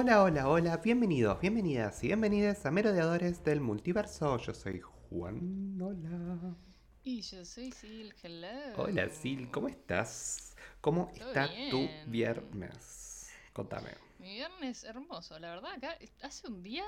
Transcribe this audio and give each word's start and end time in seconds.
Hola, 0.00 0.22
hola, 0.22 0.48
hola, 0.48 0.76
bienvenidos, 0.76 1.40
bienvenidas 1.40 2.04
y 2.04 2.06
bienvenidas 2.06 2.64
a 2.64 2.70
Merodeadores 2.70 3.42
del 3.42 3.60
Multiverso. 3.60 4.38
Yo 4.38 4.54
soy 4.54 4.80
Juan, 4.80 5.76
hola. 5.82 6.54
Y 7.02 7.20
yo 7.22 7.44
soy 7.44 7.72
Sil, 7.74 8.14
hello. 8.22 8.76
Hola 8.76 9.08
Sil, 9.10 9.50
¿cómo 9.50 9.66
estás? 9.66 10.54
¿Cómo 10.80 11.10
Todo 11.18 11.30
está 11.30 11.48
tu 11.70 11.88
viernes? 12.06 13.32
Contame. 13.52 13.90
Mi 14.20 14.34
viernes 14.34 14.84
hermoso, 14.84 15.36
la 15.40 15.50
verdad, 15.56 15.72
acá 15.72 15.98
hace 16.22 16.46
un 16.46 16.62
día 16.62 16.84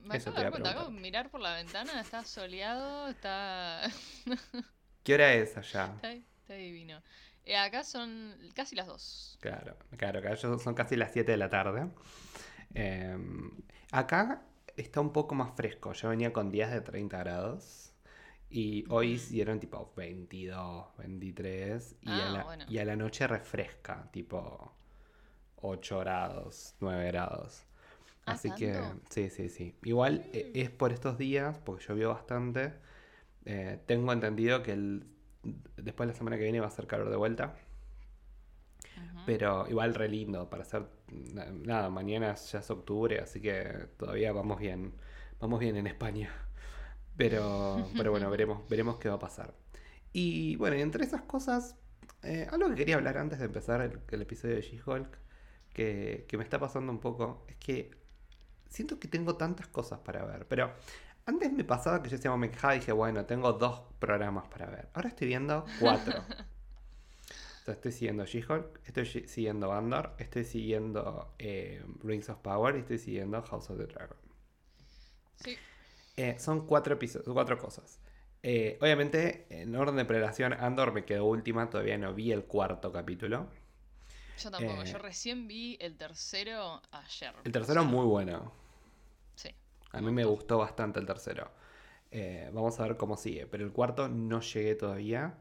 me 0.00 0.16
Eso 0.16 0.30
acabo 0.30 0.38
de 0.38 0.42
dar 0.42 0.50
cuenta, 0.50 0.70
acabo 0.70 0.90
de 0.90 1.00
mirar 1.00 1.30
por 1.30 1.40
la 1.40 1.54
ventana, 1.54 2.00
está 2.00 2.24
soleado, 2.24 3.06
está, 3.06 3.88
¿Qué 5.04 5.14
hora 5.14 5.32
es 5.32 5.56
allá? 5.56 5.92
está, 5.94 6.12
está 6.12 6.54
divino. 6.54 7.00
Eh, 7.44 7.56
acá 7.56 7.84
son 7.84 8.36
casi 8.52 8.74
las 8.74 8.88
dos. 8.88 9.38
Claro, 9.40 9.76
claro, 9.96 10.18
acá 10.18 10.36
son 10.36 10.74
casi 10.74 10.96
las 10.96 11.12
7 11.12 11.30
de 11.30 11.38
la 11.38 11.48
tarde. 11.48 11.88
Eh, 12.74 13.16
acá 13.92 14.42
está 14.76 15.00
un 15.00 15.12
poco 15.12 15.34
más 15.34 15.54
fresco, 15.56 15.92
yo 15.92 16.08
venía 16.10 16.32
con 16.32 16.50
días 16.50 16.70
de 16.70 16.80
30 16.80 17.18
grados 17.18 17.92
y 18.50 18.84
hoy 18.88 19.12
hicieron 19.12 19.60
tipo 19.60 19.92
22, 19.96 20.86
23 20.98 21.96
y, 22.02 22.08
a 22.10 22.26
Ah, 22.26 22.30
la, 22.30 22.44
bueno. 22.44 22.64
y 22.68 22.78
a 22.78 22.84
la 22.84 22.96
noche 22.96 23.26
refresca, 23.26 24.08
tipo 24.12 24.72
8 25.56 25.98
grados, 26.00 26.74
9 26.80 27.06
grados. 27.08 27.64
Ah, 28.26 28.32
Así 28.32 28.50
que 28.52 28.78
sí, 29.10 29.30
sí, 29.30 29.48
sí. 29.48 29.74
Igual 29.82 30.26
eh, 30.32 30.52
es 30.54 30.70
por 30.70 30.92
estos 30.92 31.18
días, 31.18 31.58
porque 31.58 31.84
llovió 31.86 32.10
bastante. 32.10 32.74
Eh, 33.44 33.80
tengo 33.86 34.12
entendido 34.12 34.62
que 34.62 34.72
el, 34.72 35.06
después 35.76 36.06
de 36.06 36.12
la 36.12 36.18
semana 36.18 36.36
que 36.36 36.42
viene 36.44 36.60
va 36.60 36.66
a 36.66 36.70
ser 36.70 36.86
calor 36.86 37.08
de 37.10 37.16
vuelta. 37.16 37.56
Pero 39.28 39.68
igual 39.68 39.94
re 39.94 40.08
lindo 40.08 40.48
para 40.48 40.62
hacer 40.62 40.86
na- 41.34 41.50
nada, 41.52 41.90
mañana 41.90 42.34
ya 42.34 42.60
es 42.60 42.70
octubre, 42.70 43.20
así 43.20 43.42
que 43.42 43.62
todavía 43.98 44.32
vamos 44.32 44.58
bien, 44.58 44.94
vamos 45.38 45.60
bien 45.60 45.76
en 45.76 45.86
España. 45.86 46.30
Pero, 47.14 47.90
pero 47.94 48.10
bueno, 48.10 48.30
veremos, 48.30 48.66
veremos 48.70 48.96
qué 48.96 49.10
va 49.10 49.16
a 49.16 49.18
pasar. 49.18 49.52
Y 50.14 50.56
bueno, 50.56 50.76
entre 50.76 51.04
esas 51.04 51.20
cosas, 51.20 51.76
eh, 52.22 52.46
algo 52.50 52.70
que 52.70 52.76
quería 52.76 52.94
hablar 52.94 53.18
antes 53.18 53.38
de 53.38 53.44
empezar 53.44 53.82
el, 53.82 54.22
episodio 54.22 54.54
de 54.54 54.62
She-Hulk, 54.62 55.18
que, 55.74 56.24
que 56.26 56.38
me 56.38 56.42
está 56.42 56.58
pasando 56.58 56.90
un 56.90 56.98
poco, 56.98 57.44
es 57.48 57.56
que 57.56 57.90
siento 58.70 58.98
que 58.98 59.08
tengo 59.08 59.36
tantas 59.36 59.66
cosas 59.66 59.98
para 59.98 60.24
ver. 60.24 60.46
Pero 60.48 60.72
antes 61.26 61.52
me 61.52 61.64
pasaba 61.64 62.02
que 62.02 62.08
yo 62.08 62.16
decía, 62.16 62.34
me 62.34 62.48
dije, 62.48 62.92
bueno, 62.92 63.26
tengo 63.26 63.52
dos 63.52 63.82
programas 63.98 64.48
para 64.48 64.70
ver. 64.70 64.88
Ahora 64.94 65.10
estoy 65.10 65.26
viendo 65.26 65.66
cuatro. 65.78 66.14
Sea, 67.68 67.74
estoy 67.74 67.92
siguiendo 67.92 68.24
She-Hulk, 68.24 68.80
estoy 68.86 69.04
siguiendo 69.04 69.70
Andor, 69.74 70.14
estoy 70.18 70.44
siguiendo 70.46 71.34
eh, 71.38 71.84
Rings 72.02 72.30
of 72.30 72.38
Power 72.38 72.76
y 72.76 72.78
estoy 72.78 72.96
siguiendo 72.96 73.42
House 73.42 73.68
of 73.68 73.76
the 73.76 73.86
Dragon. 73.86 74.16
Sí, 75.36 75.58
Eh, 76.16 76.38
son 76.38 76.66
cuatro 76.66 76.94
episodios, 76.94 77.28
cuatro 77.30 77.58
cosas. 77.58 78.00
Eh, 78.42 78.78
obviamente, 78.80 79.46
en 79.50 79.76
orden 79.76 79.96
de 79.96 80.06
prelación, 80.06 80.54
Andor 80.54 80.92
me 80.92 81.04
quedó 81.04 81.26
última, 81.26 81.68
todavía 81.68 81.98
no 81.98 82.14
vi 82.14 82.32
el 82.32 82.44
cuarto 82.44 82.90
capítulo. 82.90 83.48
yo 84.38 84.50
tampoco, 84.50 84.84
yo 84.84 84.98
recién 84.98 85.46
vi 85.46 85.76
el 85.78 85.96
tercero 85.98 86.80
ayer. 86.90 87.34
El 87.44 87.52
tercero 87.52 87.82
o 87.82 87.84
sea, 87.84 87.92
muy 87.92 88.06
bueno. 88.06 88.50
Sí. 89.36 89.54
A 89.92 90.00
mí 90.00 90.10
me 90.10 90.24
gustó 90.24 90.56
bastante 90.56 91.00
el 91.00 91.06
tercero. 91.06 91.50
Vamos 92.54 92.80
a 92.80 92.84
ver 92.84 92.96
cómo 92.96 93.18
sigue. 93.18 93.46
Pero 93.46 93.64
el 93.64 93.72
cuarto 93.72 94.08
no 94.08 94.40
llegué 94.40 94.74
todavía. 94.74 95.34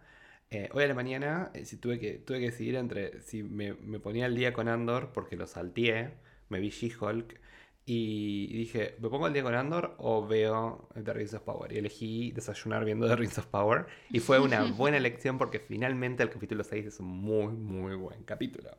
Eh, 0.50 0.70
hoy 0.74 0.84
a 0.86 0.88
la 0.88 0.94
mañana 0.94 1.52
eh, 1.54 1.66
si 1.66 1.78
tuve, 1.78 2.00
que, 2.00 2.14
tuve 2.20 2.40
que 2.40 2.46
decidir 2.46 2.76
entre 2.76 3.22
si 3.22 3.44
me, 3.44 3.74
me 3.74 4.00
ponía 4.00 4.26
al 4.26 4.36
día 4.36 4.54
con 4.54 4.70
Andor 4.70 5.12
porque 5.14 5.36
lo 5.36 5.46
salteé, 5.46 6.14
me 6.50 6.60
vi 6.60 6.70
She-Hulk 6.70 7.40
y 7.86 8.54
dije, 8.58 8.96
¿me 9.00 9.10
pongo 9.10 9.26
al 9.28 9.34
día 9.34 9.44
con 9.44 9.56
Andor 9.56 9.96
o 9.98 10.26
veo 10.28 10.90
The 11.02 11.14
Rings 11.14 11.34
of 11.34 11.44
Power? 11.44 11.72
Y 11.72 11.78
elegí 11.78 12.32
desayunar 12.32 12.86
viendo 12.86 13.08
The 13.08 13.16
Rings 13.16 13.38
of 13.38 13.48
Power 13.48 13.88
y 14.12 14.20
fue 14.20 14.40
una 14.40 14.64
buena 14.78 14.98
elección 14.98 15.38
porque 15.38 15.60
finalmente 15.60 16.24
el 16.24 16.30
capítulo 16.30 16.64
6 16.64 16.86
es 16.86 17.00
un 17.00 17.08
muy, 17.08 17.54
muy 17.54 17.96
buen 17.96 18.24
capítulo. 18.24 18.72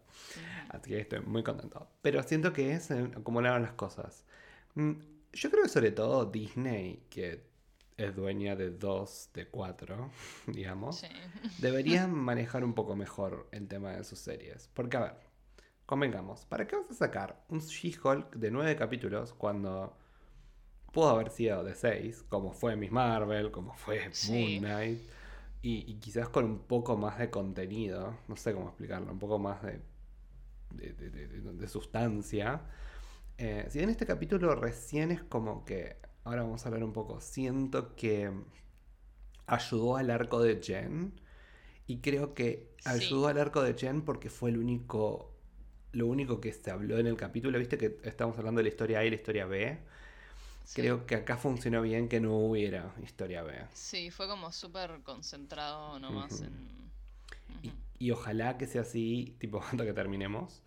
Así 0.68 0.90
que 0.90 1.00
estoy 1.00 1.20
muy 1.20 1.42
contento. 1.42 1.88
Pero 2.02 2.22
siento 2.22 2.52
que 2.52 2.78
se 2.80 2.94
acumularon 2.94 3.62
las 3.62 3.72
cosas. 3.72 4.24
Mm, 4.74 4.92
Yo 5.32 5.50
creo 5.50 5.62
que 5.64 5.68
sobre 5.70 5.90
todo 5.92 6.26
Disney, 6.26 7.04
que 7.10 7.47
es 7.98 8.16
dueña 8.16 8.56
de 8.56 8.70
dos 8.72 9.30
de 9.34 9.48
cuatro, 9.48 10.10
digamos, 10.48 11.00
Sí. 11.00 11.08
debería 11.58 12.06
manejar 12.08 12.64
un 12.64 12.74
poco 12.74 12.96
mejor 12.96 13.48
el 13.52 13.68
tema 13.68 13.92
de 13.92 14.04
sus 14.04 14.20
series. 14.20 14.70
Porque, 14.74 14.96
a 14.98 15.00
ver, 15.00 15.14
convengamos, 15.86 16.46
¿para 16.46 16.66
qué 16.66 16.76
vas 16.76 16.90
a 16.90 16.94
sacar 16.94 17.44
un 17.48 17.60
She-Hulk 17.60 18.36
de 18.36 18.50
nueve 18.52 18.76
capítulos 18.76 19.34
cuando 19.34 19.96
pudo 20.92 21.08
haber 21.10 21.30
sido 21.30 21.64
de 21.64 21.74
seis, 21.74 22.24
como 22.28 22.52
fue 22.52 22.76
Miss 22.76 22.90
Marvel, 22.92 23.50
como 23.50 23.74
fue 23.74 24.12
Sí. 24.12 24.22
Moon 24.22 24.58
Knight, 24.58 25.00
y, 25.62 25.90
y 25.90 25.96
quizás 26.00 26.28
con 26.28 26.44
un 26.44 26.60
poco 26.60 26.96
más 26.96 27.18
de 27.18 27.30
contenido, 27.30 28.16
no 28.28 28.36
sé 28.36 28.54
cómo 28.54 28.68
explicarlo, 28.68 29.12
un 29.12 29.18
poco 29.18 29.38
más 29.38 29.62
de, 29.62 29.80
de, 30.70 30.92
de- 30.94 31.28
de- 31.28 31.68
sustancia? 31.68 32.62
Eh, 33.38 33.66
si 33.70 33.78
bien 33.78 33.90
este 33.90 34.06
capítulo 34.06 34.54
recién 34.56 35.10
es 35.12 35.22
como 35.24 35.64
que, 35.64 35.98
ahora 36.28 36.42
vamos 36.42 36.64
a 36.64 36.68
hablar 36.68 36.84
un 36.84 36.92
poco, 36.92 37.20
siento 37.20 37.94
que 37.96 38.30
ayudó 39.46 39.96
al 39.96 40.10
arco 40.10 40.40
de 40.42 40.60
Jen. 40.62 41.12
Y 41.86 41.98
creo 42.00 42.34
que 42.34 42.68
Sí. 42.80 42.88
ayudó 42.88 43.28
al 43.28 43.38
arco 43.38 43.62
de 43.62 43.74
Jen 43.74 44.02
porque 44.02 44.30
fue 44.30 44.50
el 44.50 44.58
único, 44.58 45.32
lo 45.92 46.06
único 46.06 46.40
que 46.40 46.52
se 46.52 46.70
habló 46.70 46.98
en 46.98 47.06
el 47.06 47.16
capítulo. 47.16 47.58
Viste 47.58 47.78
que 47.78 47.98
estamos 48.04 48.38
hablando 48.38 48.60
de 48.60 48.64
la 48.64 48.68
historia 48.70 49.00
A 49.00 49.04
y 49.04 49.10
la 49.10 49.16
historia 49.16 49.46
B. 49.46 49.78
Sí. 50.64 50.82
Creo 50.82 51.06
que 51.06 51.16
acá 51.16 51.36
funcionó 51.36 51.82
bien 51.82 52.08
que 52.08 52.20
no 52.20 52.36
hubiera 52.38 52.94
historia 53.02 53.42
B. 53.42 53.54
Sí, 53.72 54.10
fue 54.10 54.26
como 54.28 54.52
súper 54.52 55.02
concentrado 55.02 55.98
nomás 55.98 56.32
Ujú. 56.32 56.44
en... 56.44 56.88
Y 57.98 58.10
ojalá 58.12 58.58
que 58.58 58.66
sea 58.66 58.82
así, 58.82 59.36
tipo, 59.38 59.60
hasta 59.62 59.84
que 59.84 59.92
terminemos. 59.92 60.62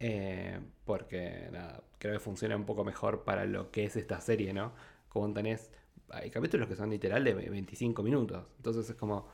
Eh, 0.00 0.60
porque, 0.84 1.48
nada, 1.52 1.82
creo 1.98 2.14
que 2.14 2.20
funciona 2.20 2.56
un 2.56 2.66
poco 2.66 2.84
mejor 2.84 3.24
para 3.24 3.46
lo 3.46 3.70
que 3.70 3.84
es 3.84 3.96
esta 3.96 4.20
serie, 4.20 4.52
¿no? 4.52 4.72
Como 5.14 5.32
tenés, 5.34 5.72
hay 6.10 6.30
capítulos 6.30 6.68
que 6.68 6.76
son 6.76 6.90
literal 6.90 7.24
de 7.24 7.34
25 7.34 8.02
minutos. 8.04 8.46
Entonces 8.58 8.90
es 8.90 8.96
como, 8.96 9.28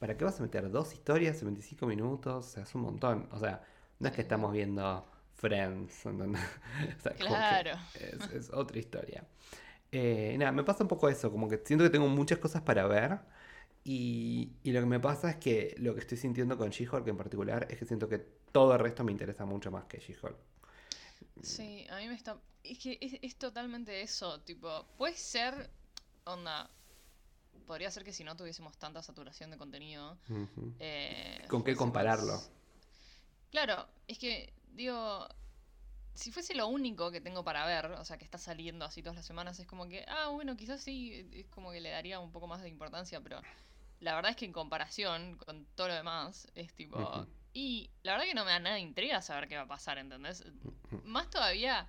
¿para 0.00 0.16
qué 0.18 0.24
vas 0.24 0.40
a 0.40 0.44
meter 0.44 0.70
dos 0.72 0.94
historias 0.94 1.40
en 1.42 1.48
25 1.48 1.86
minutos? 1.86 2.46
O 2.46 2.50
sea, 2.50 2.64
es 2.64 2.74
un 2.76 2.82
montón. 2.82 3.28
O 3.32 3.40
sea, 3.40 3.62
no 4.00 4.08
es 4.08 4.14
que 4.14 4.22
estamos 4.22 4.52
viendo 4.52 5.06
Friends, 5.36 6.06
¿entendés? 6.06 6.42
O 6.98 7.00
sea, 7.02 7.14
Claro. 7.14 7.72
es, 7.94 8.30
es 8.32 8.50
otra 8.52 8.78
historia. 8.80 9.26
Eh, 9.92 10.36
nada, 10.38 10.52
me 10.52 10.64
pasa 10.64 10.84
un 10.84 10.88
poco 10.88 11.08
eso, 11.10 11.30
como 11.32 11.48
que 11.48 11.58
siento 11.64 11.84
que 11.84 11.90
tengo 11.90 12.08
muchas 12.08 12.38
cosas 12.40 12.62
para 12.62 12.86
ver. 12.88 13.20
Y, 13.84 14.56
y 14.64 14.72
lo 14.72 14.80
que 14.80 14.86
me 14.86 15.00
pasa 15.00 15.30
es 15.30 15.36
que 15.38 15.74
lo 15.78 15.94
que 15.94 16.00
estoy 16.00 16.18
sintiendo 16.18 16.58
con 16.58 16.70
She-Hulk 16.70 17.06
en 17.08 17.18
particular 17.18 17.66
es 17.70 17.78
que 17.78 17.86
siento 17.86 18.08
que 18.08 18.18
todo 18.52 18.74
el 18.74 18.80
resto 18.80 19.04
me 19.04 19.12
interesa 19.12 19.46
mucho 19.46 19.70
más 19.72 19.86
que 19.86 19.98
She-Hulk. 20.00 20.36
Sí, 21.42 21.86
a 21.90 21.98
mí 21.98 22.08
me 22.08 22.14
está... 22.14 22.36
Es 22.68 22.78
que 22.78 22.98
es, 23.00 23.18
es 23.22 23.36
totalmente 23.36 24.02
eso, 24.02 24.40
tipo, 24.40 24.86
puede 24.96 25.16
ser, 25.16 25.70
onda, 26.24 26.68
podría 27.66 27.90
ser 27.90 28.04
que 28.04 28.12
si 28.12 28.24
no 28.24 28.36
tuviésemos 28.36 28.76
tanta 28.78 29.02
saturación 29.02 29.50
de 29.50 29.58
contenido... 29.58 30.18
Eh, 30.78 31.44
¿Con 31.48 31.62
qué 31.62 31.74
compararlo? 31.76 32.40
Claro, 33.50 33.86
es 34.06 34.18
que, 34.18 34.52
digo, 34.72 35.26
si 36.14 36.32
fuese 36.32 36.54
lo 36.54 36.68
único 36.68 37.10
que 37.10 37.20
tengo 37.20 37.44
para 37.44 37.66
ver, 37.66 37.86
o 37.92 38.04
sea, 38.04 38.18
que 38.18 38.24
está 38.24 38.38
saliendo 38.38 38.84
así 38.84 39.02
todas 39.02 39.16
las 39.16 39.26
semanas, 39.26 39.58
es 39.58 39.66
como 39.66 39.88
que, 39.88 40.04
ah, 40.08 40.28
bueno, 40.28 40.56
quizás 40.56 40.80
sí, 40.80 41.28
es 41.32 41.46
como 41.48 41.72
que 41.72 41.80
le 41.80 41.90
daría 41.90 42.20
un 42.20 42.32
poco 42.32 42.46
más 42.46 42.62
de 42.62 42.68
importancia, 42.68 43.20
pero 43.20 43.40
la 44.00 44.14
verdad 44.14 44.30
es 44.30 44.36
que 44.36 44.44
en 44.44 44.52
comparación 44.52 45.36
con 45.38 45.66
todo 45.74 45.88
lo 45.88 45.94
demás, 45.94 46.48
es 46.54 46.72
tipo... 46.74 47.26
Y 47.52 47.88
la 48.02 48.12
verdad 48.12 48.26
que 48.26 48.34
no 48.34 48.44
me 48.44 48.50
da 48.50 48.58
nada 48.58 48.74
de 48.74 48.82
intriga 48.82 49.22
saber 49.22 49.48
qué 49.48 49.56
va 49.56 49.62
a 49.62 49.66
pasar, 49.66 49.96
¿entendés? 49.96 50.44
Más 51.04 51.30
todavía 51.30 51.88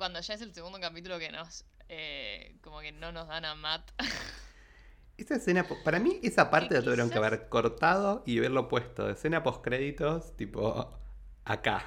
cuando 0.00 0.18
ya 0.22 0.32
es 0.32 0.40
el 0.40 0.54
segundo 0.54 0.80
capítulo 0.80 1.18
que 1.18 1.30
nos... 1.30 1.66
eh, 1.90 2.56
como 2.62 2.80
que 2.80 2.90
no 2.90 3.12
nos 3.12 3.28
dan 3.28 3.44
a 3.44 3.54
Matt. 3.54 3.90
Esa 5.18 5.34
escena, 5.34 5.68
para 5.84 5.98
mí 5.98 6.18
esa 6.22 6.50
parte 6.50 6.74
la 6.74 6.80
tuvieron 6.82 7.10
que 7.10 7.18
haber 7.18 7.50
cortado 7.50 8.22
y 8.24 8.38
haberlo 8.38 8.66
puesto 8.68 9.06
de 9.06 9.12
escena 9.12 9.42
post 9.42 9.62
créditos, 9.62 10.34
tipo 10.38 10.98
acá. 11.44 11.84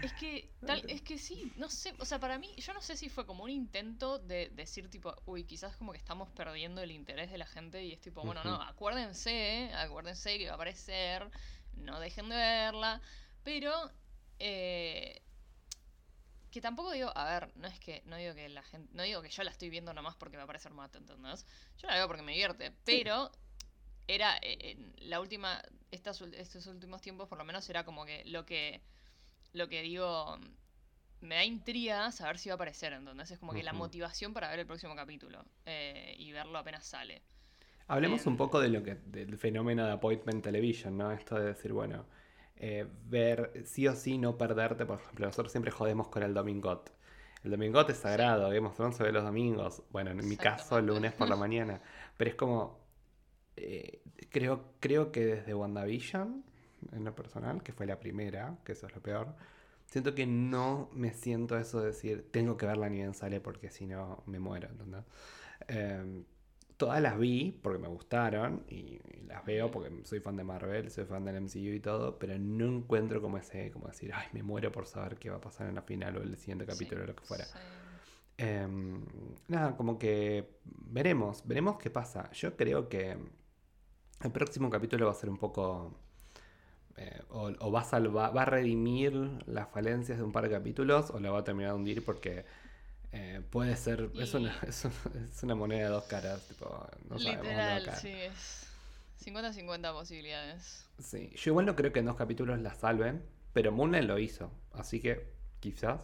Es 0.00 0.12
que, 0.14 0.50
tal, 0.66 0.84
es 0.88 1.00
que 1.02 1.16
sí, 1.16 1.52
no 1.54 1.68
sé, 1.68 1.94
o 2.00 2.04
sea, 2.04 2.18
para 2.18 2.36
mí, 2.36 2.52
yo 2.56 2.74
no 2.74 2.82
sé 2.82 2.96
si 2.96 3.08
fue 3.08 3.24
como 3.24 3.44
un 3.44 3.50
intento 3.50 4.18
de 4.18 4.50
decir 4.50 4.90
tipo, 4.90 5.14
uy, 5.26 5.44
quizás 5.44 5.76
como 5.76 5.92
que 5.92 5.98
estamos 5.98 6.28
perdiendo 6.30 6.82
el 6.82 6.90
interés 6.90 7.30
de 7.30 7.38
la 7.38 7.46
gente 7.46 7.84
y 7.84 7.92
es 7.92 8.00
tipo, 8.00 8.24
bueno, 8.24 8.42
no, 8.42 8.60
acuérdense, 8.60 9.70
acuérdense 9.76 10.38
que 10.38 10.46
va 10.46 10.52
a 10.52 10.54
aparecer, 10.56 11.30
no 11.74 12.00
dejen 12.00 12.28
de 12.28 12.34
verla, 12.34 13.00
pero 13.44 13.92
eh, 14.40 15.22
que 16.52 16.60
tampoco 16.60 16.92
digo, 16.92 17.10
a 17.16 17.24
ver, 17.24 17.50
no 17.56 17.66
es 17.66 17.80
que, 17.80 18.02
no 18.04 18.16
digo 18.16 18.34
que 18.34 18.48
la 18.50 18.62
gente, 18.62 18.88
no 18.94 19.02
digo 19.02 19.22
que 19.22 19.30
yo 19.30 19.42
la 19.42 19.50
estoy 19.50 19.70
viendo 19.70 19.92
nomás 19.94 20.14
porque 20.16 20.36
va 20.36 20.42
a 20.42 20.44
aparecer 20.44 20.72
Matt, 20.72 20.94
¿entendés? 20.94 21.46
Yo 21.78 21.88
la 21.88 21.94
veo 21.94 22.06
porque 22.06 22.22
me 22.22 22.32
divierte, 22.32 22.72
pero 22.84 23.32
era 24.06 24.36
eh, 24.42 24.72
en 24.72 24.94
la 25.08 25.18
última, 25.20 25.62
estas, 25.90 26.20
estos 26.20 26.66
últimos 26.66 27.00
tiempos 27.00 27.26
por 27.28 27.38
lo 27.38 27.44
menos 27.44 27.68
era 27.70 27.84
como 27.84 28.04
que 28.04 28.22
lo 28.26 28.44
que, 28.44 28.82
lo 29.54 29.66
que 29.68 29.80
digo, 29.80 30.38
me 31.22 31.36
da 31.36 31.44
intriga 31.44 32.12
saber 32.12 32.38
si 32.38 32.50
va 32.50 32.54
a 32.54 32.56
aparecer, 32.56 32.92
entonces 32.92 33.30
es 33.30 33.38
como 33.38 33.54
que 33.54 33.62
la 33.62 33.72
motivación 33.72 34.34
para 34.34 34.50
ver 34.50 34.58
el 34.58 34.66
próximo 34.66 34.94
capítulo 34.94 35.42
eh, 35.64 36.14
y 36.18 36.32
verlo 36.32 36.58
apenas 36.58 36.84
sale. 36.84 37.22
Hablemos 37.88 38.26
un 38.26 38.36
poco 38.36 38.60
de 38.60 38.68
lo 38.68 38.82
que 38.82 38.96
del 39.06 39.38
fenómeno 39.38 39.86
de 39.86 39.92
appointment 39.92 40.44
television, 40.44 40.98
¿no? 40.98 41.12
Esto 41.12 41.36
de 41.36 41.46
decir, 41.46 41.72
bueno, 41.72 42.06
eh, 42.62 42.86
ver 43.08 43.64
sí 43.64 43.88
o 43.88 43.96
sí 43.96 44.18
no 44.18 44.38
perderte, 44.38 44.86
por 44.86 45.00
ejemplo, 45.00 45.26
nosotros 45.26 45.50
siempre 45.50 45.72
jodemos 45.72 46.06
con 46.08 46.22
el 46.22 46.32
domingot. 46.32 46.92
El 47.42 47.50
domingot 47.50 47.90
es 47.90 47.98
sagrado, 47.98 48.48
Thrones 48.72 48.96
se 48.96 49.02
ve 49.02 49.10
los 49.10 49.24
domingos, 49.24 49.82
bueno, 49.90 50.12
en 50.12 50.28
mi 50.28 50.36
caso 50.36 50.78
el 50.78 50.86
lunes 50.86 51.12
por 51.12 51.28
la 51.28 51.34
mañana, 51.46 51.82
pero 52.16 52.30
es 52.30 52.36
como, 52.36 52.78
eh, 53.56 54.00
creo, 54.30 54.74
creo 54.78 55.10
que 55.10 55.26
desde 55.26 55.54
WandaVision, 55.54 56.44
en 56.92 57.04
lo 57.04 57.14
personal, 57.16 57.64
que 57.64 57.72
fue 57.72 57.84
la 57.84 57.98
primera, 57.98 58.56
que 58.64 58.72
eso 58.72 58.86
es 58.86 58.94
lo 58.94 59.02
peor, 59.02 59.34
siento 59.86 60.14
que 60.14 60.26
no 60.26 60.88
me 60.92 61.12
siento 61.12 61.58
eso 61.58 61.80
de 61.80 61.88
decir, 61.88 62.28
tengo 62.30 62.56
que 62.56 62.66
verla 62.66 62.88
ni 62.88 62.98
bien 62.98 63.14
sale 63.14 63.40
porque 63.40 63.70
si 63.70 63.86
no 63.86 64.22
me 64.26 64.38
muero, 64.38 64.68
¿entendés? 64.68 65.04
Em, 65.66 66.24
todas 66.82 67.00
las 67.00 67.16
vi 67.16 67.56
porque 67.62 67.78
me 67.78 67.86
gustaron 67.86 68.64
y, 68.68 68.98
las 69.28 69.44
veo 69.46 69.70
porque 69.70 69.88
soy 70.02 70.18
fan 70.18 70.36
de 70.36 70.42
Marvel, 70.42 70.90
soy 70.90 71.04
fan 71.04 71.24
del 71.24 71.40
MCU 71.40 71.74
y 71.76 71.78
todo, 71.78 72.18
pero 72.18 72.36
no 72.36 72.66
encuentro 72.66 73.22
como 73.22 73.38
ese, 73.38 73.70
como 73.70 73.86
decir, 73.86 74.10
ay, 74.12 74.26
me 74.32 74.42
muero 74.42 74.72
por 74.72 74.84
saber 74.84 75.16
qué 75.16 75.30
va 75.30 75.36
a 75.36 75.40
pasar 75.40 75.68
en 75.68 75.76
la 75.76 75.82
final 75.82 76.16
o 76.16 76.22
el 76.22 76.36
siguiente 76.36 76.66
capítulo 76.66 77.04
o 77.04 77.06
lo 77.06 77.14
que 77.14 77.22
fuera. 77.22 77.44
Em, 78.36 79.00
nada, 79.46 79.76
como 79.76 79.96
que 79.96 80.58
veremos, 80.64 81.46
veremos 81.46 81.78
qué 81.78 81.88
pasa. 81.88 82.30
Yo 82.32 82.56
creo 82.56 82.88
que 82.88 83.16
el 84.24 84.32
próximo 84.32 84.68
capítulo 84.68 85.06
va 85.06 85.12
a 85.12 85.14
ser 85.14 85.30
un 85.30 85.38
poco 85.38 85.94
eh, 86.96 87.22
o, 87.30 87.70
va, 87.70 87.82
a 87.82 87.84
salvar, 87.84 88.36
va 88.36 88.42
a 88.42 88.46
redimir 88.46 89.14
las 89.46 89.68
falencias 89.68 90.18
de 90.18 90.24
un 90.24 90.32
par 90.32 90.44
de 90.44 90.50
capítulos 90.50 91.10
o 91.10 91.20
la 91.20 91.30
va 91.30 91.38
a 91.38 91.44
terminar 91.44 91.70
de 91.70 91.76
hundir 91.78 92.04
porque 92.04 92.44
eh, 93.12 93.42
puede 93.50 93.76
ser, 93.76 94.10
es, 94.18 94.34
una, 94.34 94.58
es, 94.66 95.42
una, 95.42 95.54
moneda 95.54 95.84
de 95.84 95.88
dos 95.88 96.04
caras, 96.04 96.46
tipo, 96.48 96.86
no 97.08 97.16
Literal, 97.16 97.94
sí, 97.96 98.10
es 98.10 98.66
50-50 99.24 99.92
posibilidades. 99.92 100.86
Sí, 100.98 101.30
yo 101.36 101.50
igual 101.50 101.66
no 101.66 101.76
creo 101.76 101.92
que 101.92 102.00
en 102.00 102.06
dos 102.06 102.16
capítulos 102.16 102.58
la 102.60 102.74
salven, 102.74 103.24
pero 103.52 103.72
Moon 103.72 104.06
lo 104.06 104.18
hizo, 104.18 104.50
así 104.72 105.00
que 105.00 105.32
quizás. 105.60 106.00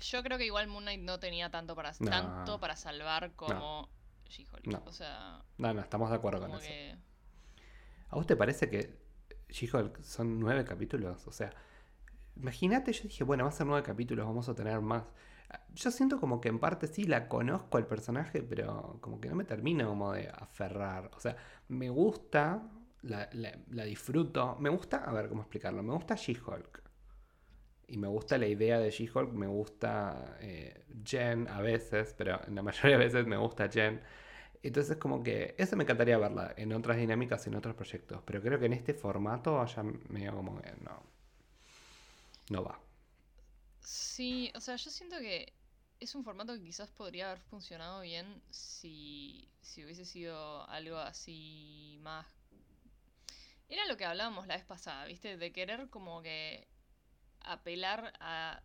Yo 0.00 0.22
creo 0.22 0.38
que 0.38 0.46
igual 0.46 0.66
Moon 0.66 0.84
Knight 0.84 1.02
no 1.02 1.20
tenía 1.20 1.50
tanto 1.50 1.76
para, 1.76 1.92
tanto 1.92 2.58
para 2.58 2.74
salvar 2.74 3.32
como 3.36 3.88
She-Hulk. 4.28 4.86
O 4.86 4.92
sea, 4.92 5.42
no, 5.58 5.74
no, 5.74 5.80
estamos 5.82 6.08
de 6.08 6.16
acuerdo 6.16 6.40
con 6.40 6.52
eso. 6.52 6.70
¿A 8.08 8.16
vos 8.16 8.26
te 8.26 8.34
parece 8.34 8.70
que 8.70 8.98
She-Hulk 9.50 10.02
son 10.02 10.40
nueve 10.40 10.64
capítulos. 10.64 11.26
O 11.26 11.32
sea, 11.32 11.52
imagínate, 12.36 12.92
yo 12.92 13.02
dije, 13.04 13.24
bueno, 13.24 13.44
va 13.44 13.50
a 13.50 13.52
ser 13.52 13.66
nueve 13.66 13.82
capítulos, 13.84 14.26
vamos 14.26 14.48
a 14.48 14.54
tener 14.54 14.80
más. 14.80 15.04
Yo 15.74 15.90
siento 15.90 16.20
como 16.20 16.40
que 16.40 16.48
en 16.48 16.58
parte 16.58 16.86
sí 16.86 17.04
la 17.04 17.28
conozco 17.28 17.78
al 17.78 17.86
personaje, 17.86 18.42
pero 18.42 18.98
como 19.00 19.20
que 19.20 19.28
no 19.28 19.34
me 19.34 19.44
termino 19.44 19.88
como 19.88 20.12
de 20.12 20.28
aferrar. 20.28 21.10
O 21.16 21.20
sea, 21.20 21.36
me 21.68 21.88
gusta, 21.90 22.62
la, 23.02 23.28
disfruto. 23.84 24.56
Me 24.60 24.68
gusta, 24.68 24.98
a 24.98 25.12
ver 25.12 25.28
cómo 25.28 25.42
explicarlo, 25.42 25.82
me 25.82 25.92
gusta 25.94 26.14
She-Hulk. 26.16 26.82
Y 27.88 27.96
me 27.98 28.08
gusta 28.08 28.38
la 28.38 28.46
idea 28.46 28.78
de 28.78 28.90
She-Hulk, 28.90 29.32
me 29.32 29.46
gusta 29.48 30.36
eh, 30.40 30.84
Jen 31.04 31.48
a 31.48 31.60
veces, 31.60 32.14
pero 32.16 32.40
en 32.46 32.54
la 32.54 32.62
mayoría 32.62 32.98
de 32.98 33.04
veces 33.04 33.26
me 33.26 33.36
gusta 33.36 33.68
Jen. 33.68 34.00
Entonces 34.62 34.96
como 34.98 35.22
que 35.22 35.54
eso 35.58 35.76
me 35.76 35.84
encantaría 35.84 36.18
verla 36.18 36.52
en 36.56 36.72
otras 36.72 36.98
dinámicas, 36.98 37.46
en 37.46 37.54
otros 37.54 37.74
proyectos, 37.74 38.22
pero 38.24 38.42
creo 38.42 38.58
que 38.58 38.66
en 38.66 38.74
este 38.74 38.94
formato 38.94 39.64
ya 39.64 39.82
medio 39.82 40.34
como 40.34 40.60
que 40.60 40.70
no, 40.84 41.02
no 42.50 42.64
va. 42.64 42.78
Sí, 43.90 44.52
o 44.54 44.60
sea, 44.60 44.76
yo 44.76 44.88
siento 44.88 45.18
que 45.18 45.52
es 45.98 46.14
un 46.14 46.22
formato 46.22 46.54
que 46.54 46.62
quizás 46.62 46.92
podría 46.92 47.26
haber 47.26 47.40
funcionado 47.40 48.02
bien 48.02 48.40
si, 48.48 49.50
si 49.62 49.84
hubiese 49.84 50.04
sido 50.04 50.64
algo 50.68 50.96
así 50.96 51.98
más... 52.00 52.24
Era 53.68 53.84
lo 53.86 53.96
que 53.96 54.04
hablábamos 54.04 54.46
la 54.46 54.54
vez 54.54 54.64
pasada, 54.64 55.06
¿viste? 55.06 55.36
De 55.36 55.50
querer 55.50 55.90
como 55.90 56.22
que 56.22 56.68
apelar 57.40 58.12
a 58.20 58.62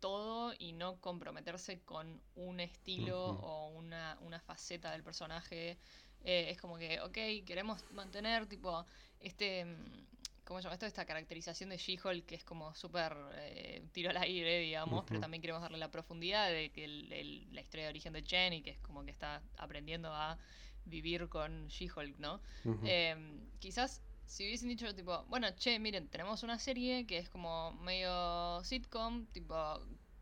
todo 0.00 0.54
y 0.58 0.72
no 0.72 0.98
comprometerse 0.98 1.82
con 1.82 2.22
un 2.34 2.60
estilo 2.60 3.22
o 3.22 3.68
una, 3.68 4.16
una, 4.22 4.40
faceta 4.40 4.92
del 4.92 5.04
personaje. 5.04 5.78
Eh, 6.24 6.46
es 6.48 6.58
como 6.58 6.78
que, 6.78 7.02
ok, 7.02 7.44
queremos 7.44 7.84
mantener 7.92 8.46
tipo 8.46 8.86
este, 9.20 9.66
mm, 9.66 10.17
¿cómo 10.48 10.60
se 10.60 10.64
llama 10.64 10.76
esto? 10.76 10.86
Esta 10.86 11.04
caracterización 11.04 11.68
de 11.68 11.76
She-Hulk 11.76 12.24
que 12.24 12.34
es 12.36 12.42
como 12.42 12.74
súper 12.74 13.14
eh, 13.34 13.86
tiro 13.92 14.08
al 14.08 14.16
aire, 14.16 14.60
digamos, 14.60 15.04
pero 15.06 15.20
también 15.20 15.42
queremos 15.42 15.60
darle 15.60 15.76
la 15.76 15.90
profundidad 15.90 16.48
de 16.48 16.70
que 16.70 16.88
la 16.88 17.60
historia 17.60 17.84
de 17.84 17.90
origen 17.90 18.14
de 18.14 18.22
Jenny, 18.22 18.62
que 18.62 18.70
es 18.70 18.78
como 18.80 19.04
que 19.04 19.10
está 19.10 19.42
aprendiendo 19.58 20.10
a 20.10 20.38
vivir 20.86 21.28
con 21.28 21.68
She-Hulk, 21.68 22.18
¿no? 22.18 22.40
Em, 22.84 23.46
quizás 23.58 24.00
si 24.24 24.46
hubiesen 24.46 24.70
dicho 24.70 24.94
tipo, 24.94 25.22
bueno, 25.28 25.48
che, 25.54 25.78
miren, 25.78 26.08
tenemos 26.08 26.42
una 26.42 26.58
serie 26.58 27.06
que 27.06 27.18
es 27.18 27.28
como 27.28 27.72
medio 27.72 28.64
sitcom, 28.64 29.26
tipo 29.26 29.54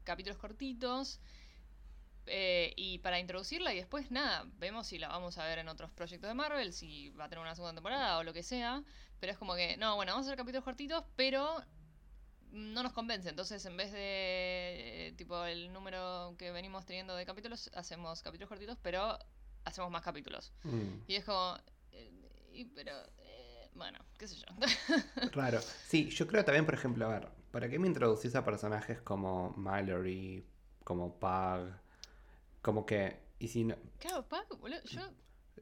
capítulos 0.02 0.38
cortitos, 0.38 1.20
eh, 2.26 2.72
y 2.76 2.98
para 2.98 3.18
introducirla 3.18 3.72
y 3.72 3.76
después 3.76 4.10
nada, 4.10 4.44
vemos 4.58 4.86
si 4.86 4.98
la 4.98 5.08
vamos 5.08 5.38
a 5.38 5.44
ver 5.44 5.58
en 5.58 5.68
otros 5.68 5.90
proyectos 5.90 6.28
de 6.28 6.34
Marvel, 6.34 6.72
si 6.72 7.10
va 7.10 7.24
a 7.24 7.28
tener 7.28 7.42
una 7.42 7.54
segunda 7.54 7.74
temporada 7.74 8.18
o 8.18 8.24
lo 8.24 8.32
que 8.32 8.42
sea, 8.42 8.82
pero 9.20 9.32
es 9.32 9.38
como 9.38 9.54
que, 9.54 9.76
no, 9.76 9.96
bueno, 9.96 10.12
vamos 10.12 10.26
a 10.26 10.30
hacer 10.30 10.38
capítulos 10.38 10.64
cortitos, 10.64 11.04
pero 11.16 11.62
no 12.50 12.82
nos 12.82 12.92
convence, 12.92 13.28
entonces 13.28 13.64
en 13.66 13.76
vez 13.76 13.92
de 13.92 15.14
tipo 15.16 15.44
el 15.44 15.72
número 15.72 16.34
que 16.38 16.50
venimos 16.50 16.86
teniendo 16.86 17.14
de 17.14 17.26
capítulos, 17.26 17.70
hacemos 17.74 18.22
capítulos 18.22 18.48
cortitos, 18.48 18.78
pero 18.82 19.18
hacemos 19.64 19.90
más 19.90 20.02
capítulos. 20.02 20.52
Mm. 20.64 21.02
Y 21.06 21.14
es 21.16 21.24
como, 21.24 21.56
eh, 21.92 22.66
pero 22.74 22.92
bueno, 23.76 23.98
qué 24.18 24.26
sé 24.26 24.36
yo. 24.36 24.46
Raro. 25.32 25.60
Sí, 25.60 26.08
yo 26.08 26.26
creo 26.26 26.44
también, 26.44 26.64
por 26.64 26.74
ejemplo, 26.74 27.06
a 27.06 27.08
ver, 27.08 27.28
¿para 27.50 27.68
qué 27.68 27.78
me 27.78 27.86
introducís 27.86 28.34
a 28.34 28.44
personajes 28.44 29.00
como 29.02 29.50
Mallory, 29.56 30.44
como 30.82 31.18
Pug? 31.18 31.85
Como 32.66 32.84
que. 32.84 33.16
Y 33.38 33.46
si 33.46 33.62
no... 33.62 33.76
Claro, 34.00 34.26
boludo, 34.58 34.82
yo. 34.84 35.00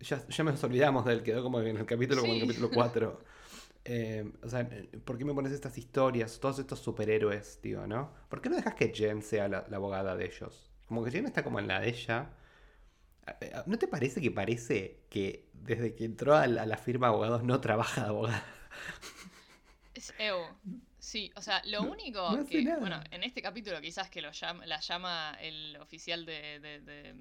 Ya, 0.01 0.27
ya 0.27 0.45
nos 0.45 0.65
olvidamos 0.65 1.05
de 1.05 1.13
él, 1.13 1.23
quedó 1.23 1.43
como 1.43 1.61
en 1.61 1.77
el 1.77 1.85
capítulo, 1.85 2.23
como 2.23 2.33
en 2.33 2.41
el 2.41 2.47
capítulo 2.47 2.71
4. 2.73 3.21
Eh, 3.87 4.25
o 4.43 4.49
sea, 4.49 4.67
¿por 5.05 5.19
qué 5.19 5.27
me 5.27 5.35
pones 5.35 5.53
estas 5.53 5.77
historias, 5.77 6.41
todos 6.41 6.59
estos 6.59 6.79
superhéroes, 6.79 7.59
tío, 7.61 7.87
no? 7.87 8.15
¿Por 8.31 8.41
qué 8.41 8.49
no 8.49 8.57
dejas 8.57 8.73
que 8.73 8.89
Jen 8.95 9.21
sea 9.21 9.47
la, 9.47 9.67
la 9.69 9.77
abogada 9.77 10.17
de 10.17 10.25
ellos? 10.25 10.71
Como 10.87 11.05
que 11.05 11.11
Jen 11.11 11.27
está 11.27 11.45
como 11.45 11.59
en 11.59 11.69
la 11.69 11.81
de 11.81 11.91
ella 11.91 12.31
¿No 13.67 13.79
te 13.79 13.89
parece 13.89 14.21
que 14.21 14.31
parece 14.31 15.01
que 15.09 15.49
desde 15.53 15.95
que 15.95 16.05
entró 16.05 16.35
a 16.35 16.47
la, 16.47 16.77
firma 16.77 17.09
de 17.09 17.13
abogados 17.13 17.43
no 17.43 17.61
trabaja 17.61 18.03
de 18.03 18.09
abogada? 18.09 18.45
Es 19.95 20.13
Evo. 20.19 20.49
Sí, 21.15 21.31
o 21.37 21.41
sea, 21.41 21.63
lo 21.67 21.83
único 21.83 22.45
que, 22.45 22.65
bueno, 22.81 23.01
en 23.13 23.23
este 23.23 23.41
capítulo 23.41 23.81
quizás 23.81 24.11
que 24.11 24.21
lo 24.21 24.33
llama, 24.33 24.67
la 24.67 24.81
llama 24.81 25.39
el 25.41 25.77
oficial 25.77 26.27
de, 26.27 26.59
de, 26.59 27.15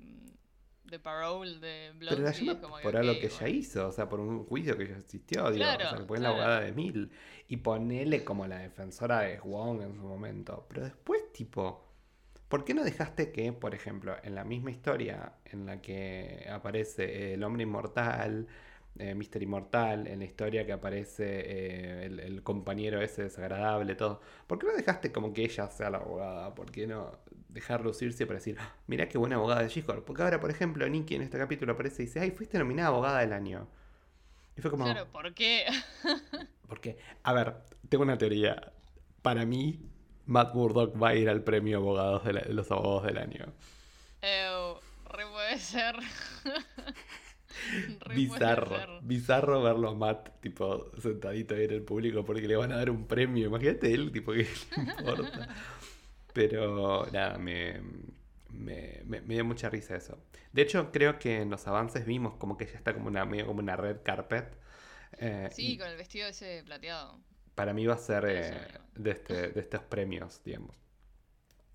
de, 0.83 0.99
parole 0.99 1.59
de 1.59 1.91
Blood. 1.91 2.09
Pero 2.09 2.23
la 2.23 2.31
llama 2.31 2.81
por 2.81 2.97
algo 2.97 3.13
que 3.19 3.27
ella 3.27 3.47
hizo, 3.49 3.89
o 3.89 3.91
sea, 3.91 4.09
por 4.09 4.19
un 4.19 4.45
juicio 4.45 4.75
que 4.75 4.85
ella 4.85 4.97
asistió, 4.97 5.51
digo, 5.51 5.63
o 5.63 5.67
sea, 5.67 6.07
que 6.07 6.19
la 6.19 6.29
abogada 6.29 6.61
de 6.61 6.71
Mil. 6.71 7.11
Y 7.47 7.57
ponele 7.57 8.23
como 8.23 8.47
la 8.47 8.57
defensora 8.57 9.19
de 9.19 9.39
Wong 9.41 9.83
en 9.83 9.93
su 9.93 10.01
momento. 10.01 10.65
Pero 10.69 10.85
después, 10.85 11.31
tipo, 11.31 11.93
¿Por 12.47 12.65
qué 12.65 12.73
no 12.75 12.83
dejaste 12.83 13.31
que, 13.31 13.51
por 13.51 13.73
ejemplo, 13.73 14.15
en 14.23 14.35
la 14.35 14.43
misma 14.43 14.69
historia 14.69 15.33
en 15.45 15.65
la 15.65 15.81
que 15.81 16.47
aparece 16.51 17.33
el 17.33 17.43
hombre 17.43 17.63
inmortal, 17.63 18.47
eh, 18.99 19.15
Mister 19.15 19.41
Inmortal, 19.41 20.05
en 20.07 20.19
la 20.19 20.25
historia 20.25 20.65
que 20.65 20.71
aparece 20.71 21.25
eh, 21.25 22.05
el, 22.05 22.43
compañero 22.43 23.01
ese 23.01 23.23
desagradable, 23.23 23.95
todo, 23.95 24.21
¿por 24.45 24.59
qué 24.59 24.67
no 24.67 24.73
dejaste 24.73 25.11
como 25.11 25.33
que 25.33 25.43
ella 25.43 25.67
sea 25.71 25.89
la 25.89 25.97
abogada? 25.97 26.53
¿Por 26.53 26.71
qué 26.71 26.85
no 26.85 27.11
dejar 27.49 27.81
lucirse 27.81 28.27
para 28.27 28.37
decir, 28.37 28.57
ah, 28.59 28.75
mira 28.87 29.07
qué 29.07 29.17
buena 29.17 29.35
abogada 29.37 29.63
de 29.63 29.69
she 29.69 29.81
Porque 29.81 30.21
ahora, 30.21 30.39
por 30.39 30.51
ejemplo, 30.51 30.87
Nikki 30.87 31.15
en 31.15 31.23
este 31.23 31.37
capítulo 31.39 31.73
aparece 31.73 32.03
y 32.03 32.05
dice, 32.05 32.19
ay, 32.19 32.31
fuiste 32.31 32.59
nominada 32.59 32.89
abogada 32.89 33.19
del 33.19 33.33
año. 33.33 33.67
Y 34.55 34.61
fue 34.61 34.69
como... 34.69 34.85
Claro, 34.85 35.07
¿por 35.11 35.33
qué? 35.33 35.65
porque, 36.67 36.97
a 37.23 37.33
ver, 37.33 37.55
tengo 37.89 38.03
una 38.03 38.17
teoría. 38.17 38.73
Para 39.23 39.45
mí, 39.45 39.79
Matt 40.27 40.53
Murdock 40.53 41.01
va 41.01 41.09
a 41.09 41.15
ir 41.15 41.29
al 41.29 41.43
premio 41.43 41.77
abogados 41.77 42.23
de, 42.25 42.33
los 42.53 42.69
abogados 42.71 43.05
del 43.05 43.17
año. 43.17 43.53
re 44.21 45.25
puede 45.31 45.57
ser. 45.57 45.95
bizarro, 48.15 49.01
bizarro 49.01 49.61
verlo 49.63 49.89
a 49.89 49.95
Matt, 49.95 50.29
tipo, 50.41 50.91
sentadito 50.99 51.55
ahí 51.55 51.65
en 51.65 51.71
el 51.71 51.81
público 51.83 52.23
porque 52.25 52.47
le 52.47 52.55
van 52.55 52.71
a 52.71 52.77
dar 52.77 52.89
un 52.89 53.07
premio. 53.07 53.47
Imagínate 53.47 53.93
él, 53.93 54.11
tipo, 54.11 54.31
que 54.33 54.39
le 54.39 54.47
importa. 54.97 55.49
Pero 56.33 57.07
nada, 57.11 57.37
me, 57.37 57.81
me, 58.49 59.01
me, 59.05 59.21
dio 59.21 59.45
mucha 59.45 59.69
risa 59.69 59.95
eso. 59.95 60.17
De 60.51 60.61
hecho, 60.63 60.91
creo 60.91 61.19
que 61.19 61.41
en 61.41 61.49
los 61.49 61.67
avances 61.67 62.05
vimos 62.05 62.35
como 62.35 62.57
que 62.57 62.65
ya 62.65 62.73
está 62.77 62.93
como 62.93 63.07
una, 63.07 63.25
medio 63.25 63.45
como 63.47 63.59
una 63.59 63.75
red 63.75 63.97
carpet. 64.03 64.57
Eh, 65.19 65.49
sí, 65.51 65.77
con 65.77 65.87
el 65.87 65.97
vestido 65.97 66.27
ese 66.27 66.63
plateado 66.65 67.19
para 67.53 67.71
mí 67.73 67.85
va 67.85 67.93
a 67.93 67.97
ser 67.99 68.25
eh, 68.27 68.67
de, 68.95 69.11
este, 69.11 69.49
de 69.49 69.59
estos 69.59 69.83
premios, 69.83 70.41
digamos. 70.43 70.75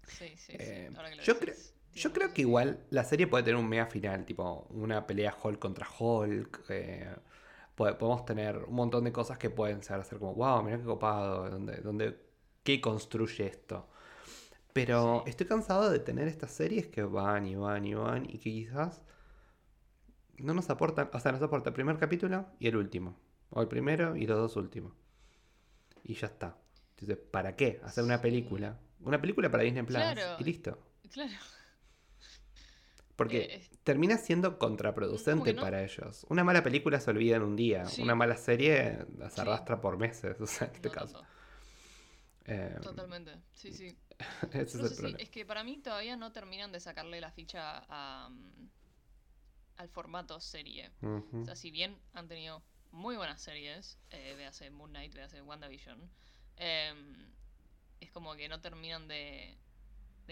Sí, 0.08 0.32
sí, 0.36 0.54
Eh, 0.58 0.86
sí. 0.90 0.96
Ahora 0.96 1.10
que 1.10 1.16
lo 1.16 1.22
yo 1.22 1.38
creo- 1.38 1.54
decís, 1.54 1.74
Yo 1.98 2.12
creo 2.12 2.32
que 2.32 2.42
igual 2.42 2.84
la 2.90 3.04
serie 3.04 3.26
puede 3.26 3.44
tener 3.44 3.56
un 3.60 3.68
mega 3.68 3.86
final, 3.86 4.24
tipo 4.24 4.66
una 4.70 5.06
pelea 5.06 5.34
Hulk 5.42 5.58
contra 5.58 5.86
Hulk. 5.98 6.64
eh, 6.70 7.14
pode- 7.76 7.94
podemos 7.96 8.24
tener 8.24 8.56
un 8.64 8.74
montón 8.74 9.04
de 9.04 9.12
cosas 9.12 9.38
que 9.38 9.50
pueden 9.50 9.82
ser, 9.82 10.04
ser 10.04 10.18
como, 10.18 10.34
wow, 10.34 10.62
mira 10.62 10.78
qué 10.78 10.84
copado, 10.84 11.48
donde, 11.50 11.76
donde, 11.76 12.18
¿qué 12.62 12.80
construye 12.80 13.46
esto? 13.46 13.88
Pero 14.72 15.22
Sí. 15.24 15.30
estoy 15.30 15.46
cansado 15.46 15.90
de 15.90 15.98
tener 15.98 16.28
estas 16.28 16.50
series 16.52 16.86
que 16.88 17.02
van 17.02 17.46
y 17.46 17.54
van 17.56 17.84
y 17.84 17.94
van 17.94 18.24
y 18.26 18.38
que 18.38 18.50
quizás 18.50 19.02
no 20.38 20.54
nos 20.54 20.70
aportan, 20.70 21.10
o 21.12 21.20
sea, 21.20 21.32
nos 21.32 21.42
aporta 21.42 21.70
el 21.70 21.74
primer 21.74 21.98
capítulo 21.98 22.46
y 22.60 22.68
el 22.68 22.76
último. 22.76 23.16
O 23.50 23.60
el 23.62 23.68
primero 23.68 24.14
y 24.14 24.26
los 24.26 24.36
dos 24.38 24.56
últimos. 24.56 24.92
Y 26.04 26.14
ya 26.14 26.26
está. 26.28 26.56
Entonces, 26.90 27.16
¿para 27.30 27.56
qué? 27.56 27.80
Hacer 27.82 28.04
una 28.04 28.20
película. 28.20 28.78
Una 29.00 29.20
película 29.20 29.50
para 29.50 29.62
Disney 29.62 29.82
Plus 29.84 29.96
Claro. 29.98 30.36
y 30.38 30.44
listo. 30.44 30.78
Claro. 31.12 31.32
Porque 33.18 33.40
Eh, 33.50 33.68
termina 33.82 34.16
siendo 34.16 34.58
contraproducente 34.58 35.52
no. 35.52 35.60
para 35.60 35.82
ellos. 35.82 36.24
Una 36.30 36.44
mala 36.44 36.62
película 36.62 37.00
se 37.00 37.10
olvida 37.10 37.34
en 37.36 37.42
un 37.42 37.56
día. 37.56 37.84
Sí. 37.84 38.00
Una 38.00 38.14
mala 38.14 38.36
serie 38.36 38.98
se 39.18 39.30
Sí. 39.30 39.40
arrastra 39.40 39.80
por 39.80 39.98
meses. 39.98 40.36
O 40.40 40.46
sea, 40.46 40.68
en 40.68 40.74
este 40.76 40.88
no 40.88 40.94
caso. 40.94 41.22
Eh, 42.46 42.78
Totalmente. 42.80 43.32
Sí, 43.52 43.72
sí. 43.72 43.98
ese 44.52 44.62
es 44.62 44.74
el 44.76 44.94
problema. 44.96 45.18
es 45.18 45.30
que 45.30 45.44
para 45.44 45.64
mí 45.64 45.78
todavía 45.78 46.16
no 46.16 46.30
terminan 46.32 46.70
de 46.72 46.80
sacarle 46.80 47.20
la 47.20 47.30
ficha 47.32 47.84
a, 47.88 48.28
mm, 48.30 48.68
al 49.78 49.88
formato 49.88 50.40
serie. 50.40 50.90
O 51.02 51.44
sea, 51.44 51.56
si 51.56 51.70
bien 51.70 51.96
han 52.14 52.28
tenido 52.28 52.62
muy 52.92 53.16
buenas 53.16 53.42
series, 53.42 53.98
eh, 54.10 54.34
véase 54.36 54.70
Moon 54.70 54.90
Knight, 54.90 55.12
véase 55.12 55.42
WandaVision, 55.42 55.98
em, 56.56 57.16
es 58.00 58.10
como 58.12 58.34
que 58.36 58.48
no 58.48 58.60
terminan 58.60 59.06
de, 59.08 59.58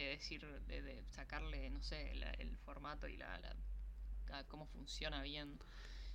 de 0.03 0.09
decir, 0.09 0.47
de, 0.69 0.83
de 0.83 1.05
sacarle, 1.11 1.71
no 1.71 1.83
sé, 1.83 2.15
la- 2.15 2.31
el 2.33 2.57
formato 2.59 3.09
y 3.09 3.17
la, 3.17 3.41
cómo 4.49 4.67
funciona 4.67 5.23
bien. 5.23 5.59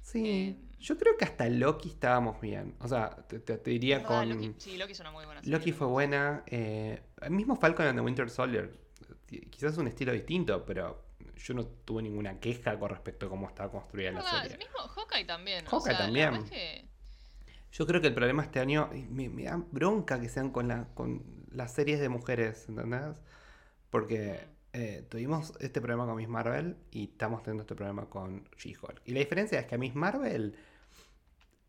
Sí, 0.01 0.27
eh, 0.27 0.55
yo 0.79 0.97
creo 0.97 1.15
que 1.17 1.25
hasta 1.25 1.47
Loki 1.47 1.89
estábamos 1.89 2.41
bien. 2.41 2.75
O 2.79 2.87
sea, 2.87 3.09
te, 3.27 3.39
te- 3.39 3.57
te 3.57 3.69
diría 3.71 4.03
con. 4.03 4.29
Loki, 4.29 4.55
sí, 4.57 4.77
Loki 4.77 4.93
es 4.93 4.99
una 4.99 5.11
muy 5.11 5.25
buena 5.25 5.41
serie. 5.41 5.57
Loki 5.57 5.71
fue 5.71 5.87
buena. 5.87 6.43
eh, 6.47 7.01
el 7.21 7.31
mismo 7.31 7.55
Falcon 7.55 7.85
and 7.87 7.97
the 7.99 8.01
Winter 8.03 8.29
Soldier. 8.29 8.71
Quizás 9.49 9.77
un 9.77 9.87
estilo 9.87 10.11
distinto, 10.11 10.65
pero 10.65 11.05
yo 11.37 11.53
no 11.53 11.65
tuve 11.65 12.01
ninguna 12.01 12.39
queja 12.39 12.77
con 12.79 12.89
respecto 12.89 13.27
a 13.27 13.29
cómo 13.29 13.47
estaba 13.47 13.71
construida 13.71 14.11
la 14.11 14.21
serie. 14.41 14.57
mismo 14.57 14.79
Hawkeye 14.79 15.25
también. 15.25 15.65
o 15.67 15.69
Hawkeye 15.69 15.95
sea, 15.95 16.05
también. 16.05 16.31
verdad 16.31 16.45
es 16.45 16.51
que- 16.51 16.85
Yo 17.71 17.85
creo 17.87 18.01
que 18.01 18.07
el 18.07 18.13
problema 18.13 18.43
este 18.43 18.59
año 18.59 18.89
me, 19.09 19.29
me 19.29 19.43
da 19.43 19.55
bronca 19.71 20.19
que 20.19 20.27
sean 20.29 20.49
con, 20.51 20.67
la, 20.67 20.87
con 20.93 21.23
las 21.51 21.71
series 21.73 21.99
de 22.01 22.09
mujeres, 22.09 22.67
¿entendés? 22.67 23.15
Porque 23.91 24.47
eh, 24.73 25.05
tuvimos 25.09 25.53
este 25.59 25.81
problema 25.81 26.07
con 26.07 26.15
Miss 26.15 26.27
Marvel 26.29 26.77
y 26.91 27.05
estamos 27.11 27.43
teniendo 27.43 27.61
este 27.63 27.75
problema 27.75 28.09
con 28.09 28.45
She-Hulk. 28.57 29.01
Y 29.05 29.13
la 29.13 29.19
diferencia 29.19 29.59
es 29.59 29.67
que 29.67 29.75
a 29.75 29.77
Miss 29.77 29.95
Marvel 29.95 30.57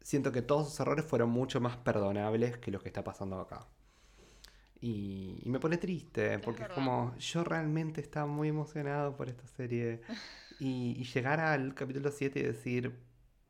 siento 0.01 0.33
que 0.33 0.43
todos 0.43 0.71
sus 0.71 0.81
errores 0.81 1.05
fueron 1.05 1.31
mucho 1.31 1.61
más 1.61 1.77
perdonables 1.77 2.57
que 2.59 2.71
los 2.71 2.83
que 2.83 2.89
está 2.89 3.05
pasando 3.05 3.41
acá. 3.41 3.67
Y, 4.81 5.39
y 5.45 5.49
me 5.51 5.61
pone 5.61 5.79
triste, 5.79 6.39
porque 6.41 6.65
es 6.65 6.69
como 6.71 7.15
yo 7.17 7.45
realmente 7.45 8.01
estaba 8.01 8.27
muy 8.27 8.49
emocionado 8.49 9.17
por 9.17 9.29
esta 9.29 9.47
serie. 9.47 10.03
Y, 10.61 10.95
y 11.01 11.05
llegar 11.05 11.41
al 11.41 11.75
capítulo 11.75 12.13
7 12.13 12.39
y 12.39 12.43
decir, 12.45 12.97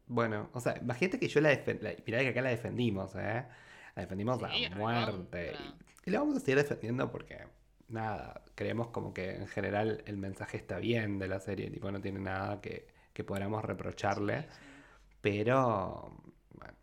bueno, 0.07 0.49
o 0.55 0.61
sea, 0.61 0.79
imagínate 0.81 1.19
que 1.19 1.29
yo 1.29 1.43
la 1.43 1.51
defendí, 1.51 1.87
mirá 2.07 2.21
que 2.21 2.29
acá 2.29 2.41
la 2.41 2.49
defendimos, 2.51 3.15
¿eh? 3.17 3.45
La 3.95 4.03
defendimos 4.03 4.41
Sí, 4.51 4.65
a 4.65 4.71
muerte. 4.77 5.53
Y, 6.07 6.09
y 6.09 6.11
la 6.11 6.21
vamos 6.21 6.37
a 6.37 6.41
seguir 6.41 6.57
defendiendo 6.57 7.11
porque, 7.11 7.45
nada, 7.93 8.43
creemos 8.55 8.89
como 8.89 9.13
que 9.15 9.37
en 9.37 9.47
general 9.49 10.03
el 10.07 10.17
mensaje 10.17 10.57
está 10.57 10.79
bien 10.79 11.19
de 11.19 11.29
la 11.29 11.41
serie, 11.41 11.71
tipo, 11.71 11.91
no 11.91 12.01
tiene 12.01 12.21
nada 12.21 12.61
que, 12.61 12.89
que 13.13 13.25
podamos 13.25 13.65
reprocharle. 13.65 14.47
sí, 14.49 14.59
sí. 14.59 14.83
Pero, 15.21 16.17
bueno. 16.51 16.75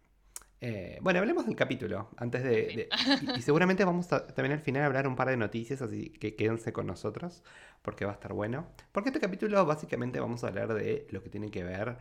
Eh, 0.61 0.99
bueno, 1.01 1.19
hablemos 1.19 1.45
del 1.45 1.55
capítulo. 1.55 2.09
Antes 2.17 2.43
de. 2.43 2.91
Y, 3.07 3.39
y 3.39 3.41
seguramente 3.41 3.85
vamos 3.85 4.11
a 4.13 4.27
también 4.27 4.53
al 4.53 4.61
final 4.61 4.83
hablar 4.83 5.07
un 5.07 5.15
par 5.15 5.29
de 5.29 5.37
noticias, 5.37 5.81
así 5.81 6.11
que 6.11 6.35
quédense 6.35 6.73
con 6.73 6.87
nosotros, 6.87 7.43
porque 7.81 8.05
va 8.05 8.11
a 8.11 8.15
estar 8.15 8.33
bueno. 8.33 8.67
Porque 8.91 9.09
este 9.09 9.19
capítulo 9.21 9.65
básicamente 9.65 10.19
vamos 10.19 10.43
a 10.43 10.47
hablar 10.49 10.73
de 10.73 11.07
lo 11.11 11.23
que 11.23 11.29
tiene 11.29 11.51
que 11.51 11.63
ver 11.63 11.97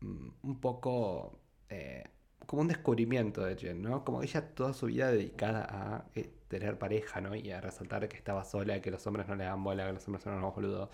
mm, 0.00 0.28
un 0.42 0.60
poco. 0.60 1.40
eh, 1.68 2.04
como 2.46 2.62
un 2.62 2.68
descubrimiento 2.68 3.42
de 3.44 3.56
Jen, 3.56 3.82
¿no? 3.82 4.04
Como 4.04 4.22
ella 4.22 4.54
toda 4.54 4.72
su 4.74 4.86
vida 4.86 5.10
dedicada 5.12 5.66
a 5.68 6.04
eh, 6.14 6.32
tener 6.48 6.78
pareja, 6.78 7.20
¿no? 7.20 7.34
Y 7.36 7.50
a 7.52 7.60
resaltar 7.60 8.08
que 8.08 8.16
estaba 8.16 8.44
sola, 8.44 8.80
que 8.80 8.90
los 8.90 9.06
hombres 9.06 9.28
no 9.28 9.36
le 9.36 9.44
dan 9.44 9.62
bola, 9.62 9.86
que 9.86 9.92
los 9.94 10.06
hombres 10.08 10.24
son 10.24 10.34
unos 10.34 10.54
boludos. 10.54 10.90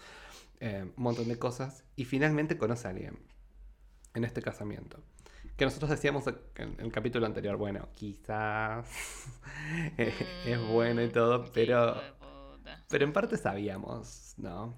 eh, 0.61 0.91
un 0.97 1.03
montón 1.03 1.29
de 1.29 1.39
cosas. 1.39 1.85
Y 1.97 2.05
finalmente 2.05 2.59
conoce 2.59 2.87
a 2.89 2.91
alguien 2.91 3.19
en 4.15 4.25
este 4.25 4.43
casamiento. 4.43 4.99
Que 5.57 5.65
nosotros 5.65 5.91
decíamos 5.91 6.25
en 6.57 6.77
el 6.81 6.93
capítulo 6.93 7.27
anterior, 7.27 7.57
bueno, 7.57 7.89
quizás 7.95 8.87
es 9.97 10.61
bueno 10.69 11.03
y 11.03 11.09
todo, 11.09 11.41
Mm, 11.45 11.51
pero, 11.55 12.03
pero 12.89 13.05
en 13.05 13.13
parte 13.13 13.37
sabíamos, 13.37 14.35
¿no? 14.37 14.75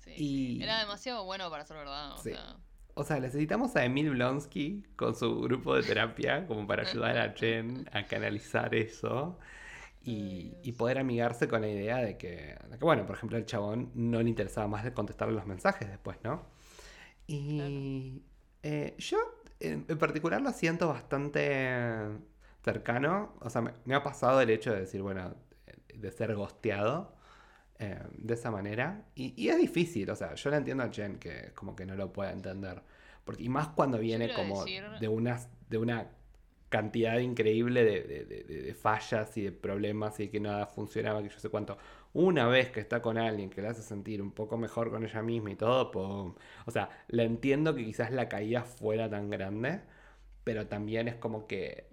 Sí, 0.00 0.12
y-. 0.16 0.62
Era 0.62 0.78
demasiado 0.80 1.24
bueno 1.24 1.50
para 1.50 1.64
ser 1.64 1.76
verdad. 1.78 2.12
O 2.12 2.18
Sí. 2.18 2.30
sea, 2.30 2.56
O 2.94 3.04
sea, 3.04 3.20
necesitamos 3.20 3.76
a 3.76 3.84
Emil 3.84 4.10
Blonsky 4.10 4.84
con 4.96 5.14
su 5.14 5.40
grupo 5.40 5.74
de 5.76 5.82
terapia 5.82 6.46
como 6.46 6.66
para 6.66 6.82
ayudar 6.82 7.18
a 7.18 7.32
Jen 7.34 7.88
a 7.92 8.04
canalizar 8.06 8.74
eso 8.74 9.38
y, 10.02 10.54
y 10.62 10.72
poder 10.72 10.98
amigarse 10.98 11.48
con 11.48 11.62
la 11.62 11.68
idea 11.68 11.98
de 11.98 12.16
que, 12.18 12.56
de 12.70 12.78
que, 12.78 12.84
bueno, 12.84 13.06
por 13.06 13.16
ejemplo, 13.16 13.36
al 13.38 13.46
chabón 13.46 13.90
no 13.94 14.22
le 14.22 14.28
interesaba 14.28 14.66
más 14.68 14.88
contestarle 14.92 15.34
los 15.34 15.46
mensajes 15.46 15.88
después, 15.88 16.18
¿no? 16.24 16.46
Y 17.26 18.22
eh, 18.62 18.94
yo 18.98 19.18
en, 19.60 19.84
en 19.88 19.98
particular 19.98 20.40
lo 20.42 20.52
siento 20.52 20.88
bastante 20.88 22.06
cercano, 22.64 23.34
o 23.40 23.50
sea, 23.50 23.62
me, 23.62 23.72
me 23.84 23.94
ha 23.94 24.02
pasado 24.02 24.40
el 24.40 24.50
hecho 24.50 24.72
de 24.72 24.80
decir, 24.80 25.02
bueno, 25.02 25.34
de 25.94 26.10
ser 26.12 26.34
gosteado 26.34 27.14
eh, 27.80 27.98
de 28.12 28.34
esa 28.34 28.50
manera. 28.50 29.06
Y, 29.14 29.32
y 29.42 29.48
es 29.48 29.58
difícil, 29.58 30.08
o 30.10 30.14
sea, 30.14 30.34
yo 30.34 30.50
la 30.50 30.58
entiendo 30.58 30.84
a 30.84 30.90
Jen 30.92 31.18
que 31.18 31.50
como 31.54 31.74
que 31.74 31.84
no 31.86 31.96
lo 31.96 32.12
puede 32.12 32.30
entender. 32.32 32.82
Porque, 33.24 33.42
y 33.42 33.48
más 33.48 33.68
cuando 33.68 33.98
viene 33.98 34.26
como 34.34 34.64
decir- 34.64 34.98
de, 35.00 35.08
unas, 35.08 35.48
de 35.68 35.78
una 35.78 36.08
cantidad 36.68 37.18
increíble 37.18 37.82
de, 37.84 38.02
de- 38.02 38.24
de- 38.24 38.44
de- 38.44 38.62
de 38.62 38.74
fallas 38.74 39.36
y 39.36 39.42
de 39.42 39.50
problemas 39.52 40.20
y 40.20 40.24
de 40.26 40.30
que 40.30 40.40
nada 40.40 40.66
funcionaba, 40.66 41.22
que 41.22 41.28
yo 41.28 41.38
sé 41.40 41.48
cuánto. 41.48 41.76
Una 42.12 42.46
vez 42.46 42.70
que 42.70 42.80
está 42.80 43.00
con 43.02 43.18
alguien 43.18 43.50
que 43.50 43.60
le 43.62 43.68
hace 43.68 43.82
sentir 43.82 44.20
un 44.22 44.30
poco 44.32 44.56
mejor 44.56 44.90
con 44.90 45.04
ella 45.04 45.22
misma 45.22 45.50
y 45.50 45.56
todo, 45.56 45.90
pum. 45.90 46.34
O 46.66 46.70
sea, 46.70 46.88
la 47.08 47.24
entiendo 47.24 47.74
que 47.74 47.84
quizás 47.84 48.12
la 48.12 48.28
caída 48.28 48.62
fuera 48.62 49.08
tan 49.10 49.30
grande, 49.30 49.80
pero 50.44 50.66
también 50.68 51.08
es 51.08 51.16
como 51.16 51.46
que 51.46 51.86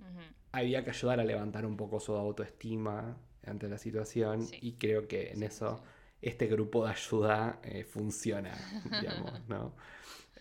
había 0.52 0.84
que 0.84 0.90
ayudar 0.92 1.20
a 1.20 1.24
levantar 1.24 1.66
un 1.66 1.76
poco 1.78 2.00
su 2.00 2.14
autoestima 2.16 3.18
ante 3.48 3.70
la 3.70 3.78
situación 3.78 4.50
Sí. 4.50 4.62
y 4.62 4.74
creo 4.74 5.08
que 5.08 5.32
en 5.32 5.44
Sí, 5.44 5.44
eso 5.44 5.84
sí. 5.84 5.84
este 6.22 6.48
grupo 6.48 6.86
de 6.86 6.92
ayuda 6.92 7.60
eh, 7.64 7.84
funciona, 7.84 8.68
digamos, 8.84 9.42
¿no? 9.48 9.76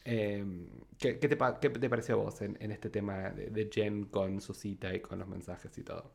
Eh, 0.04 0.44
¿qué, 0.98 1.18
qué 1.18 1.28
te, 1.28 1.36
pa- 1.36 1.60
qué 1.60 1.70
te 1.70 1.90
pareció 1.90 2.14
a 2.16 2.18
vos 2.18 2.40
en, 2.42 2.56
en 2.60 2.72
este 2.72 2.90
tema 2.90 3.30
de, 3.30 3.50
de 3.50 3.70
Jen 3.72 4.06
con 4.06 4.40
su 4.40 4.54
cita 4.54 4.94
y 4.94 5.00
con 5.00 5.18
los 5.18 5.28
mensajes 5.28 5.76
y 5.78 5.82
todo? 5.84 6.12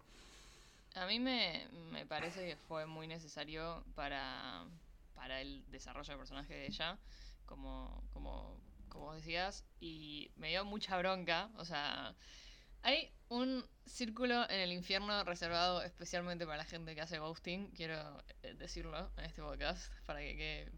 A 0.95 1.05
mí 1.07 1.19
me, 1.19 1.67
me 1.71 2.05
parece 2.05 2.45
que 2.47 2.57
fue 2.57 2.85
muy 2.85 3.07
necesario 3.07 3.85
para, 3.95 4.65
para 5.13 5.39
el 5.41 5.63
desarrollo 5.71 6.09
del 6.09 6.17
personaje 6.17 6.53
de 6.53 6.65
ella, 6.67 6.99
como, 7.45 8.03
como, 8.11 8.59
como 8.89 9.05
vos 9.05 9.15
decías, 9.15 9.65
y 9.79 10.31
me 10.35 10.49
dio 10.49 10.65
mucha 10.65 10.97
bronca. 10.97 11.49
O 11.57 11.63
sea, 11.65 12.15
hay 12.83 13.11
un 13.29 13.65
círculo 13.85 14.49
en 14.49 14.59
el 14.59 14.71
infierno 14.71 15.23
reservado 15.23 15.81
especialmente 15.81 16.45
para 16.45 16.57
la 16.57 16.65
gente 16.65 16.95
que 16.95 17.01
hace 17.01 17.19
ghosting, 17.19 17.71
quiero 17.71 18.23
eh, 18.43 18.53
decirlo 18.55 19.11
en 19.17 19.25
este 19.25 19.41
podcast, 19.41 19.91
para 20.05 20.19
que 20.19 20.35
quede 20.35 20.71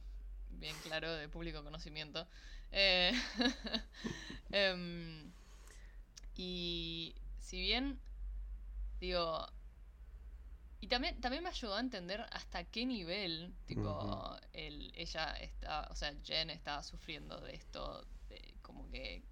bien 0.52 0.76
claro 0.84 1.12
de 1.14 1.30
público 1.30 1.64
conocimiento. 1.64 2.28
Eh, 2.72 3.12
em, 4.52 5.32
y 6.36 7.16
si 7.40 7.60
bien, 7.60 8.00
digo, 9.00 9.48
y 10.84 10.88
también, 10.88 11.22
también 11.22 11.44
me 11.44 11.50
ayudó 11.50 11.76
a 11.76 11.80
entender 11.80 12.26
hasta 12.32 12.66
qué 12.66 12.86
nivel, 12.86 13.54
tipo, 13.66 14.36
el, 14.52 14.92
ella 14.96 15.34
está, 15.36 15.88
o 15.90 15.96
sea, 15.96 16.14
Jen 16.24 16.50
estaba 16.50 16.84
sufriendo 16.84 17.40
de 17.40 17.56
esto, 17.56 18.06
de 18.28 18.54
como 18.62 18.90
que, 18.90 19.24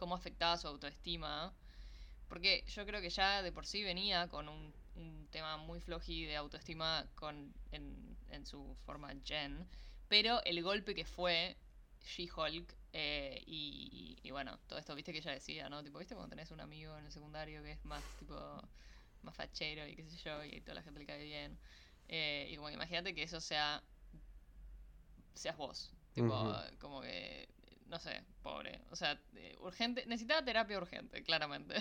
cómo 0.00 0.16
afectaba 0.16 0.56
su 0.56 0.66
autoestima. 0.66 1.54
Porque 2.28 2.64
yo 2.66 2.86
creo 2.86 3.00
que 3.00 3.10
ya 3.10 3.42
de 3.42 3.52
por 3.52 3.66
sí 3.66 3.82
venía 3.84 4.28
con 4.28 4.48
un, 4.48 4.72
un 4.96 5.28
tema 5.30 5.56
muy 5.58 5.80
floji 5.80 6.24
de 6.26 6.36
autoestima 6.36 7.06
con, 7.14 7.52
en, 7.72 8.16
en 8.30 8.46
su 8.46 8.76
forma 8.86 9.12
Jen. 9.24 9.68
Pero 10.08 10.42
el 10.44 10.62
golpe 10.62 10.94
que 10.94 11.04
fue 11.04 11.56
She-Hulk 12.04 12.74
eh, 12.92 13.42
y, 13.46 14.18
y 14.22 14.30
bueno, 14.32 14.58
todo 14.66 14.78
esto, 14.78 14.94
viste 14.94 15.12
que 15.12 15.18
ella 15.18 15.32
decía, 15.32 15.68
¿no? 15.68 15.84
Tipo, 15.84 15.98
viste 15.98 16.14
cuando 16.14 16.30
tenés 16.30 16.50
un 16.50 16.60
amigo 16.60 16.96
en 16.98 17.06
el 17.06 17.12
secundario 17.12 17.62
que 17.62 17.72
es 17.72 17.84
más 17.84 18.02
tipo 18.18 18.34
más 19.22 19.36
fachero 19.36 19.86
y 19.86 19.94
qué 19.94 20.04
sé 20.04 20.16
yo, 20.16 20.42
y 20.44 20.60
toda 20.62 20.76
la 20.76 20.82
gente 20.82 20.98
le 20.98 21.06
cae 21.06 21.22
bien. 21.22 21.58
Eh, 22.08 22.48
y 22.50 22.56
como 22.56 22.70
imagínate 22.70 23.14
que 23.14 23.22
eso 23.22 23.40
sea. 23.40 23.82
seas 25.34 25.56
vos. 25.56 25.92
Tipo, 26.12 26.54
como 26.80 27.02
que. 27.02 27.48
No 27.90 27.98
sé, 27.98 28.22
pobre. 28.42 28.80
O 28.90 28.96
sea, 28.96 29.20
eh, 29.36 29.56
urgente. 29.60 30.06
Necesitaba 30.06 30.44
terapia 30.44 30.78
urgente, 30.78 31.22
claramente. 31.22 31.74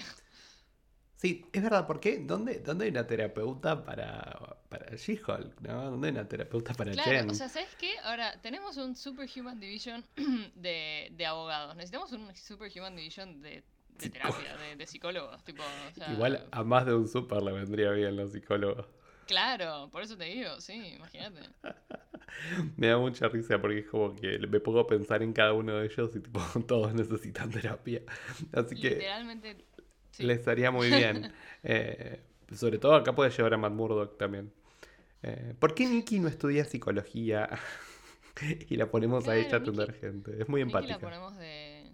Sí, 1.16 1.50
es 1.52 1.62
verdad, 1.64 1.86
¿por 1.86 2.00
qué? 2.00 2.20
¿Dónde, 2.20 2.60
dónde 2.62 2.86
hay 2.86 2.92
una 2.92 3.06
terapeuta 3.06 3.84
para, 3.84 4.58
para 4.70 4.96
She-Hulk, 4.96 5.60
no? 5.62 5.92
¿Dónde 5.92 6.08
hay 6.08 6.14
una 6.14 6.28
terapeuta 6.30 6.74
para 6.74 6.94
Claro, 6.94 7.12
Jen? 7.12 7.30
o 7.30 7.34
sea, 7.34 7.50
¿sabes 7.50 7.76
qué? 7.76 7.92
Ahora, 8.04 8.40
tenemos 8.42 8.78
un 8.78 8.96
Superhuman 8.96 9.60
Division 9.60 10.06
de, 10.56 11.10
de 11.12 11.26
abogados. 11.26 11.76
Necesitamos 11.76 12.12
un 12.14 12.34
Superhuman 12.36 12.96
Division 12.96 13.42
de, 13.42 13.64
de 13.98 14.10
terapia, 14.10 14.56
de, 14.58 14.78
de 14.78 14.88
psicólogos. 14.88 15.44
Tipo, 15.44 15.64
o 15.92 15.94
sea, 15.94 16.14
Igual 16.14 16.48
a 16.52 16.64
más 16.64 16.86
de 16.86 16.94
un 16.96 17.08
super 17.10 17.42
le 17.44 17.52
vendría 17.52 17.92
bien 17.92 18.16
los 18.16 18.32
psicólogos. 18.32 18.88
Claro, 19.30 19.90
por 19.92 20.02
eso 20.02 20.18
te 20.18 20.24
digo, 20.26 20.60
sí, 20.60 20.74
imagínate. 20.96 21.42
Me 22.78 22.88
da 22.88 22.98
mucha 22.98 23.28
risa 23.30 23.60
porque 23.62 23.80
es 23.80 23.88
como 23.88 24.16
que 24.16 24.40
me 24.40 24.60
pongo 24.60 24.80
a 24.80 24.88
pensar 24.88 25.22
en 25.22 25.34
cada 25.34 25.54
uno 25.54 25.76
de 25.78 25.86
ellos 25.86 26.16
y 26.16 26.20
tipo 26.20 26.40
todos 26.68 26.94
necesitan 26.96 27.52
terapia. 27.52 28.02
Así 28.54 28.76
que 28.76 28.90
Literalmente. 28.92 29.66
sí. 30.12 30.24
les 30.24 30.48
haría 30.48 30.72
muy 30.72 30.90
bien. 30.90 31.32
Eh, 31.64 32.22
sobre 32.56 32.80
todo 32.80 32.96
acá 32.96 33.14
puede 33.14 33.30
llevar 33.32 33.54
a 33.54 33.58
Matt 33.58 33.74
Murdock 33.74 34.18
también. 34.18 34.52
Eh, 35.22 35.54
¿Por 35.60 35.76
qué 35.76 35.86
Nikki 35.86 36.20
no 36.20 36.28
estudia 36.30 36.66
psicología? 36.66 37.50
y 38.70 38.78
la 38.78 38.90
ponemos 38.90 39.28
a 39.28 39.36
ella 39.36 39.58
a 39.58 39.62
Claro, 39.62 39.64
atender 39.64 39.94
gente. 40.00 40.42
Es 40.42 40.48
muy 40.50 40.64
Nikki 40.64 40.74
la 40.74 40.80
empática. 40.80 41.00
ponemos 41.00 41.38
de. 41.38 41.92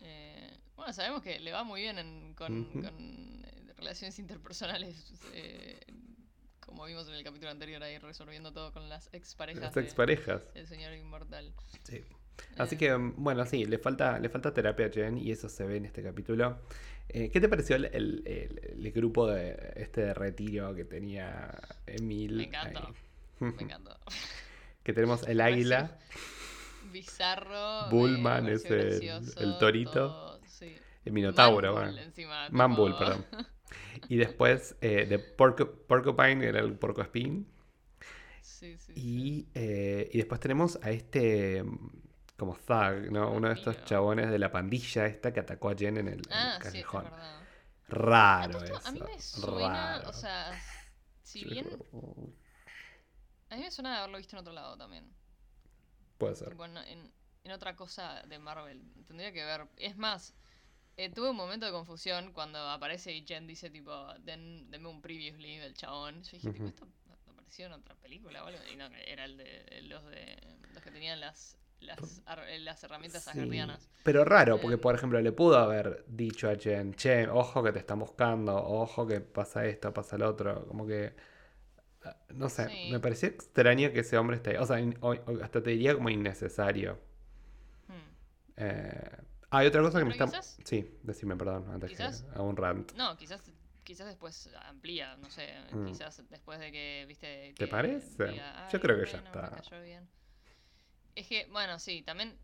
eh, 0.00 0.56
bueno, 0.74 0.92
sabemos 0.94 1.22
que 1.22 1.38
le 1.38 1.52
va 1.52 1.62
muy 1.62 1.82
bien 1.82 1.98
en- 1.98 2.34
con, 2.34 2.64
con, 2.72 3.44
eh, 3.44 3.72
relaciones 3.76 4.18
interpersonales. 4.18 5.12
eh, 5.34 5.78
como 6.64 6.84
vimos 6.86 7.06
en 7.08 7.14
el 7.14 7.24
capítulo 7.24 7.50
anterior, 7.50 7.82
ahí 7.82 7.98
resolviendo 7.98 8.52
todo 8.52 8.72
con 8.72 8.88
las 8.88 9.08
exparejas 9.12 9.62
Las 9.62 9.74
de- 9.74 9.80
exparejas. 9.82 10.42
del 10.54 10.66
señor 10.66 10.94
inmortal. 10.94 11.52
Sí. 11.84 12.02
Así 12.56 12.76
Eh, 12.76 12.78
que, 12.78 12.94
bueno, 13.16 13.44
sí, 13.46 13.64
le 13.66 13.78
falta, 13.78 14.18
le 14.18 14.28
falta 14.28 14.54
terapia 14.54 14.86
a 14.86 14.90
Jen 14.90 15.18
y 15.18 15.30
eso 15.30 15.48
se 15.48 15.64
ve 15.64 15.76
en 15.76 15.84
este 15.84 16.02
capítulo. 16.02 16.60
Eh, 17.08 17.30
¿Qué 17.30 17.40
te 17.40 17.48
pareció 17.48 17.76
el, 17.76 17.86
el- 17.86 18.22
el- 18.26 18.60
el 18.84 18.92
grupo 18.92 19.26
de 19.28 19.72
este 19.76 20.00
de 20.02 20.14
retiro 20.14 20.74
que 20.74 20.84
tenía 20.84 21.50
Emil? 21.86 22.36
Me 22.36 22.44
encantó. 22.44 22.94
Me 23.40 23.48
encantó. 23.60 23.98
que 24.82 24.92
tenemos 24.92 25.26
el 25.28 25.40
águila. 25.40 25.98
Bizarro. 26.90 27.88
Bullman 27.90 28.48
es 28.48 28.64
el- 28.64 28.88
gracioso, 28.90 29.40
el 29.40 29.58
torito. 29.58 29.92
todo, 29.92 30.40
sí. 30.46 30.74
El 31.04 31.12
Minotauro, 31.12 31.74
Manbull, 31.74 31.92
bueno. 31.94 32.06
encima, 32.06 32.48
Manbull, 32.50 32.96
perdón. 32.98 33.26
Y 34.08 34.16
después 34.16 34.76
eh, 34.80 35.06
de 35.06 35.18
Porco- 35.18 35.70
Porcupine 35.86 36.46
era 36.46 36.60
el 36.60 36.74
Porco 36.78 37.02
Spin. 37.02 37.46
Sí, 38.40 38.76
sí. 38.78 38.92
Y, 38.96 39.48
eh, 39.54 40.08
y 40.12 40.18
después 40.18 40.40
tenemos 40.40 40.78
a 40.82 40.90
este 40.90 41.62
mm, 41.62 41.90
como 42.36 42.56
Thug, 42.56 43.10
¿no? 43.12 43.30
Uno 43.32 43.48
de 43.48 43.54
estos 43.54 43.84
chabones 43.84 44.30
de 44.30 44.38
la 44.38 44.50
pandilla 44.50 45.06
esta 45.06 45.32
que 45.32 45.40
atacó 45.40 45.70
a 45.70 45.74
Jen 45.76 45.96
en 45.98 46.08
el, 46.08 46.14
en 46.14 46.18
el 46.18 46.22
Ah, 46.30 46.58
sí, 46.60 46.78
es 46.78 46.86
callejón. 46.86 47.04
Raro 47.88 48.62
eso. 48.62 48.80
a 48.84 48.92
mí 48.92 49.00
me 49.00 49.20
suena, 49.20 49.98
raro. 49.98 50.10
o 50.10 50.12
sea, 50.12 50.58
si 51.22 51.44
bien, 51.44 51.66
a 53.50 53.56
mí 53.56 53.62
me 53.62 53.70
suena 53.70 53.92
de 53.92 53.96
haberlo 53.98 54.18
visto 54.18 54.34
en 54.36 54.40
otro 54.40 54.52
lado 54.52 54.76
también. 54.76 55.04
Puede 56.18 56.36
ser. 56.36 56.48
Tipo, 56.50 56.64
en, 56.64 56.76
en- 56.78 57.12
en 57.44 57.52
otra 57.52 57.74
cosa 57.74 58.22
de 58.22 58.38
Marvel. 58.38 58.80
Tendría 59.06 59.32
que 59.32 59.44
ver. 59.44 59.66
Es 59.76 59.96
más, 59.96 60.34
eh, 60.96 61.10
tuve 61.10 61.30
un 61.30 61.36
momento 61.36 61.66
de 61.66 61.72
confusión 61.72 62.32
cuando 62.32 62.58
aparece 62.58 63.12
y 63.12 63.24
Jen 63.26 63.46
dice, 63.46 63.70
tipo, 63.70 63.92
Den, 64.20 64.70
denme 64.70 64.88
un 64.88 65.00
previously 65.00 65.58
del 65.58 65.74
chabón. 65.74 66.22
Yo 66.22 66.32
dije, 66.32 66.50
tipo, 66.50 66.64
Ujú. 66.64 66.68
esto 66.68 66.86
apareció 67.30 67.66
en 67.66 67.72
otra 67.72 67.94
película 67.96 68.44
o 68.44 68.46
algo. 68.46 68.60
Y 68.72 68.76
no, 68.76 68.86
era 69.06 69.24
el 69.24 69.36
de 69.36 69.58
el- 69.70 69.88
los 69.88 70.04
de 70.06 70.36
los 70.74 70.82
que 70.82 70.90
tenían 70.90 71.20
las, 71.20 71.56
las, 71.80 72.22
eh, 72.48 72.64
herramientas 72.82 73.24
Sí, 73.24 73.30
asgardianas. 73.30 73.88
Pero 74.02 74.24
raro, 74.24 74.60
porque 74.60 74.74
Em. 74.74 74.80
por 74.80 74.94
ejemplo 74.94 75.20
le 75.20 75.32
pudo 75.32 75.58
haber 75.58 76.04
dicho 76.08 76.48
a 76.50 76.56
Jen, 76.56 76.94
che, 76.94 77.28
ojo 77.28 77.62
que 77.62 77.72
te 77.72 77.78
están 77.78 77.98
buscando, 77.98 78.54
ojo 78.56 79.06
que 79.06 79.20
pasa 79.20 79.64
esto, 79.66 79.92
pasa 79.92 80.16
lo 80.18 80.28
otro, 80.28 80.66
como 80.66 80.86
que, 80.86 81.14
ah, 82.04 82.16
no 82.30 82.48
sé, 82.48 82.68
Sí. 82.68 82.90
me 82.90 83.00
pareció 83.00 83.28
extraño 83.28 83.92
que 83.92 84.00
ese 84.00 84.18
hombre 84.18 84.36
esté 84.36 84.50
ahí, 84.50 84.56
o 84.56 84.66
sea, 84.66 84.80
in- 84.80 84.96
o- 85.00 85.12
o 85.14 85.42
hasta 85.42 85.62
te 85.62 85.70
diría 85.70 85.94
como 85.94 86.10
innecesario. 86.10 86.98
Hmm. 87.88 88.16
Eh, 88.56 89.18
hay 89.52 89.66
otra 89.66 89.82
cosa 89.82 89.98
que 89.98 90.04
me 90.04 90.12
Pero 90.12 90.24
está... 90.24 90.38
quizás- 90.40 90.58
Sí, 90.64 90.98
decime, 91.02 91.36
perdón, 91.36 91.66
antes 91.72 91.90
quizás- 91.90 92.22
que 92.22 92.30
haga 92.30 92.42
un 92.42 92.56
rant. 92.56 92.92
No, 92.94 93.16
quizás 93.16 93.42
quizás 93.84 94.06
después 94.06 94.48
amplía, 94.66 95.16
no 95.16 95.28
sé, 95.30 95.48
Mm. 95.72 95.86
quizás 95.86 96.22
después 96.30 96.58
de 96.60 96.70
que, 96.70 97.04
viste, 97.08 97.48
¿Te 97.56 97.64
que 97.64 97.66
parece? 97.66 98.26
diga, 98.28 98.68
Yo 98.70 98.76
"Ay, 98.76 98.80
creo 98.80 98.96
que 99.04 99.10
ya 99.10 99.18
está". 99.18 99.42
me 99.50 99.56
cayó 99.62 99.82
bien". 99.82 100.08
Es 101.16 101.26
que, 101.26 101.46
bueno, 101.50 101.78
sí, 101.80 102.02
también, 102.02 102.38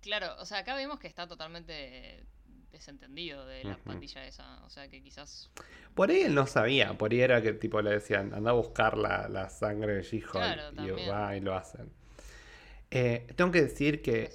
claro, 0.00 0.34
o 0.38 0.44
sea, 0.44 0.58
acá 0.58 0.74
vemos 0.76 0.98
que 0.98 1.08
está 1.08 1.26
totalmente 1.26 2.24
desentendido 2.70 3.44
de 3.46 3.64
la 3.64 3.72
Ujú. 3.72 3.82
pandilla 3.84 4.26
esa, 4.26 4.62
o 4.64 4.70
sea, 4.70 4.88
que 4.88 5.02
quizás... 5.02 5.50
Por 5.94 6.10
ahí 6.10 6.20
él 6.22 6.34
no 6.34 6.46
sabía, 6.46 6.96
por 6.96 7.10
ahí 7.12 7.20
era 7.20 7.42
que 7.42 7.52
tipo 7.54 7.80
le 7.82 7.90
decían, 7.90 8.32
anda 8.34 8.50
a 8.50 8.54
buscar 8.54 8.96
la, 8.96 9.28
la 9.28 9.48
sangre 9.50 9.94
de 9.96 10.02
She-Hulk 10.02 10.30
Claro, 10.30 10.72
y 10.72 10.76
también. 10.76 11.10
va 11.10 11.36
y 11.36 11.40
lo 11.40 11.54
hacen. 11.54 11.90
Eh, 12.90 13.26
tengo 13.36 13.50
que 13.50 13.62
decir 13.62 14.02
que. 14.02 14.30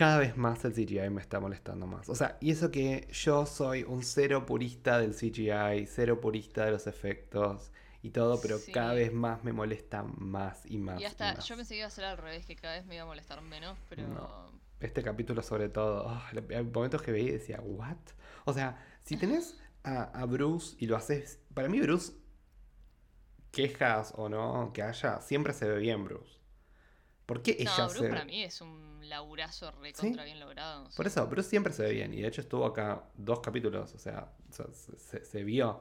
Cada 0.00 0.16
vez 0.16 0.34
más 0.38 0.64
el 0.64 0.72
CGI 0.72 1.10
me 1.10 1.20
está 1.20 1.40
molestando 1.40 1.86
más. 1.86 2.08
O 2.08 2.14
sea, 2.14 2.38
y 2.40 2.52
eso 2.52 2.70
que 2.70 3.06
yo 3.12 3.44
soy 3.44 3.82
un 3.82 4.02
cero 4.02 4.46
purista 4.46 4.98
del 4.98 5.14
CGI, 5.14 5.84
cero 5.86 6.22
purista 6.22 6.64
de 6.64 6.70
los 6.70 6.86
efectos 6.86 7.70
y 8.00 8.08
todo, 8.08 8.40
pero 8.40 8.56
Sí. 8.56 8.72
cada 8.72 8.94
vez 8.94 9.12
más 9.12 9.44
me 9.44 9.52
molesta 9.52 10.02
más 10.02 10.64
y 10.64 10.78
más. 10.78 10.98
Y 11.02 11.04
hasta, 11.04 11.34
más. 11.34 11.46
yo 11.46 11.54
pensé 11.54 11.74
que 11.74 11.80
iba 11.80 11.86
a 11.86 11.90
ser 11.90 12.06
al 12.06 12.16
revés, 12.16 12.46
que 12.46 12.56
cada 12.56 12.76
vez 12.76 12.86
me 12.86 12.94
iba 12.94 13.02
a 13.02 13.06
molestar 13.06 13.42
menos, 13.42 13.76
pero... 13.90 14.08
No. 14.08 14.50
Este 14.80 15.02
capítulo 15.02 15.42
sobre 15.42 15.68
todo, 15.68 16.08
ah, 16.08 16.30
hay 16.32 16.64
momentos 16.64 17.02
que 17.02 17.12
veía 17.12 17.28
y 17.28 17.32
decía, 17.32 17.60
¿what? 17.60 17.98
O 18.46 18.54
sea, 18.54 18.82
si 19.04 19.18
tenés 19.18 19.60
a, 19.84 20.04
a 20.04 20.24
Bruce 20.24 20.76
y 20.78 20.86
lo 20.86 20.96
haces, 20.96 21.40
para 21.52 21.68
mí 21.68 21.78
Bruce, 21.78 22.14
quejas 23.50 24.14
o 24.16 24.30
no 24.30 24.72
que 24.72 24.82
haya, 24.82 25.20
siempre 25.20 25.52
se 25.52 25.68
ve 25.68 25.78
bien 25.78 26.04
Bruce. 26.06 26.39
¿Por 27.30 27.42
qué 27.42 27.56
ella 27.60 27.70
No, 27.78 27.84
Bruce 27.88 28.00
se... 28.00 28.08
para 28.08 28.24
mí 28.24 28.42
es 28.42 28.60
un 28.60 29.08
laburazo 29.08 29.70
recontra 29.70 30.24
bien 30.24 30.40
logrado. 30.40 30.84
Por 30.96 31.06
sí. 31.06 31.12
eso, 31.12 31.26
Bruce 31.28 31.48
siempre 31.48 31.72
se 31.72 31.84
ve 31.84 31.92
bien. 31.92 32.12
Y 32.12 32.22
de 32.22 32.26
hecho 32.28 32.40
estuvo 32.40 32.66
acá 32.66 33.04
dos 33.16 33.38
capítulos. 33.38 33.94
O 33.94 33.98
sea, 33.98 34.32
o 34.48 34.52
sea, 34.52 34.66
se, 34.72 34.98
se- 34.98 35.24
se 35.24 35.44
vio. 35.44 35.80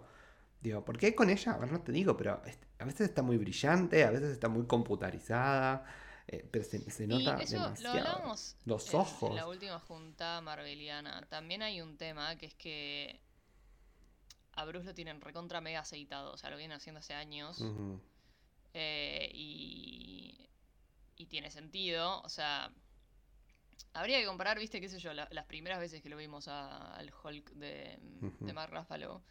Digo, 0.62 0.85
¿por 0.85 0.97
qué 0.97 1.15
con 1.15 1.29
ella? 1.29 1.53
A 1.53 1.57
ver, 1.57 1.71
no 1.71 1.81
te 1.81 1.91
digo, 1.91 2.15
pero 2.15 2.39
a 2.79 2.85
veces 2.85 3.01
está 3.09 3.21
muy 3.23 3.38
brillante, 3.38 4.03
a 4.03 4.12
veces 4.12 4.29
está 4.31 4.47
muy 4.47 4.67
computarizada. 4.67 5.85
eh, 6.27 6.47
pero 6.51 6.63
se, 6.63 6.79
se 6.91 7.05
Y 7.05 7.07
nota 7.07 7.38
eso 7.41 7.57
lo 7.81 7.89
hablábamos 7.89 8.55
Los 8.65 8.85
en- 8.89 8.93
en 8.95 9.01
ojos. 9.01 9.35
la 9.35 9.47
última 9.47 9.79
junta 9.79 10.41
marveliana. 10.41 11.25
También 11.29 11.63
hay 11.63 11.81
un 11.81 11.97
tema 11.97 12.35
que 12.38 12.45
es 12.45 12.53
que 12.53 13.19
a 14.53 14.65
Bruce 14.65 14.85
lo 14.85 14.93
tienen 14.93 15.21
recontra 15.21 15.62
mega 15.62 15.79
aceitado. 15.79 16.31
O 16.33 16.38
sea, 16.38 16.49
lo 16.51 16.57
vienen 16.57 16.77
haciendo 16.77 16.99
hace 16.99 17.13
años. 17.15 17.63
Eh, 18.75 19.31
y 19.33 19.48
tiene 21.29 21.49
sentido. 21.51 22.21
O 22.23 22.29
sea, 22.29 22.71
habría 23.93 24.19
que 24.19 24.25
comparar, 24.25 24.59
viste, 24.59 24.81
qué 24.81 24.89
sé 24.89 24.99
yo, 24.99 25.13
la- 25.13 25.27
las 25.31 25.45
primeras 25.45 25.79
veces 25.79 26.01
que 26.01 26.09
lo 26.09 26.17
vimos 26.17 26.47
a- 26.47 26.93
al 26.95 27.11
Hulk 27.23 27.51
de, 27.53 27.99
Mark 28.53 28.73
Ruffalo. 28.73 29.23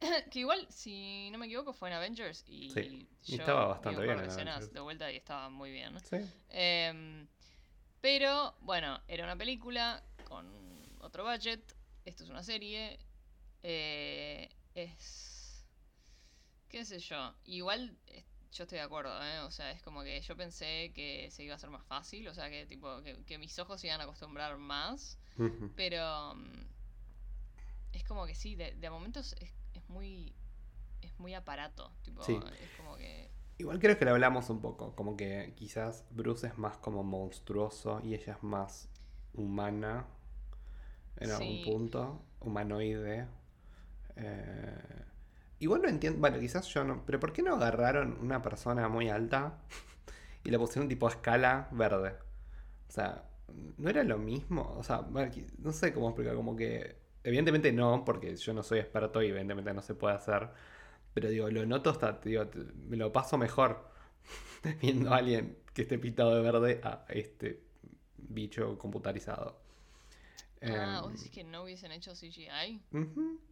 que 0.30 0.40
igual, 0.40 0.66
si 0.70 1.30
no 1.30 1.38
me 1.38 1.46
equivoco, 1.46 1.72
fue 1.72 1.88
en 1.88 1.94
Avengers. 1.94 2.44
Y, 2.46 2.70
Sí, 2.70 3.08
y 3.26 3.34
estaba 3.36 3.66
bastante 3.66 4.02
bien 4.02 4.18
en 4.18 4.24
escenas 4.26 4.72
de 4.72 4.80
vuelta 4.80 5.10
y 5.10 5.16
estaba 5.16 5.48
muy 5.48 5.70
bien. 5.70 5.98
Sí. 6.00 6.16
Em, 6.50 7.26
pero, 8.00 8.54
bueno, 8.60 9.00
era 9.08 9.24
una 9.24 9.36
película 9.36 10.02
con 10.24 10.46
otro 11.00 11.24
budget. 11.24 11.74
Esto 12.04 12.24
es 12.24 12.30
una 12.30 12.42
serie. 12.42 12.98
eh, 13.66 14.50
es. 14.74 15.64
¿Qué 16.68 16.84
sé 16.84 16.98
yo? 16.98 17.34
Igual 17.44 17.96
yo 18.54 18.62
estoy 18.64 18.78
de 18.78 18.84
acuerdo, 18.84 19.10
¿eh? 19.22 19.40
O 19.40 19.50
sea, 19.50 19.70
es 19.72 19.82
como 19.82 20.02
que 20.02 20.20
yo 20.20 20.36
pensé 20.36 20.92
que 20.94 21.28
se 21.30 21.42
iba 21.42 21.54
a 21.54 21.56
hacer 21.56 21.70
más 21.70 21.84
fácil. 21.84 22.26
O 22.28 22.34
sea, 22.34 22.48
que 22.48 22.66
tipo 22.66 23.02
que, 23.02 23.22
que 23.24 23.36
mis 23.36 23.58
ojos 23.58 23.80
se 23.80 23.88
iban 23.88 24.00
a 24.00 24.04
acostumbrar 24.04 24.56
más. 24.56 25.18
Pero. 25.76 26.34
mm, 26.36 26.64
es 27.92 28.04
como 28.04 28.26
que 28.26 28.34
sí, 28.34 28.54
de, 28.54 28.72
de 28.72 28.90
momentos 28.90 29.34
es, 29.40 29.50
es 29.74 29.88
muy. 29.88 30.32
Es 31.02 31.18
muy 31.18 31.34
aparato. 31.34 31.92
Tipo, 32.02 32.22
Sí. 32.22 32.38
es 32.62 32.70
como 32.76 32.96
que. 32.96 33.28
Igual 33.58 33.78
creo 33.78 33.98
que 33.98 34.04
lo 34.04 34.12
hablamos 34.12 34.48
un 34.50 34.60
poco. 34.60 34.94
Como 34.96 35.16
que 35.16 35.52
quizás 35.56 36.04
Bruce 36.10 36.46
es 36.46 36.56
más 36.58 36.76
como 36.78 37.02
monstruoso 37.02 38.00
y 38.02 38.14
ella 38.14 38.34
es 38.34 38.42
más 38.42 38.88
humana. 39.34 40.06
En 41.16 41.30
algún 41.30 41.62
punto. 41.64 42.22
Humanoide. 42.40 43.26
Eh, 44.16 45.04
igual 45.64 45.82
no 45.82 45.88
entiendo. 45.88 46.20
Bueno, 46.20 46.38
quizás 46.38 46.66
yo 46.68 46.84
no. 46.84 47.04
Pero 47.06 47.20
¿por 47.20 47.32
qué 47.32 47.42
no 47.42 47.54
agarraron 47.54 48.18
una 48.20 48.42
persona 48.42 48.88
muy 48.88 49.08
alta 49.08 49.58
y 50.44 50.50
la 50.50 50.58
pusieron 50.58 50.88
tipo 50.88 51.06
a 51.06 51.10
escala 51.10 51.68
verde? 51.72 52.14
O 52.88 52.92
sea, 52.92 53.24
¿no 53.78 53.90
era 53.90 54.04
lo 54.04 54.18
mismo? 54.18 54.74
O 54.78 54.82
sea, 54.84 55.06
no 55.58 55.72
sé 55.72 55.92
cómo 55.94 56.08
explicar. 56.08 56.34
Como 56.36 56.56
que. 56.56 57.02
Evidentemente 57.24 57.72
no, 57.72 58.04
porque 58.04 58.36
yo 58.36 58.52
no 58.54 58.62
soy 58.62 58.80
experto 58.80 59.22
y 59.22 59.28
evidentemente 59.28 59.72
no 59.74 59.82
se 59.82 59.94
puede 59.94 60.14
hacer. 60.14 60.50
Pero 61.14 61.28
digo, 61.30 61.48
lo 61.50 61.64
noto 61.66 61.90
hasta, 61.90 62.12
digo, 62.24 62.44
me 62.88 62.96
lo 62.96 63.12
paso 63.12 63.38
mejor 63.38 63.88
viendo 64.82 65.12
a 65.12 65.18
alguien 65.18 65.58
que 65.74 65.82
esté 65.82 65.98
pintado 65.98 66.34
de 66.36 66.42
verde 66.42 66.80
a 66.84 67.04
este 67.08 67.62
bicho 68.18 68.78
computarizado. 68.78 69.63
Ah, 70.62 71.00
¿vos 71.02 71.12
Em, 71.12 71.16
decís 71.16 71.30
que 71.30 71.44
no 71.44 71.62
hubiesen 71.62 71.92
hecho 71.92 72.14
CGI? 72.14 72.82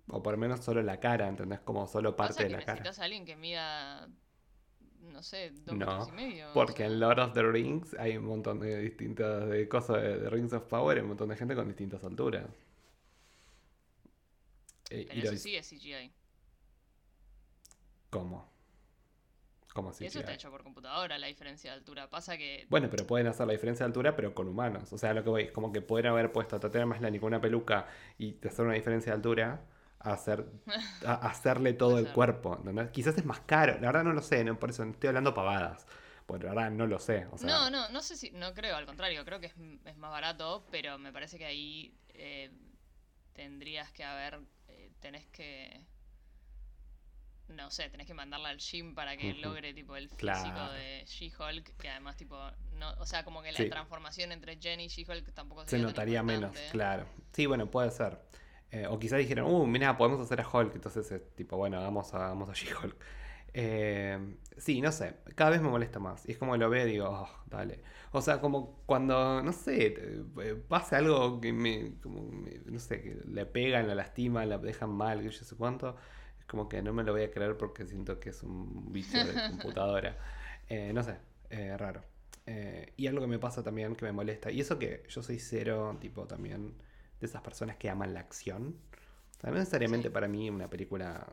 O 0.09 0.23
por 0.23 0.33
lo 0.35 0.39
menos 0.39 0.61
solo 0.65 0.83
la 0.83 1.01
cara, 1.01 1.29
¿entendés? 1.29 1.61
Como 1.61 1.87
solo 1.87 2.17
Pasa 2.17 2.17
parte 2.17 2.45
de 2.45 2.49
que 2.49 2.57
la 2.57 2.65
cara. 2.65 2.85
necesitas 2.85 2.99
a 2.99 3.05
alguien 3.05 3.25
que 3.27 3.37
mida, 3.37 4.09
no 5.01 5.23
sé, 5.23 5.51
dos 5.53 5.77
No, 5.77 5.79
metros 5.79 6.09
y 6.09 6.13
medio. 6.13 6.61
o 6.61 6.67
Porque 6.67 6.85
sea. 6.85 6.87
en 6.87 7.01
Lord 7.01 7.19
of 7.21 7.33
the 7.35 7.43
Rings 7.43 7.95
hay 7.99 8.17
un 8.17 8.25
montón 8.27 8.61
de 8.61 8.79
distintas 8.81 9.49
de 9.49 9.69
cosas 9.69 10.03
de, 10.03 10.19
de 10.21 10.31
Rings 10.31 10.53
of 10.53 10.65
Power, 10.65 10.97
hay 10.97 11.03
un 11.03 11.09
montón 11.09 11.29
de 11.31 11.37
gente 11.37 11.55
con 11.57 11.69
distintas 11.69 12.05
alturas. 12.05 12.47
Eh, 14.91 15.09
Pero 15.09 15.21
y 15.21 15.23
eso 15.23 15.37
sí 15.37 15.57
es 15.57 15.69
CGI. 15.69 16.13
¿Cómo? 18.11 18.52
¿Cómo 19.75 19.91
así? 19.91 20.05
Eso 20.05 20.19
está 20.21 20.35
hecho 20.35 20.51
por 20.51 20.63
computadora, 20.63 21.19
la 21.19 21.27
diferencia 21.27 21.71
de 21.71 21.79
altura. 21.79 22.11
Pasa 22.11 22.37
que. 22.37 22.67
Bueno, 22.69 22.89
pero 22.91 23.07
pueden 23.07 23.27
hacer 23.27 23.47
la 23.47 23.53
diferencia 23.53 23.85
de 23.85 23.89
altura, 23.89 24.15
pero 24.15 24.35
con 24.35 24.49
humanos. 24.49 24.93
O 24.93 24.99
sea, 24.99 25.15
lo 25.15 25.25
que 25.25 25.31
voy, 25.31 25.49
como 25.49 25.73
que 25.73 25.81
pueden 25.81 26.07
haber 26.07 26.31
puesto 26.33 26.57
a 26.57 26.61
Tatiana 26.61 26.87
Maslany 26.87 27.19
con 27.19 27.29
una 27.29 27.41
peluca 27.41 27.87
y 28.19 28.37
hacer 28.47 28.65
una 28.65 28.75
diferencia 28.75 29.13
de 29.13 29.17
altura, 29.17 29.65
a 29.99 30.13
hacer, 30.13 30.47
a 31.07 31.15
hacerle 31.27 31.73
todo 31.73 31.99
el 31.99 32.09
cuerpo. 32.09 32.63
Quizás 32.93 33.17
es 33.17 33.25
más 33.25 33.41
caro, 33.41 33.75
la 33.75 33.87
verdad 33.89 34.05
no 34.05 34.13
lo 34.13 34.23
sé, 34.23 34.45
no, 34.45 34.59
por 34.59 34.71
eso 34.71 34.85
estoy 34.85 35.09
hablando 35.09 35.33
pavadas. 35.33 35.87
Bueno, 36.29 36.47
la 36.47 36.55
verdad 36.55 36.71
no 36.71 36.87
lo 36.87 36.99
sé. 36.99 37.27
O 37.31 37.39
sea, 37.39 37.49
no, 37.49 37.71
no, 37.71 37.89
no 37.89 38.01
sé 38.03 38.17
si. 38.17 38.31
No 38.31 38.55
creo, 38.55 38.77
al 38.77 38.87
contrario, 38.87 39.25
creo 39.25 39.41
que 39.41 39.47
es, 39.47 39.55
es 39.85 39.97
más 39.97 40.11
barato, 40.11 40.65
pero 40.71 40.99
me 40.99 41.13
parece 41.13 41.39
que 41.39 41.45
ahí 41.47 41.95
eh, 42.11 42.51
tendrías 43.33 43.91
que 43.93 44.05
haber. 44.05 44.41
eh, 44.69 44.91
tenés 45.01 45.27
que. 45.29 45.81
No 47.49 47.71
sé, 47.71 47.91
tenés 47.91 48.07
que 48.07 48.15
mandarla 48.15 48.49
al 48.49 48.59
gym 48.59 48.95
para 48.95 49.17
que 49.17 49.31
Ujú. 49.31 49.43
logre 49.43 49.75
tipo 49.75 49.95
el 49.97 50.09
físico 50.09 50.59
Claro. 50.59 50.73
de 50.75 51.05
She-Hulk, 51.07 51.77
que 51.77 51.89
además 51.91 52.17
tipo 52.17 52.37
no, 52.79 52.93
o 52.99 53.05
sea, 53.07 53.25
como 53.25 53.43
que 53.43 53.53
la 53.53 53.59
Sí. 53.59 53.69
transformación 53.69 54.33
entre 54.33 54.57
Jenny 54.59 54.85
y 54.85 54.89
She-Hulk 54.89 55.33
tampoco 55.35 55.67
se 55.67 55.79
notaría 55.79 56.23
menos, 56.23 56.57
claro. 56.71 57.05
Sí, 57.33 57.47
bueno, 57.47 57.71
puede 57.71 57.91
ser. 57.91 58.19
Eh, 58.71 58.87
o 58.87 58.99
quizás 58.99 59.19
dijeron, 59.19 59.53
uh, 59.53 59.67
mira, 59.67 59.97
podemos 59.99 60.21
hacer 60.21 60.41
a 60.41 60.49
Hulk. 60.49 60.75
Entonces 60.75 61.11
es 61.13 61.35
tipo, 61.35 61.57
bueno, 61.59 61.81
vamos 61.81 62.15
a, 62.15 62.19
vamos 62.19 62.49
a 62.49 62.55
She-Hulk. 62.55 62.97
Eh, 63.55 64.37
sí, 64.57 64.81
no 64.81 64.91
sé, 64.93 65.17
cada 65.35 65.51
vez 65.51 65.61
me 65.61 65.69
molesta 65.69 65.99
más. 65.99 66.27
Y 66.27 66.33
es 66.33 66.39
como 66.39 66.57
lo 66.57 66.71
veo 66.71 66.87
y 66.87 66.93
digo, 66.93 67.07
oh, 67.11 67.29
dale. 67.47 67.83
O 68.13 68.23
sea, 68.23 68.41
como 68.41 68.83
cuando, 68.87 69.43
no 69.43 69.53
sé, 69.53 69.95
eh, 70.41 70.55
pasa 70.69 70.97
algo 70.99 71.39
que 71.41 71.53
me, 71.53 71.99
como 72.03 72.23
me- 72.23 72.61
no 72.65 72.79
sé, 72.79 73.03
que 73.03 73.17
le 73.27 73.45
pegan, 73.47 73.87
la 73.89 73.95
lastiman, 73.95 74.49
la 74.49 74.57
dejan 74.59 74.91
mal, 74.91 75.21
que 75.21 75.31
yo 75.31 75.45
sé 75.45 75.55
cuánto. 75.57 75.97
Como 76.53 76.69
que 76.69 76.83
no 76.83 76.93
me 76.93 77.03
lo 77.03 77.13
voy 77.13 77.23
a 77.23 77.31
creer 77.31 77.57
porque 77.57 77.87
siento 77.87 78.21
que 78.21 78.29
es 78.31 78.43
un 78.43 78.93
bicho 78.93 79.25
de 79.25 79.41
computadora. 79.47 80.19
Eh, 80.69 80.93
no 80.93 81.03
sé, 81.03 81.17
eh, 81.49 81.79
raro. 81.79 82.05
Eh, 82.47 82.93
y 82.99 83.07
algo 83.07 83.23
que 83.23 83.27
me 83.27 83.39
pasa 83.39 83.63
también 83.63 83.97
que 83.97 84.05
me 84.05 84.13
molesta, 84.13 84.51
y 84.51 84.61
eso 84.61 84.79
que 84.79 85.05
yo 85.09 85.23
soy 85.23 85.39
cero, 85.39 85.97
tipo 85.99 86.27
también 86.27 86.77
de 87.21 87.27
esas 87.27 87.41
personas 87.43 87.77
que 87.79 87.89
aman 87.89 88.13
la 88.13 88.21
acción. 88.21 88.77
O 89.39 89.41
sea, 89.41 89.51
no 89.51 89.57
necesariamente 89.59 90.09
Sí. 90.09 90.11
para 90.11 90.29
mí 90.29 90.51
una 90.51 90.69
película 90.69 91.27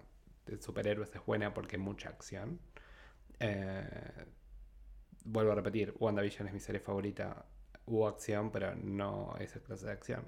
de 0.45 0.61
superhéroes 0.61 1.13
es 1.13 1.25
buena 1.25 1.53
porque 1.53 1.75
hay 1.75 1.81
mucha 1.81 2.09
acción. 2.09 2.61
Vuelvo 5.25 5.51
a 5.51 5.55
repetir, 5.55 5.93
WandaVision 5.99 6.47
es 6.47 6.53
mi 6.53 6.59
serie 6.59 6.79
favorita. 6.81 7.45
Hubo 7.85 8.07
acción, 8.07 8.51
pero 8.51 8.75
no 8.75 9.35
esa 9.39 9.59
clase 9.61 9.85
de 9.87 9.91
acción. 9.91 10.23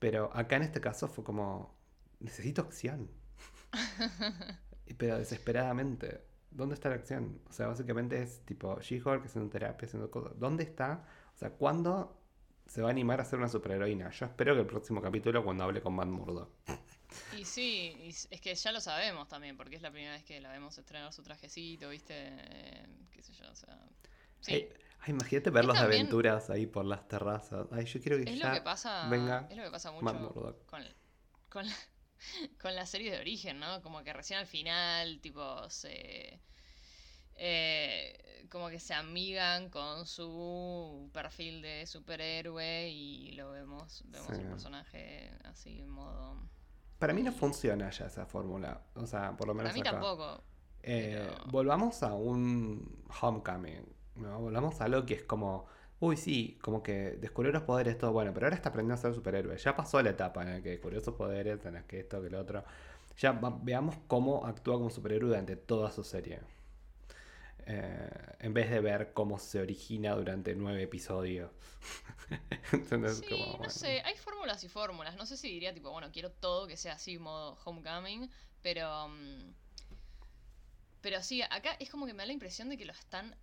Pero 0.00 0.30
acá 0.34 0.56
en 0.56 0.62
este 0.62 0.80
caso 0.80 1.08
fue 1.08 1.24
como, 1.24 1.74
necesito 2.20 2.62
acción. 2.62 3.10
pero 4.98 5.18
desesperadamente. 5.18 6.24
¿Dónde 6.50 6.74
está 6.74 6.88
la 6.88 6.96
acción? 6.96 7.40
O 7.48 7.52
sea, 7.52 7.68
básicamente 7.68 8.20
es 8.20 8.44
tipo 8.44 8.80
She-Hulk 8.80 9.24
haciendo 9.24 9.48
terapia, 9.50 9.86
haciendo 9.86 10.10
cosas. 10.10 10.32
¿Dónde 10.38 10.64
está? 10.64 11.06
O 11.34 11.38
sea, 11.38 11.50
¿cuándo 11.50 12.20
se 12.66 12.82
va 12.82 12.88
a 12.88 12.90
animar 12.90 13.20
a 13.20 13.24
ser 13.24 13.38
una 13.38 13.48
superheroína? 13.48 14.10
Yo 14.10 14.26
espero 14.26 14.54
que 14.54 14.60
el 14.60 14.66
próximo 14.66 15.00
capítulo 15.00 15.44
cuando 15.44 15.62
hable 15.64 15.80
con 15.80 15.94
Matt 15.94 16.08
Murdock. 16.08 16.50
Y 17.36 17.44
sí, 17.44 17.96
y 18.04 18.08
es 18.10 18.40
que 18.40 18.54
ya 18.54 18.70
lo 18.70 18.80
sabemos 18.80 19.26
también, 19.26 19.56
porque 19.56 19.74
es 19.74 19.82
la 19.82 19.90
primera 19.90 20.12
vez 20.12 20.22
que 20.22 20.40
la 20.40 20.52
vemos 20.52 20.78
estrenar 20.78 21.12
su 21.12 21.24
trajecito, 21.24 21.88
¿viste? 21.88 22.14
Eh, 22.16 22.86
qué 23.10 23.20
sé 23.20 23.32
yo, 23.32 23.50
o 23.50 23.54
sea. 23.56 23.76
Sí, 24.40 24.52
Ay, 24.54 24.68
ay, 25.00 25.10
imagínate 25.10 25.50
verlos 25.50 25.74
de 25.74 25.80
también- 25.80 26.02
aventuras 26.02 26.50
ahí 26.50 26.66
por 26.66 26.84
las 26.84 27.08
terrazas. 27.08 27.66
Ay, 27.72 27.84
yo 27.86 28.00
quiero 28.00 28.16
que 28.16 28.30
es 28.32 28.38
ya 28.38 28.48
lo 28.50 28.54
que 28.54 28.60
pasa. 28.60 29.08
venga 29.08 29.48
es 29.50 29.56
lo 29.56 29.64
que 29.64 29.70
pasa 29.72 29.90
mucho 29.90 30.32
con, 30.66 30.84
con, 31.48 31.66
la, 31.66 31.74
con 32.60 32.74
las 32.74 32.90
series 32.90 33.12
de 33.12 33.18
origen, 33.20 33.58
¿no? 33.60 33.82
Como 33.82 34.02
que 34.04 34.12
recién 34.12 34.38
al 34.38 34.46
final, 34.46 35.20
tipo, 35.20 35.68
se. 35.70 36.40
eh, 37.36 38.46
como 38.50 38.68
que 38.68 38.78
se 38.80 38.94
amigan 38.94 39.70
con 39.70 40.06
su 40.06 41.08
perfil 41.12 41.62
de 41.62 41.86
superhéroe 41.86 42.88
y 42.90 43.32
lo 43.32 43.52
vemos, 43.52 44.02
vemos 44.06 44.26
Sí. 44.28 44.42
el 44.42 44.48
personaje 44.48 45.30
así 45.44 45.80
en 45.80 45.88
modo. 45.88 46.36
Para 46.98 47.14
mí 47.14 47.22
no 47.22 47.32
funciona 47.32 47.88
ya 47.90 48.06
esa 48.06 48.26
fórmula. 48.26 48.82
O 48.94 49.06
sea, 49.06 49.36
por 49.36 49.46
lo 49.46 49.54
menos 49.54 49.70
Para 49.70 49.74
mí 49.74 49.80
acá. 49.80 49.92
tampoco. 49.92 50.42
Eh, 50.82 51.28
pero- 51.30 51.44
Volvamos 51.46 52.02
a 52.02 52.14
un 52.14 53.04
homecoming. 53.20 53.86
¿no? 54.16 54.38
Volvamos 54.40 54.80
a 54.80 54.84
algo 54.84 55.06
que 55.06 55.14
es 55.14 55.22
como. 55.22 55.66
Uy, 56.00 56.16
sí, 56.16 56.58
como 56.62 56.82
que 56.82 57.12
descubrió 57.20 57.52
los 57.52 57.62
poderes, 57.62 57.98
todo 57.98 58.12
bueno, 58.12 58.32
pero 58.32 58.46
ahora 58.46 58.56
está 58.56 58.70
aprendiendo 58.70 58.94
a 58.94 59.02
ser 59.02 59.14
superhéroe. 59.14 59.56
Ya 59.58 59.76
pasó 59.76 60.02
la 60.02 60.10
etapa 60.10 60.42
en 60.42 60.50
la 60.54 60.62
que 60.62 60.70
descubrió 60.70 61.00
sus 61.00 61.14
poderes, 61.14 61.64
en 61.66 61.74
la 61.74 61.86
que 61.86 62.00
esto, 62.00 62.22
que 62.22 62.30
lo 62.30 62.40
otro. 62.40 62.64
Ya 63.18 63.32
va- 63.32 63.58
veamos 63.62 63.96
cómo 64.08 64.46
actúa 64.46 64.76
como 64.76 64.90
superhéroe 64.90 65.28
durante 65.30 65.56
toda 65.56 65.90
su 65.92 66.02
serie. 66.04 66.40
Eh, 67.66 68.10
en 68.40 68.54
vez 68.54 68.70
de 68.70 68.80
ver 68.80 69.12
cómo 69.12 69.38
se 69.38 69.60
origina 69.60 70.14
durante 70.14 70.54
nueve 70.54 70.82
episodios. 70.82 71.50
Entonces, 72.72 73.22
Sí, 73.22 73.26
como, 73.28 73.58
no 73.60 73.68
sé, 73.70 74.00
hay 74.04 74.16
fórmulas 74.16 74.62
y 74.64 74.68
fórmulas. 74.68 75.16
No 75.16 75.26
sé 75.26 75.36
si 75.36 75.48
diría 75.48 75.74
tipo, 75.74 75.90
bueno, 75.90 76.10
quiero 76.12 76.30
todo 76.30 76.66
que 76.66 76.76
sea 76.76 76.94
así, 76.94 77.18
modo 77.18 77.58
homecoming, 77.64 78.30
pero... 78.62 79.08
mm, 79.08 79.52
Pero 81.00 81.22
sí, 81.22 81.42
acá 81.42 81.76
es 81.78 81.90
como 81.90 82.06
que 82.06 82.12
me 82.14 82.22
da 82.22 82.26
la 82.26 82.32
impresión 82.32 82.68
de 82.68 82.76
que 82.76 82.84
lo 82.84 82.92
están 82.92 83.34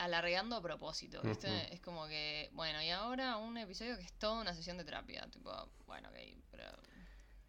alargando 0.00 0.56
a 0.56 0.62
propósito, 0.62 1.22
¿viste? 1.24 1.48
Ujú. 1.48 1.74
Es 1.74 1.80
como 1.80 2.06
que, 2.08 2.50
bueno, 2.52 2.82
y 2.82 2.90
ahora 2.90 3.36
un 3.36 3.56
episodio 3.58 3.96
que 3.96 4.04
es 4.04 4.12
toda 4.14 4.40
una 4.40 4.54
sesión 4.54 4.76
de 4.78 4.84
terapia, 4.84 5.28
tipo, 5.30 5.50
bueno, 5.86 6.08
ok, 6.10 6.18
pero... 6.50 6.64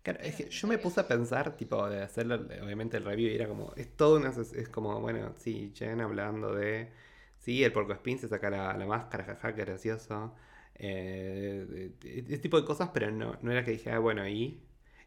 Claro, 0.04 0.20
es 0.24 0.36
que 0.36 0.50
yo 0.50 0.68
me 0.68 0.80
puse 0.80 1.00
a 1.00 1.08
pensar, 1.08 1.56
tipo, 1.56 1.88
de 1.88 2.02
hacer 2.02 2.32
obviamente 2.32 2.98
el 2.98 3.06
review 3.06 3.30
y 3.30 3.36
era 3.36 3.48
como, 3.48 3.72
es 3.76 3.96
todo 3.96 4.18
una, 4.18 4.30
es 4.32 4.70
como, 4.70 5.00
bueno, 5.00 5.34
sí, 5.38 5.72
Jen 5.76 6.02
hablando 6.02 6.56
de, 6.56 6.92
sí, 7.38 7.64
el 7.64 7.72
porco 7.72 7.94
spin 7.94 8.18
se 8.18 8.28
saca 8.28 8.50
la, 8.50 8.76
la 8.76 8.86
máscara, 8.88 9.26
jaja, 9.26 9.54
qué 9.54 9.62
gracioso, 9.64 10.34
eh, 10.76 11.66
de- 11.70 11.90
de- 11.90 12.20
ese 12.34 12.40
tipo 12.40 12.60
de 12.60 12.66
cosas, 12.66 12.90
pero 12.94 13.12
no, 13.12 13.38
no 13.44 13.52
era 13.52 13.64
que 13.64 13.72
dije, 13.72 13.92
ah, 13.92 14.00
bueno, 14.00 14.28
¿y 14.28 14.60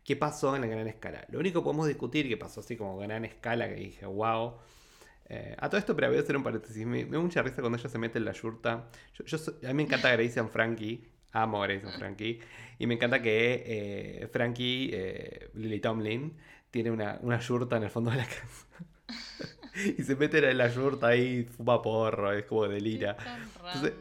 qué 0.04 0.14
pasó 0.14 0.54
en 0.54 0.60
la 0.62 0.68
gran 0.68 0.86
escala? 0.86 1.26
Lo 1.28 1.40
único 1.40 1.60
que 1.60 1.64
podemos 1.64 1.88
discutir 1.88 2.28
que 2.28 2.36
pasó 2.36 2.60
así 2.60 2.76
como 2.76 2.96
gran 2.96 3.24
escala, 3.24 3.68
que 3.68 3.74
dije, 3.76 4.06
wow. 4.06 4.54
Eh, 5.26 5.56
a 5.58 5.68
todo 5.68 5.78
esto, 5.78 5.96
pero 5.96 6.08
voy 6.08 6.18
a 6.18 6.20
hacer 6.20 6.36
un 6.36 6.42
paréntesis. 6.42 6.86
Me, 6.86 7.04
me 7.04 7.16
da 7.16 7.22
mucha 7.22 7.42
risa 7.42 7.60
cuando 7.60 7.78
ella 7.78 7.88
se 7.88 7.98
mete 7.98 8.18
en 8.18 8.24
la 8.24 8.32
yurta. 8.32 8.88
Yo, 9.14 9.24
yo 9.24 9.38
a 9.62 9.68
mí 9.68 9.74
me 9.74 9.82
encanta 9.84 10.12
Grace 10.12 10.38
and 10.38 10.50
Frankie. 10.50 11.08
Amo 11.32 11.62
a 11.62 11.66
Grace 11.66 11.86
and 11.86 11.98
Frankie. 11.98 12.40
Y 12.78 12.86
me 12.86 12.94
encanta 12.94 13.20
que 13.20 13.62
eh, 13.66 14.28
Frankie, 14.32 14.90
eh, 14.92 15.50
Lily 15.54 15.80
Tomlin, 15.80 16.34
tiene 16.70 16.90
una, 16.90 17.18
una 17.22 17.38
yurta 17.40 17.76
en 17.76 17.84
el 17.84 17.90
fondo 17.90 18.10
de 18.10 18.18
la 18.18 18.26
casa. 18.26 18.66
y 19.98 20.02
se 20.02 20.14
mete 20.16 20.48
en 20.48 20.58
la 20.58 20.68
yurta 20.68 21.08
ahí, 21.08 21.44
fuma 21.44 21.82
porro, 21.82 22.32
es 22.32 22.44
como 22.44 22.68
delira. 22.68 23.16
Entonces, 23.66 23.94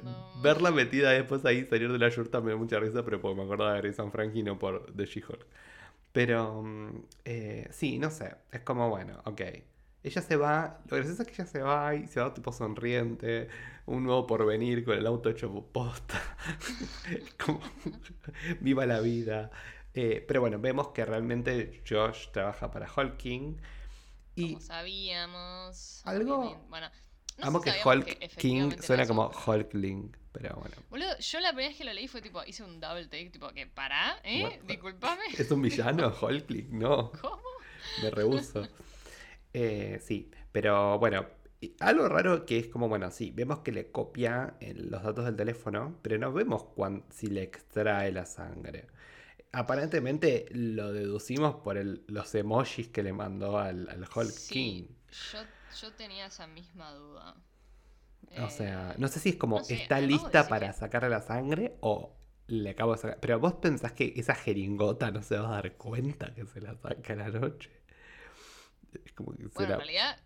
verla 0.43 0.71
metida 0.71 1.11
después 1.11 1.43
ahí, 1.45 1.65
salir 1.65 1.91
de 1.91 1.97
la 1.97 2.09
yurta, 2.09 2.41
me 2.41 2.51
da 2.51 2.57
mucha 2.57 2.79
risa, 2.79 3.03
pero 3.03 3.19
porque 3.19 3.37
me 3.37 3.43
acordaba 3.43 3.73
de 3.73 3.81
Grace 3.81 4.01
and 4.01 4.11
Frankie, 4.11 4.43
no 4.43 4.59
por 4.59 4.93
The 4.95 5.05
She-Hulk. 5.05 5.45
Pero 6.11 6.61
mm, 6.61 6.89
eh, 7.25 7.67
sí, 7.71 7.97
no 7.97 8.11
sé, 8.11 8.35
es 8.51 8.61
como 8.61 8.89
bueno, 8.89 9.19
ok. 9.25 9.41
Ella 10.03 10.21
se 10.21 10.35
va, 10.35 10.81
lo 10.89 10.97
gracioso 10.97 11.21
es 11.21 11.27
que 11.29 11.33
ella 11.33 11.45
se 11.45 11.61
va 11.61 11.95
y 11.95 12.07
se 12.07 12.19
va 12.19 12.33
tipo 12.33 12.51
sonriente, 12.51 13.47
un 13.85 14.03
nuevo 14.03 14.27
porvenir 14.27 14.83
con 14.83 14.97
el 14.97 15.07
auto 15.07 15.29
hecho 15.29 15.49
posta. 15.71 16.21
como, 17.43 17.61
viva 18.59 18.85
la 18.85 18.99
vida. 18.99 19.49
Eh, 19.93 20.23
pero 20.27 20.41
bueno, 20.41 20.59
vemos 20.59 20.89
que 20.89 21.05
realmente 21.05 21.81
Josh 21.87 22.31
trabaja 22.31 22.69
para 22.69 22.91
Hulking. 22.93 23.61
Y 24.35 24.53
Como 24.53 24.59
sabíamos. 24.61 26.01
Algo-. 26.05 26.57
Bueno, 26.67 26.89
no 27.37 27.45
amo 27.47 27.59
sé 27.61 27.71
que 27.71 27.87
Hulk 27.87 28.05
King 28.05 28.15
efectivamente 28.19 28.75
era 28.75 28.83
suena 28.83 29.07
como 29.07 29.31
Hulkling, 29.45 30.15
pero 30.31 30.55
bueno. 30.57 30.75
Boludo, 30.89 31.17
yo 31.17 31.39
la 31.39 31.49
primera 31.49 31.69
vez 31.69 31.77
que 31.77 31.83
lo 31.83 31.93
leí 31.93 32.07
fue 32.07 32.21
tipo, 32.21 32.43
hice 32.43 32.63
un 32.63 32.79
double 32.79 33.05
take, 33.05 33.29
tipo, 33.29 33.49
que 33.49 33.67
pará, 33.67 34.19
¿eh? 34.23 34.59
Disculpame. 34.67 35.23
¿Es 35.37 35.49
un 35.49 35.61
villano 35.61 36.13
Hulkling? 36.21 36.77
No. 36.77 37.11
¿Cómo? 37.21 37.41
Me 38.01 38.09
rehuso. 38.09 38.67
Eh, 39.53 39.99
sí, 40.01 40.31
pero 40.51 40.97
bueno, 40.99 41.27
algo 41.79 42.07
raro 42.09 42.45
que 42.45 42.57
es 42.59 42.67
como, 42.67 42.89
bueno, 42.89 43.11
sí, 43.11 43.31
vemos 43.31 43.59
que 43.59 43.71
le 43.71 43.91
copia 43.91 44.55
los 44.75 45.03
datos 45.03 45.25
del 45.25 45.35
teléfono, 45.35 45.99
pero 46.01 46.17
no 46.17 46.33
vemos 46.33 46.63
cuán, 46.75 47.05
si 47.09 47.27
le 47.27 47.43
extrae 47.43 48.11
la 48.11 48.25
sangre. 48.25 48.87
aparentemente 49.53 50.47
lo 50.51 50.93
deducimos 50.93 51.55
por 51.57 51.77
el, 51.77 52.03
los 52.07 52.35
emojis 52.35 52.89
que 52.89 53.03
le 53.03 53.13
mandó 53.13 53.59
al, 53.59 53.89
al 53.89 54.05
Hulk 54.15 54.39
Sí, 54.39 54.47
King. 54.47 54.87
Yo, 55.31 55.39
yo 55.81 55.93
tenía 55.93 56.25
esa 56.27 56.47
misma 56.47 56.91
duda. 56.93 57.35
O 58.35 58.49
sea, 58.49 58.95
Eh, 58.95 58.97
no 58.97 59.07
sé 59.07 59.19
si 59.19 59.29
es 59.29 59.35
como 59.35 59.59
no 59.59 59.63
sé, 59.63 59.75
está 59.75 60.01
lista 60.01 60.47
para 60.47 60.67
que- 60.67 60.73
sacarle 60.73 61.09
la 61.09 61.21
sangre 61.21 61.77
o 61.81 62.15
le 62.47 62.71
acabo 62.71 62.93
de 62.93 62.97
sacar. 62.99 63.19
Pero 63.19 63.39
vos 63.39 63.53
pensás 63.55 63.93
que 63.93 64.13
esa 64.15 64.33
jeringota 64.35 65.11
no 65.11 65.21
se 65.21 65.37
va 65.37 65.49
a 65.49 65.51
dar 65.61 65.77
cuenta 65.77 66.33
que 66.33 66.45
se 66.45 66.59
la 66.61 66.75
saca 66.75 67.13
a 67.13 67.15
la 67.15 67.29
noche. 67.29 67.69
Es 69.05 69.13
como 69.13 69.33
que 69.33 69.47
Bueno, 69.47 69.49
será. 69.49 69.73
en 69.73 69.79
realidad, 69.79 70.19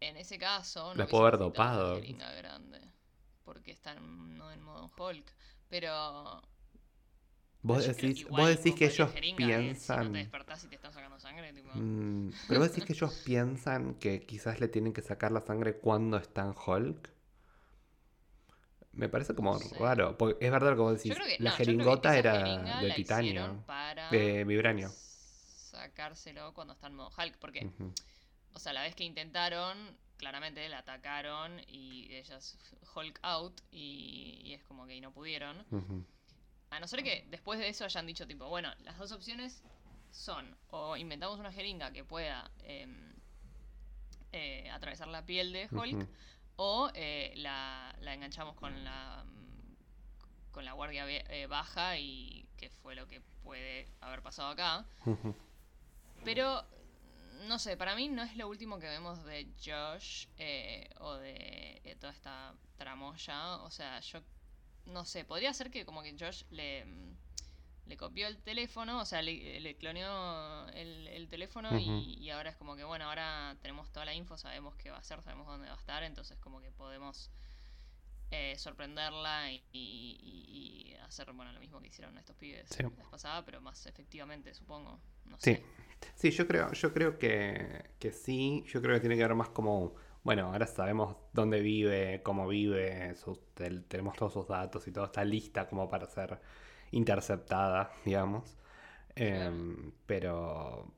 en 0.00 0.16
ese 0.16 0.38
caso, 0.38 0.94
no 0.94 0.94
La 0.94 1.04
hubiese 1.04 1.10
puedo 1.10 1.26
haber 1.26 1.38
dopado. 1.38 2.00
grande. 2.38 2.80
Porque 3.44 3.70
está 3.72 3.92
en, 3.92 4.36
no 4.38 4.50
en 4.52 4.62
modo 4.62 4.90
Hulk. 4.98 5.32
Pero. 5.68 6.42
Vos 7.62 7.86
decís, 7.86 8.28
vos 8.28 8.48
decís 8.48 8.74
que 8.74 8.86
ellos 8.86 9.10
jeringa, 9.12 9.38
Si 9.38 9.42
no 9.42 9.48
piensan. 9.48 10.12
te 10.12 10.18
despertás 10.18 10.64
y 10.64 10.68
te 10.68 10.76
están 10.76 10.92
sacando 10.92 11.18
sangre, 11.18 11.52
tipo. 11.52 11.68
Mm, 11.74 12.30
pero 12.46 12.60
vos 12.60 12.68
decís 12.70 12.84
que 12.84 12.92
ellos 12.92 13.12
piensan 13.24 13.94
que 13.94 14.24
quizás 14.24 14.60
le 14.60 14.68
tienen 14.68 14.92
que 14.92 15.02
sacar 15.02 15.32
la 15.32 15.40
sangre 15.40 15.78
cuando 15.78 16.16
está 16.16 16.42
en 16.42 16.54
Hulk. 16.56 17.10
Me 18.92 19.08
parece 19.08 19.34
como 19.34 19.52
No 19.52 19.58
sé. 19.58 19.78
raro. 19.78 20.16
Porque 20.16 20.44
es 20.44 20.50
verdad 20.50 20.70
lo 20.70 20.76
que 20.76 20.82
vos 20.82 21.02
decís. 21.02 21.16
que, 21.18 21.36
la 21.38 21.50
no, 21.50 21.56
jeringota 21.56 22.16
era 22.18 22.80
de 22.80 22.92
titanio. 22.92 23.62
para 23.66 24.10
De 24.10 24.44
vibranio. 24.44 24.90
Sacárselo 25.76 26.54
cuando 26.54 26.74
está 26.74 26.86
en 26.88 26.94
modo 26.94 27.10
Hulk. 27.16 27.38
Porque, 27.38 27.70
o 28.52 28.58
sea, 28.58 28.72
la 28.72 28.82
vez 28.82 28.94
que 28.94 29.04
intentaron, 29.04 29.96
claramente 30.16 30.68
la 30.68 30.78
atacaron 30.78 31.60
y 31.68 32.12
ellas 32.14 32.58
Hulk 32.94 33.20
out 33.22 33.60
y, 33.70 34.40
y 34.44 34.54
es 34.54 34.62
como 34.64 34.86
que 34.86 35.00
no 35.00 35.12
pudieron. 35.12 35.64
A 36.70 36.80
no 36.80 36.86
ser 36.86 37.02
que 37.02 37.26
después 37.30 37.58
de 37.58 37.68
eso 37.68 37.84
hayan 37.84 38.06
dicho, 38.06 38.26
tipo, 38.26 38.48
bueno, 38.48 38.72
las 38.84 38.98
dos 38.98 39.12
opciones 39.12 39.62
son 40.10 40.56
o 40.70 40.96
inventamos 40.96 41.38
una 41.38 41.52
jeringa 41.52 41.92
que 41.92 42.04
pueda 42.04 42.50
em, 42.64 43.12
eh, 44.32 44.68
atravesar 44.70 45.08
la 45.08 45.24
piel 45.24 45.52
de 45.52 45.68
Hulk 45.70 46.08
o 46.56 46.90
eh, 46.94 47.32
la, 47.36 47.94
la 48.00 48.14
enganchamos 48.14 48.56
con 48.56 48.82
la 48.84 49.24
con 50.50 50.64
la 50.64 50.72
guardia 50.72 51.04
eh, 51.06 51.46
baja 51.46 51.98
y 51.98 52.48
que 52.56 52.70
fue 52.70 52.94
lo 52.94 53.06
que 53.06 53.20
puede 53.42 53.86
haber 54.00 54.22
pasado 54.22 54.48
acá. 54.48 54.86
Pero, 56.26 56.62
no 57.46 57.58
sé, 57.58 57.76
para 57.76 57.94
mí 57.96 58.08
no 58.08 58.22
es 58.22 58.36
lo 58.36 58.48
último 58.48 58.78
que 58.78 58.86
vemos 58.86 59.24
de 59.24 59.46
Josh 59.64 60.26
eh, 60.36 60.90
o 60.98 61.14
de, 61.14 61.80
eh, 61.84 61.96
toda 61.98 62.12
esta 62.12 62.54
tramoya. 62.76 63.56
O 63.62 63.70
sea, 63.70 64.00
yo 64.00 64.20
no 64.86 65.04
sé, 65.04 65.24
podría 65.24 65.52
ser 65.54 65.70
que 65.70 65.84
como 65.86 66.02
que 66.02 66.14
Josh 66.18 66.42
le, 66.50 66.84
le 67.86 67.96
copió 67.96 68.26
el 68.26 68.38
teléfono, 68.42 68.98
o 69.00 69.04
sea, 69.04 69.22
le, 69.22 69.60
le 69.60 69.76
cloneó 69.76 70.68
el, 70.68 71.06
el 71.08 71.28
teléfono 71.28 71.78
y, 71.78 72.14
y 72.20 72.30
ahora 72.30 72.50
es 72.50 72.56
como 72.56 72.76
que, 72.76 72.84
bueno, 72.84 73.06
ahora 73.06 73.56
tenemos 73.62 73.90
toda 73.92 74.04
la 74.06 74.14
info, 74.14 74.36
sabemos 74.36 74.74
qué 74.76 74.90
va 74.90 74.96
a 74.96 75.00
hacer, 75.00 75.22
sabemos 75.22 75.46
dónde 75.46 75.68
va 75.68 75.74
a 75.74 75.78
estar, 75.78 76.02
entonces 76.02 76.38
como 76.38 76.60
que 76.60 76.70
podemos 76.72 77.30
eh, 78.32 78.56
sorprenderla 78.58 79.52
y, 79.52 79.62
y- 79.72 80.90
y 80.90 80.94
hacer, 80.96 81.32
bueno, 81.32 81.52
lo 81.52 81.60
mismo 81.60 81.80
que 81.80 81.86
hicieron 81.88 82.18
estos 82.18 82.34
pibes 82.36 82.68
Sí. 82.70 82.82
la 82.82 82.88
vez 82.88 83.06
pasada, 83.08 83.44
pero 83.44 83.60
más 83.60 83.86
efectivamente, 83.86 84.52
supongo. 84.54 85.00
No 85.24 85.38
sé. 85.38 85.56
Sí, 85.56 85.62
yo 86.30 86.46
creo, 86.46 86.72
yo 86.72 86.92
creo 86.92 87.18
que, 87.18 87.84
que 87.98 88.12
sí. 88.12 88.64
Yo 88.68 88.80
creo 88.82 88.94
que 88.94 89.00
tiene 89.00 89.16
que 89.16 89.22
ver 89.22 89.34
más 89.34 89.48
como, 89.50 89.94
bueno, 90.24 90.52
ahora 90.52 90.66
sabemos 90.66 91.16
dónde 91.32 91.60
vive, 91.60 92.22
cómo 92.22 92.48
vive, 92.48 93.14
sus- 93.16 93.40
tenemos 93.88 94.16
todos 94.16 94.32
sus 94.32 94.48
datos 94.48 94.86
y 94.88 94.92
todo 94.92 95.06
está 95.06 95.24
lista 95.24 95.68
como 95.68 95.88
para 95.88 96.06
ser 96.06 96.38
interceptada, 96.92 97.90
digamos. 98.04 98.56
Em, 99.16 99.92
pero, 100.06 100.92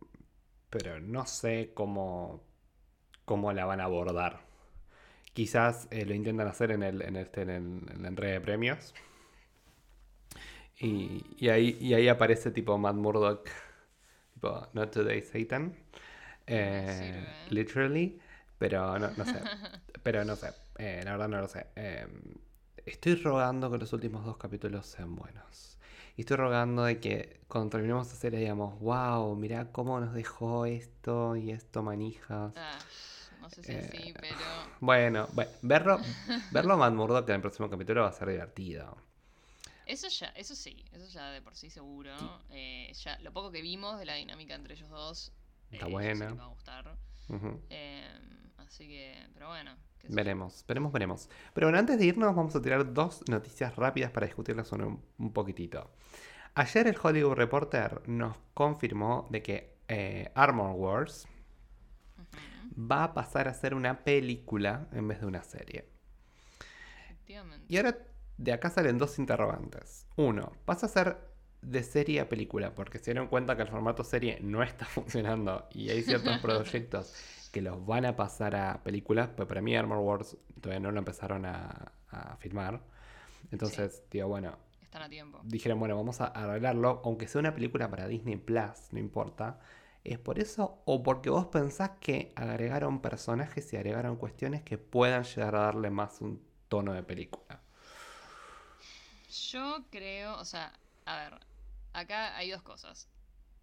pero 0.70 1.00
no 1.00 1.26
sé 1.26 1.72
cómo, 1.74 2.42
cómo 3.26 3.52
la 3.52 3.66
van 3.66 3.80
a 3.80 3.84
abordar. 3.86 4.40
Quizás 5.34 5.88
eh, 5.90 6.06
lo 6.06 6.14
intentan 6.14 6.48
hacer 6.48 6.72
en 6.72 6.82
el, 6.84 7.02
en 7.02 7.16
este, 7.16 7.42
en 7.42 7.50
el- 7.50 7.90
en 7.92 8.02
la 8.02 8.08
entrega 8.08 8.34
de 8.34 8.40
premios. 8.42 8.94
Y, 10.80 11.24
y 11.38 11.48
ahí, 11.48 11.76
y 11.80 11.94
ahí 11.94 12.08
aparece 12.08 12.50
tipo 12.50 12.78
Matt 12.78 12.94
Murdock, 12.96 13.48
tipo 14.38 14.68
Not 14.72 14.92
Today 14.92 15.20
Satan, 15.22 15.74
eh, 16.46 17.26
literally, 17.50 18.20
pero 18.56 18.98
no, 18.98 19.10
no 19.16 19.24
sé, 19.24 19.40
pero 20.02 20.24
no 20.24 20.36
sé, 20.36 20.52
eh, 20.78 21.02
la 21.04 21.12
verdad 21.12 21.28
no 21.28 21.40
lo 21.40 21.48
sé. 21.48 21.66
Eh, 21.74 22.06
estoy 22.86 23.16
rogando 23.16 23.70
que 23.70 23.78
los 23.78 23.92
últimos 23.92 24.24
dos 24.24 24.36
capítulos 24.36 24.86
sean 24.86 25.16
buenos. 25.16 25.78
Y 26.16 26.22
estoy 26.22 26.36
rogando 26.36 26.84
de 26.84 26.98
que 26.98 27.40
cuando 27.48 27.70
terminemos 27.70 28.06
esta 28.08 28.18
serie 28.18 28.40
digamos, 28.40 28.78
wow, 28.80 29.34
mirá 29.36 29.70
cómo 29.70 30.00
nos 30.00 30.14
dejó 30.14 30.66
esto 30.66 31.36
y 31.36 31.50
esto 31.50 31.82
manijas. 31.82 32.52
Ah, 32.56 32.78
no 33.40 33.50
sé 33.50 33.62
si 33.62 33.72
Eh, 33.72 33.88
así, 33.88 34.14
pero. 34.20 34.36
Bueno, 34.80 35.28
bueno, 35.32 35.50
verlo, 35.62 35.98
verlo 36.52 36.74
a 36.74 36.76
Matt 36.76 36.94
Murdock 36.94 37.28
en 37.28 37.36
el 37.36 37.40
próximo 37.40 37.70
capítulo 37.70 38.02
va 38.02 38.08
a 38.08 38.12
ser 38.12 38.28
divertido. 38.30 38.96
Eso 39.88 40.08
ya, 40.08 40.26
eso 40.36 40.54
sí, 40.54 40.84
eso 40.92 41.06
ya 41.06 41.30
de 41.30 41.40
por 41.40 41.56
sí 41.56 41.70
seguro. 41.70 42.12
Eh, 42.50 42.92
ya, 42.92 43.18
lo 43.20 43.32
poco 43.32 43.50
que 43.50 43.62
vimos 43.62 43.98
de 43.98 44.04
la 44.04 44.14
dinámica 44.16 44.54
entre 44.54 44.74
ellos 44.74 44.90
dos. 44.90 45.32
Está 45.70 45.86
eh, 45.86 45.90
buena. 45.90 46.34
va 46.34 46.44
a 46.44 46.48
gustar. 46.48 46.94
Eh, 47.70 48.06
así 48.58 48.86
que, 48.86 49.26
pero 49.32 49.48
bueno. 49.48 49.74
Veremos, 50.10 50.62
veremos, 50.68 50.92
veremos. 50.92 51.30
Pero 51.54 51.68
bueno, 51.68 51.78
antes 51.78 51.98
de 51.98 52.04
irnos 52.04 52.36
vamos 52.36 52.54
a 52.54 52.60
tirar 52.60 52.92
dos 52.92 53.22
noticias 53.30 53.74
rápidas 53.76 54.10
para 54.10 54.26
discutirlas 54.26 54.70
un, 54.72 55.02
un 55.16 55.32
poquitito. 55.32 55.90
Ayer 56.54 56.86
el 56.86 56.96
Hollywood 57.02 57.34
Reporter 57.34 58.06
nos 58.06 58.36
confirmó 58.52 59.26
de 59.30 59.42
que 59.42 60.30
Armor 60.34 60.72
Wars 60.72 61.26
va 62.78 63.04
a 63.04 63.14
pasar 63.14 63.48
a 63.48 63.54
ser 63.54 63.72
una 63.72 64.04
película 64.04 64.86
en 64.92 65.08
vez 65.08 65.20
de 65.20 65.26
una 65.26 65.42
serie. 65.42 65.88
Efectivamente. 67.06 67.66
Y 67.68 67.78
ahora 67.78 67.96
de 68.38 68.52
acá 68.54 68.70
salen 68.70 68.98
dos 68.98 69.18
interrogantes. 69.20 70.06
Uno, 70.16 70.52
¿pasa 70.66 70.86
a 70.86 70.90
ser 70.90 71.18
de 71.62 71.82
serie 71.84 72.20
a 72.20 72.28
película? 72.30 72.74
Porque 72.74 72.98
se 73.00 73.06
dieron 73.12 73.28
cuenta 73.28 73.56
que 73.56 73.62
el 73.62 73.68
formato 73.68 74.04
serie 74.04 74.38
no 74.42 74.62
está 74.64 74.86
funcionando 74.96 75.68
y 75.72 75.90
hay 75.90 76.02
ciertos 76.04 76.38
proyectos 76.42 77.14
que 77.52 77.62
los 77.62 77.84
van 77.86 78.06
a 78.06 78.16
pasar 78.16 78.56
a 78.56 78.82
películas, 78.84 79.30
pero 79.36 79.48
para 79.48 79.62
mí 79.62 79.76
Armor 79.76 79.98
Wars 79.98 80.36
todavía 80.60 80.80
no 80.80 80.92
lo 80.92 80.98
empezaron 81.00 81.46
a, 81.46 81.92
a 82.10 82.36
filmar. 82.38 82.82
Entonces, 83.50 84.04
digo, 84.10 84.28
bueno, 84.28 84.58
Están 84.82 85.02
a 85.02 85.08
tiempo. 85.08 85.40
dijeron, 85.42 85.78
bueno, 85.80 85.96
vamos 85.96 86.20
a 86.20 86.26
arreglarlo, 86.26 87.02
aunque 87.04 87.28
sea 87.28 87.40
una 87.40 87.54
película 87.54 87.90
para 87.90 88.08
Disney 88.08 88.36
Plus, 88.36 88.92
no 88.92 88.98
importa. 89.00 89.60
¿Es 90.04 90.18
por 90.18 90.38
eso 90.40 90.82
o 90.86 91.02
porque 91.02 91.30
vos 91.30 91.46
pensás 91.48 91.92
que 92.00 92.32
agregaron 92.36 93.00
personajes 93.02 93.72
y 93.72 93.76
agregaron 93.76 94.16
cuestiones 94.16 94.62
que 94.62 94.78
puedan 94.78 95.24
llegar 95.24 95.56
a 95.56 95.60
darle 95.62 95.90
más 95.90 96.20
un 96.22 96.42
tono 96.68 96.94
de 96.94 97.02
película? 97.02 97.62
Yo 99.28 99.84
creo, 99.90 100.38
o 100.38 100.44
sea, 100.44 100.72
a 101.04 101.16
ver, 101.18 101.38
acá 101.92 102.36
hay 102.36 102.50
dos 102.50 102.62
cosas. 102.62 103.08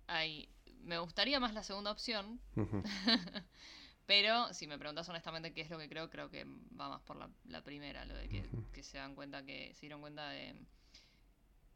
Hay, 0.07 0.47
me 0.83 0.99
gustaría 0.99 1.39
más 1.39 1.53
la 1.53 1.63
segunda 1.63 1.91
opción, 1.91 2.39
pero 4.05 4.53
si 4.53 4.67
me 4.67 4.77
preguntas 4.77 5.09
honestamente 5.09 5.53
qué 5.53 5.61
es 5.61 5.69
lo 5.69 5.79
que 5.79 5.89
creo, 5.89 6.09
creo 6.09 6.29
que 6.29 6.45
va 6.79 6.89
más 6.89 7.01
por 7.01 7.17
la, 7.17 7.29
la 7.45 7.63
primera, 7.63 8.05
lo 8.05 8.15
de 8.15 8.29
que, 8.29 8.83
se 8.83 8.97
dan 8.97 9.15
cuenta 9.15 9.43
que 9.43 9.73
se 9.73 9.81
dieron 9.81 10.01
cuenta 10.01 10.29
de 10.29 10.55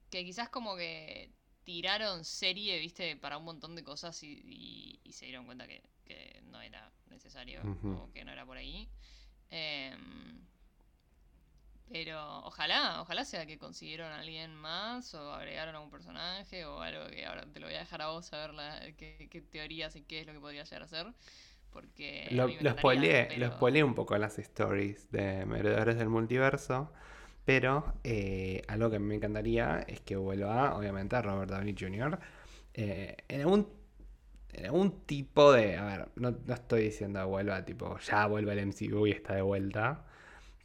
que 0.10 0.24
quizás 0.26 0.50
como 0.50 0.76
que 0.76 1.32
tiraron 1.64 2.24
serie, 2.26 2.80
viste, 2.80 3.16
para 3.16 3.38
un 3.38 3.46
montón 3.46 3.76
de 3.76 3.84
cosas 3.84 4.22
y, 4.24 4.42
y- 4.46 5.00
y 5.04 5.14
se 5.14 5.26
dieron 5.26 5.46
cuenta 5.46 5.68
que, 5.68 5.84
que 6.06 6.42
no 6.46 6.62
era 6.62 6.92
necesario 7.10 7.62
o 8.00 8.12
que 8.12 8.24
no 8.26 8.32
era 8.32 8.46
por 8.46 8.58
ahí. 8.58 8.90
Em, 9.52 10.40
pero 11.92 12.40
ojalá, 12.46 13.02
ojalá 13.02 13.26
sea 13.26 13.46
que 13.46 13.58
consiguieron 13.58 14.12
a 14.12 14.20
alguien 14.20 14.56
más 14.56 15.14
o 15.16 15.34
agregaron 15.34 15.76
a 15.76 15.80
un 15.82 15.90
personaje 15.92 16.66
o 16.66 16.82
algo 16.82 17.08
que 17.10 17.26
ahora 17.26 17.46
te 17.52 17.60
lo 17.60 17.68
voy 17.68 17.76
a 17.76 17.80
dejar 17.80 18.02
a 18.02 18.10
vos 18.10 18.28
saber 18.28 18.54
la, 18.54 18.80
qué, 18.98 19.28
qué 19.32 19.42
teorías 19.42 19.96
y 19.96 20.04
qué 20.04 20.22
es 20.22 20.28
lo 20.28 20.34
que 20.34 20.40
podría 20.40 20.64
llegar 20.64 20.84
a 20.84 20.88
ser. 20.88 21.08
Porque 21.72 22.36
a 22.40 22.44
Lo, 22.44 22.46
mí 22.46 22.56
me 22.56 22.62
lo 22.62 22.70
encantaría, 22.70 23.18
spoileé, 23.18 23.28
pero- 23.28 23.86
un 23.86 23.96
poco 23.96 24.16
en 24.16 24.22
las 24.22 24.38
stories 24.40 25.12
de 25.12 25.46
Merodeadores 25.46 25.98
del 25.98 26.10
Multiverso. 26.10 26.92
Pero 27.46 27.94
eh, 28.04 28.62
algo 28.68 28.90
que 28.92 28.98
a 28.98 29.00
me 29.00 29.16
encantaría 29.16 29.80
es 29.88 30.02
que 30.02 30.16
vuelva, 30.16 30.76
obviamente, 30.78 31.16
a 31.16 31.22
Robert 31.24 31.50
Downey 31.52 31.76
Jr. 31.80 32.20
eh, 32.76 33.18
en 33.28 33.42
algún 33.42 33.68
en 34.54 34.66
algún 34.68 35.02
tipo 35.06 35.54
de. 35.54 35.78
A 35.78 35.86
ver, 35.86 36.10
no, 36.16 36.32
no 36.46 36.54
estoy 36.56 36.84
diciendo 36.86 37.28
vuelva, 37.28 37.66
tipo, 37.66 37.98
ya 38.00 38.28
vuelve 38.28 38.54
el 38.54 38.60
MCU 38.62 39.08
y 39.08 39.12
está 39.12 39.36
de 39.36 39.42
vuelta. 39.44 40.06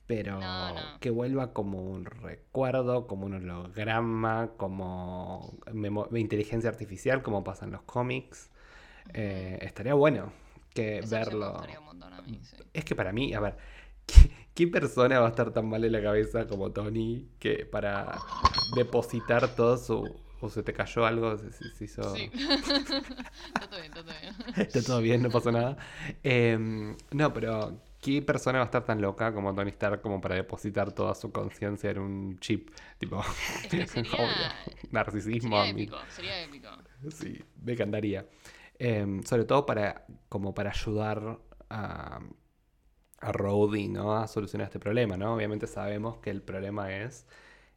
Pero 0.06 0.38
No, 0.38 0.74
no. 0.74 1.00
que 1.00 1.10
vuelva 1.10 1.52
como 1.54 1.82
un 1.82 2.04
recuerdo, 2.04 3.06
como 3.06 3.24
un 3.26 3.34
holograma, 3.34 4.50
como 4.58 5.54
inteligencia 6.12 6.68
artificial, 6.68 7.22
como 7.22 7.42
pasa 7.42 7.64
en 7.64 7.72
los 7.72 7.82
cómics. 7.82 8.50
Eh, 9.14 9.58
estaría 9.62 9.94
bueno 9.94 10.32
que 10.74 11.02
verlo. 11.08 11.52
gustaría 11.52 11.78
un 11.78 11.86
montón 11.86 12.12
a 12.12 12.20
mí, 12.22 12.38
sí. 12.42 12.56
Es 12.74 12.84
que 12.84 12.94
para 12.94 13.12
mí, 13.12 13.32
a 13.34 13.40
ver, 13.40 13.56
¿qué, 14.06 14.30
qué 14.54 14.66
persona 14.66 15.20
va 15.20 15.26
a 15.26 15.30
estar 15.30 15.52
tan 15.52 15.68
mal 15.68 15.84
en 15.84 15.92
la 15.92 16.02
cabeza 16.02 16.46
como 16.46 16.70
Tony 16.72 17.26
que 17.38 17.64
para 17.64 18.18
depositar 18.76 19.54
todo 19.54 19.76
su 19.78 20.16
o 20.40 20.50
se 20.50 20.62
te 20.62 20.74
cayó 20.74 21.06
algo, 21.06 21.38
se, 21.38 21.50
se- 21.52 21.84
hizo... 21.84 22.02
Sí. 22.14 22.30
está 22.34 23.66
todo 23.70 23.80
bien, 23.80 23.92
está 23.92 24.02
todo 24.02 24.14
bien. 24.20 24.34
Está 24.56 24.82
todo 24.82 25.00
bien, 25.00 25.22
no 25.22 25.30
pasa 25.30 25.50
nada. 25.52 25.76
Em, 26.22 26.94
no, 27.12 27.32
pero 27.32 27.80
¿qué 28.04 28.22
persona 28.22 28.58
va 28.58 28.64
a 28.64 28.66
estar 28.66 28.84
tan 28.84 29.00
loca 29.00 29.32
como 29.34 29.54
Tony 29.54 29.70
Stark 29.70 30.00
como 30.02 30.20
para 30.20 30.34
depositar 30.36 30.92
toda 30.92 31.14
su 31.14 31.32
conciencia 31.32 31.90
en 31.90 31.98
un 31.98 32.38
chip? 32.40 32.70
Tipo, 32.98 33.22
Es 33.62 33.68
que 33.68 33.86
sería, 33.86 34.12
obvio, 34.12 34.46
narcisismo. 34.90 35.56
sería 35.56 35.70
épico, 35.70 35.96
sería 36.08 36.42
épico. 36.44 36.68
Sí, 37.10 37.42
me 37.62 37.72
encantaría. 37.72 38.26
Em, 38.78 39.22
sobre 39.24 39.44
todo 39.44 39.66
para, 39.66 40.06
como 40.28 40.54
para 40.54 40.70
ayudar 40.70 41.38
a, 41.70 42.20
a 43.20 43.32
Rhodey, 43.32 43.88
¿no? 43.88 44.16
A 44.16 44.26
solucionar 44.28 44.66
este 44.66 44.78
problema, 44.80 45.16
¿no? 45.16 45.34
Obviamente 45.34 45.66
sabemos 45.66 46.18
que 46.18 46.30
el 46.30 46.42
problema 46.42 46.92
es 46.94 47.26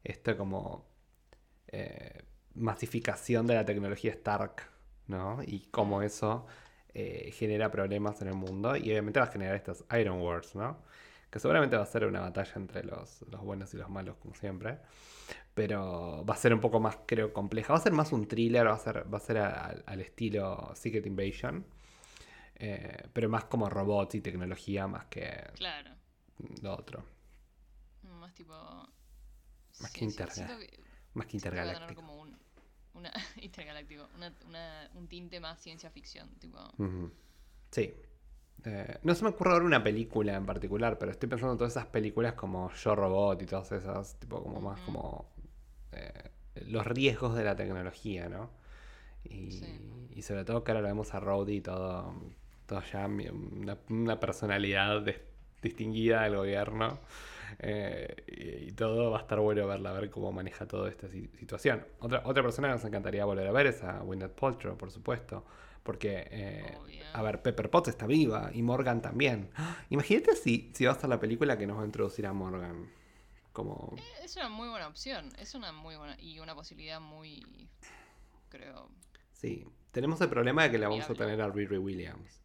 esta 0.04 0.38
como 0.38 0.86
eh, 1.68 2.24
masificación 2.56 3.48
de 3.48 3.56
la 3.56 3.66
tecnología 3.66 4.12
Stark, 4.14 4.64
¿no? 5.08 5.40
Y 5.46 5.68
cómo 5.72 6.02
eso 6.02 6.46
eh, 7.00 7.32
genera 7.32 7.70
problemas 7.70 8.22
en 8.22 8.30
el 8.30 8.34
mundo 8.34 8.76
y 8.76 8.90
obviamente 8.92 9.20
va 9.20 9.28
a 9.28 9.32
generar 9.32 9.56
estas 9.56 9.84
Iron 10.00 10.20
Wars, 10.22 10.56
¿no? 10.56 10.82
Que 11.30 11.40
seguramente 11.40 11.76
va 11.78 11.84
a 11.84 11.86
ser 11.86 12.06
una 12.06 12.22
batalla 12.22 12.54
entre 12.56 12.84
los, 12.84 13.22
los 13.30 13.42
buenos 13.42 13.74
y 13.74 13.78
los 13.78 13.90
malos, 13.90 14.16
como 14.18 14.34
siempre. 14.34 14.80
Pero 15.54 16.24
va 16.26 16.34
a 16.34 16.38
ser 16.38 16.54
un 16.54 16.62
poco 16.62 16.80
más, 16.80 16.98
creo, 17.06 17.34
compleja. 17.34 17.74
Va 17.74 17.80
a 17.80 17.82
ser 17.82 17.92
más 17.92 18.12
un 18.14 18.28
thriller, 18.28 18.66
va 18.68 18.74
a 18.74 18.80
ser, 18.80 19.12
va 19.14 19.18
a 19.18 19.22
ser 19.22 19.38
al, 19.40 19.84
al 19.86 20.02
estilo 20.02 20.72
Secret 20.76 21.06
Invasion. 21.06 21.66
eh, 22.60 23.04
pero 23.14 23.30
más 23.30 23.44
como 23.46 23.70
robots 23.70 24.16
y 24.16 24.22
tecnología 24.22 24.88
más 24.88 25.06
que 25.06 25.30
Claro. 25.56 25.92
lo 26.64 26.74
otro. 26.76 27.04
Más 28.04 28.34
tipo. 28.34 28.54
Más 29.82 29.92
que 29.92 30.10
sí, 30.10 30.18
que- 30.18 30.84
Más 31.14 31.26
que 31.28 31.38
intergaláctico. 31.38 32.02
Una, 32.98 33.12
intergaláctico. 33.42 34.08
Una, 34.16 34.34
una- 34.48 34.90
un 34.96 35.08
tinte 35.08 35.40
más 35.40 35.60
ciencia 35.62 35.90
ficción. 35.90 36.30
Tipo. 36.40 36.58
Sí. 37.72 37.94
Eh, 38.66 38.98
no 39.04 39.14
se 39.16 39.24
me 39.24 39.30
ocurre 39.30 39.52
ahora 39.52 39.66
una 39.66 39.84
película 39.84 40.36
en 40.36 40.46
particular, 40.46 40.98
pero 40.98 41.12
estoy 41.12 41.30
pensando 41.30 41.54
en 41.54 41.58
todas 41.60 41.74
esas 41.74 41.86
películas 41.86 42.34
como 42.34 42.72
Yo 42.74 42.96
Robot 42.96 43.42
y 43.42 43.46
todas 43.46 43.72
esas, 43.72 44.20
tipo 44.20 44.42
como 44.42 44.60
más 44.60 44.80
como 44.82 45.30
eh, 45.92 46.32
los 46.66 46.86
riesgos 46.88 47.36
de 47.36 47.44
la 47.44 47.56
tecnología, 47.56 48.28
¿no? 48.30 48.50
Y, 49.24 49.52
Sí. 49.52 49.80
y 50.16 50.22
sobre 50.24 50.44
todo 50.44 50.64
que 50.64 50.72
ahora 50.72 50.82
lo 50.82 50.88
vemos 50.88 51.14
a 51.14 51.20
Rhodey 51.20 51.62
todo, 51.62 52.14
todo 52.66 52.82
ya 52.92 53.06
una, 53.06 53.78
una 53.90 54.20
personalidad 54.20 55.06
distinguida 55.62 56.24
del 56.24 56.36
gobierno. 56.38 57.00
Eh, 57.60 58.66
y, 58.68 58.72
todo 58.74 59.12
va 59.12 59.20
a 59.20 59.22
estar 59.22 59.40
bueno 59.40 59.66
verla, 59.68 59.92
ver 59.92 60.10
cómo 60.10 60.32
maneja 60.32 60.68
toda 60.68 60.90
esta 60.90 61.08
si- 61.10 61.28
situación. 61.40 61.86
Otra, 62.00 62.22
otra 62.26 62.44
persona 62.44 62.68
que 62.68 62.74
nos 62.76 62.86
encantaría 62.86 63.26
volver 63.26 63.48
a 63.48 63.52
ver 63.52 63.68
es 63.68 63.84
a 63.84 64.00
Gwyneth 64.00 64.34
Paltrow, 64.34 64.78
por 64.78 64.92
supuesto. 64.92 65.46
Porque, 65.84 66.28
eh, 66.32 66.78
a 67.14 67.22
ver, 67.22 67.42
Pepper 67.42 67.70
Potts 67.70 67.90
está 67.90 68.06
viva 68.08 68.52
y 68.54 68.62
Morgan 68.62 69.02
también. 69.02 69.52
¡Ah! 69.56 69.78
Imagínate 69.90 70.36
si, 70.36 70.72
si 70.74 70.86
va 70.86 70.92
a 70.92 70.96
ser 70.96 71.10
la 71.10 71.20
película 71.20 71.58
que 71.58 71.66
nos 71.66 71.78
va 71.78 71.84
a 71.84 71.86
introducir 71.86 72.26
a 72.28 72.34
Morgan. 72.34 72.90
Como... 73.54 73.96
Es 74.22 74.36
una 74.36 74.50
muy 74.50 74.68
buena 74.70 74.88
opción. 74.88 75.32
Es 75.40 75.56
una 75.56 75.72
muy 75.72 75.96
buena. 75.96 76.16
Y 76.20 76.40
una 76.40 76.54
posibilidad 76.56 77.00
muy. 77.00 77.70
Creo. 78.50 78.90
Sí, 79.32 79.66
tenemos 79.92 80.20
el 80.22 80.30
problema 80.30 80.64
de 80.64 80.72
que 80.72 80.78
la 80.78 80.90
vamos 80.90 81.10
a 81.10 81.14
tener 81.14 81.42
a 81.42 81.48
Riri 81.50 81.78
Williams 81.78 82.42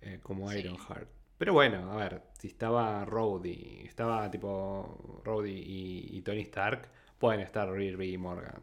eh, 0.00 0.20
como 0.22 0.50
Sí. 0.50 0.58
Ironheart. 0.58 1.08
Pero 1.38 1.52
bueno, 1.54 1.92
a 1.92 1.96
ver, 1.96 2.22
si 2.38 2.48
estaba 2.48 3.04
Rhodey, 3.04 3.82
estaba 3.86 4.30
tipo 4.30 5.20
Rhodey 5.24 5.54
y, 5.56 6.18
y 6.18 6.22
Tony 6.22 6.40
Stark, 6.42 6.88
pueden 7.18 7.40
estar 7.40 7.70
Riri 7.70 8.14
y 8.14 8.18
Morgan. 8.18 8.60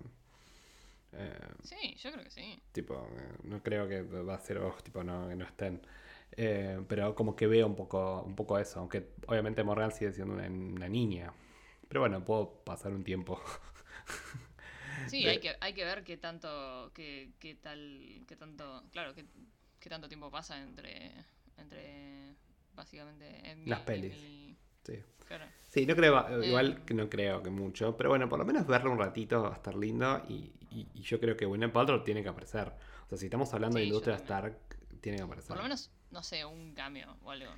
Eh, 1.13 1.55
Sí, 1.63 1.95
yo 1.97 2.11
creo 2.11 2.23
que 2.23 2.31
sí. 2.31 2.61
tipo, 2.71 3.07
no 3.43 3.61
creo 3.63 3.87
que 3.87 4.01
va 4.01 4.35
a 4.35 4.39
ser, 4.39 4.57
oh, 4.59 4.75
tipo, 4.83 5.03
no, 5.03 5.27
que 5.29 5.35
no 5.35 5.45
estén. 5.45 5.81
Eh, 6.37 6.81
pero 6.87 7.15
como 7.15 7.35
que 7.35 7.47
veo 7.47 7.67
un 7.67 7.75
poco, 7.75 8.23
un 8.23 8.35
poco 8.35 8.57
eso, 8.59 8.79
aunque 8.79 9.11
obviamente 9.27 9.63
Morgan 9.63 9.91
sigue 9.91 10.11
siendo 10.11 10.33
una, 10.33 10.47
una 10.47 10.89
niña. 10.89 11.33
Pero 11.87 12.01
bueno, 12.01 12.23
puedo 12.25 12.63
pasar 12.63 12.91
un 12.93 13.03
tiempo. 13.03 13.39
Sí, 15.05 15.25
De- 15.25 15.27
hay 15.27 15.39
que, 15.39 15.55
hay 15.61 15.73
que 15.73 15.85
ver 15.85 16.03
qué 16.03 16.17
tanto, 16.17 16.91
qué, 16.93 17.33
qué 17.39 17.55
tal, 17.55 18.23
qué 18.27 18.35
tanto, 18.35 18.83
claro, 18.91 19.13
qué, 19.13 19.25
qué 19.79 19.89
tanto 19.89 20.07
tiempo 20.07 20.31
pasa 20.31 20.59
entre, 20.61 21.11
entre, 21.57 22.34
básicamente, 22.75 23.49
en 23.49 23.69
Las 23.69 23.81
pelis. 23.81 24.15
Sí. 24.83 24.99
claro. 25.27 25.45
Sí, 25.69 25.85
no 25.85 25.95
creo, 25.95 26.41
Eh. 26.41 26.47
igual 26.47 26.85
que 26.85 26.93
no 26.93 27.09
creo 27.09 27.41
que 27.43 27.49
mucho, 27.49 27.97
pero 27.97 28.09
bueno, 28.09 28.29
por 28.29 28.39
lo 28.39 28.45
menos 28.45 28.65
verlo 28.67 28.91
un 28.91 28.99
ratito 28.99 29.41
va 29.43 29.49
a 29.49 29.55
estar 29.55 29.75
lindo 29.75 30.23
y, 30.29 30.53
y- 30.71 30.87
y 30.93 31.01
yo 31.01 31.19
creo 31.19 31.35
que 31.35 31.45
Gwyneth 31.45 31.71
Paltrow 31.73 32.03
tiene 32.03 32.21
que 32.23 32.29
aparecer. 32.29 32.71
O 33.05 33.09
sea, 33.09 33.17
si 33.17 33.25
estamos 33.25 33.53
hablando 33.53 33.77
de 33.77 33.83
Sí, 33.83 33.87
industria. 33.89 34.15
Stark, 34.15 34.57
tiene 35.01 35.17
que 35.17 35.23
aparecer. 35.23 35.47
Por 35.49 35.57
lo 35.57 35.63
menos, 35.63 35.91
no 36.11 36.23
sé, 36.23 36.45
un 36.45 36.73
cambio 36.73 37.17
o 37.23 37.31
algo. 37.31 37.51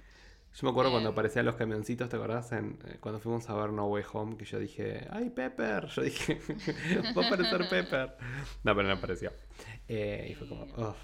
Yo 0.55 0.65
me 0.65 0.71
acuerdo 0.71 0.89
cuando 0.91 1.09
Em. 1.09 1.13
aparecían 1.13 1.45
los 1.45 1.55
camioncitos, 1.55 2.09
¿te 2.09 2.15
acordás? 2.15 2.51
En, 2.53 2.79
eh, 2.85 2.97
cuando 2.99 3.19
fuimos 3.19 3.47
a 3.49 3.53
ver 3.55 3.69
No 3.71 3.85
Way 3.87 4.03
Home, 4.13 4.37
que 4.37 4.45
yo 4.45 4.57
dije, 4.57 5.05
¡ay, 5.11 5.29
Pepper! 5.29 5.85
Yo 5.87 6.01
dije, 6.01 6.39
va 7.15 7.23
a 7.23 7.27
aparecer 7.27 7.69
Pepper. 7.69 8.17
No, 8.63 8.75
pero 8.75 8.87
no 8.87 8.93
apareció. 8.95 9.31
Eh, 9.87 10.29
y 10.31 10.33
fue 10.35 10.47
como, 10.47 10.63
¡oh, 10.77 10.95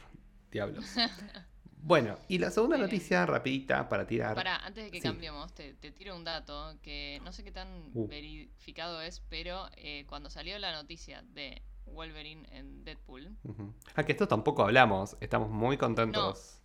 diablos! 0.50 0.86
Bueno, 1.86 2.18
y 2.30 2.38
la 2.38 2.50
segunda 2.50 2.78
Eh. 2.78 2.80
noticia, 2.80 3.26
rapidita, 3.26 3.90
para 3.90 4.08
tirar. 4.08 4.36
Pará, 4.36 4.56
antes 4.58 4.86
de 4.86 4.92
que 4.92 5.00
Sí. 5.02 5.04
cambiemos, 5.04 5.54
te, 5.54 5.74
te 5.74 5.92
tiro 5.92 6.16
un 6.16 6.24
dato 6.24 6.76
que 6.82 7.20
no 7.26 7.34
sé 7.34 7.44
qué 7.44 7.52
tan 7.52 7.92
Uh. 7.94 8.08
verificado 8.08 9.02
es, 9.02 9.20
pero 9.30 9.68
eh, 9.76 10.06
cuando 10.08 10.30
salió 10.30 10.58
la 10.60 10.72
noticia 10.72 11.22
de 11.34 11.62
Wolverine 11.86 12.48
en 12.54 12.86
Deadpool, 12.86 13.36
Ujú. 13.44 13.74
Ah, 13.96 14.04
que 14.06 14.14
esto 14.14 14.30
tampoco 14.30 14.64
hablamos. 14.64 15.18
Estamos 15.20 15.50
muy 15.50 15.78
contentos. 15.78 16.60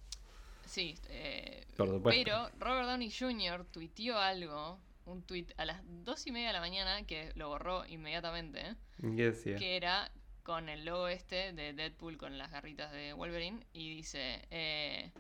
sí, 0.64 0.94
eh, 1.08 1.66
Por 1.76 1.88
supuesto. 1.88 2.10
pero 2.24 2.50
Robert 2.60 2.86
Downey 2.86 3.10
Jr. 3.10 3.64
tuiteó 3.72 4.18
algo, 4.18 4.78
un 5.06 5.22
tweet 5.22 5.46
a 5.56 5.64
las 5.64 5.80
dos 6.04 6.26
y 6.28 6.30
media 6.30 6.48
de 6.48 6.52
la 6.52 6.60
mañana, 6.60 7.02
que 7.06 7.32
lo 7.34 7.48
borró 7.48 7.84
inmediatamente, 7.86 8.76
¿Qué 9.00 9.30
decía? 9.30 9.56
que 9.56 9.76
era 9.76 10.12
con 10.48 10.70
el 10.70 10.82
logo 10.86 11.08
este 11.08 11.52
de 11.52 11.74
Deadpool 11.74 12.16
con 12.16 12.38
las 12.38 12.50
garritas 12.50 12.90
de 12.90 13.12
Wolverine, 13.12 13.60
y 13.74 13.96
dice... 13.96 14.40
eh, 14.50 15.12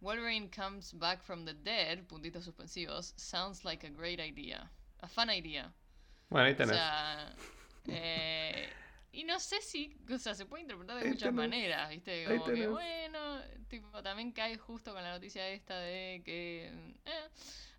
Wolverine 0.00 0.48
comes 0.50 0.94
back 0.94 1.20
from 1.20 1.44
the 1.44 1.52
dead, 1.52 1.98
puntitos 2.06 2.44
suspensivos, 2.46 3.12
sounds 3.18 3.62
like 3.66 3.86
a 3.86 3.90
great 3.90 4.18
idea. 4.18 4.70
A 5.00 5.06
fun 5.06 5.28
idea. 5.30 5.70
Bueno, 6.30 6.46
ahí 6.46 6.54
O 6.54 6.56
tenés. 6.56 6.76
sea, 6.76 7.36
eh, 7.86 8.70
y 9.12 9.24
no 9.24 9.38
sé 9.38 9.60
si, 9.60 9.94
o 10.10 10.16
sea, 10.18 10.34
se 10.34 10.46
puede 10.46 10.62
interpretar 10.62 10.96
de 10.96 11.02
Ahí 11.02 11.08
muchas 11.08 11.24
tenés. 11.24 11.34
maneras, 11.34 11.90
¿viste? 11.90 12.24
Como 12.24 12.46
que, 12.46 12.66
bueno, 12.66 13.42
tipo, 13.68 14.02
también 14.02 14.32
cae 14.32 14.56
justo 14.56 14.94
con 14.94 15.02
la 15.02 15.10
noticia 15.12 15.46
esta 15.50 15.78
de 15.78 16.22
que, 16.24 16.68
eh, 17.04 17.28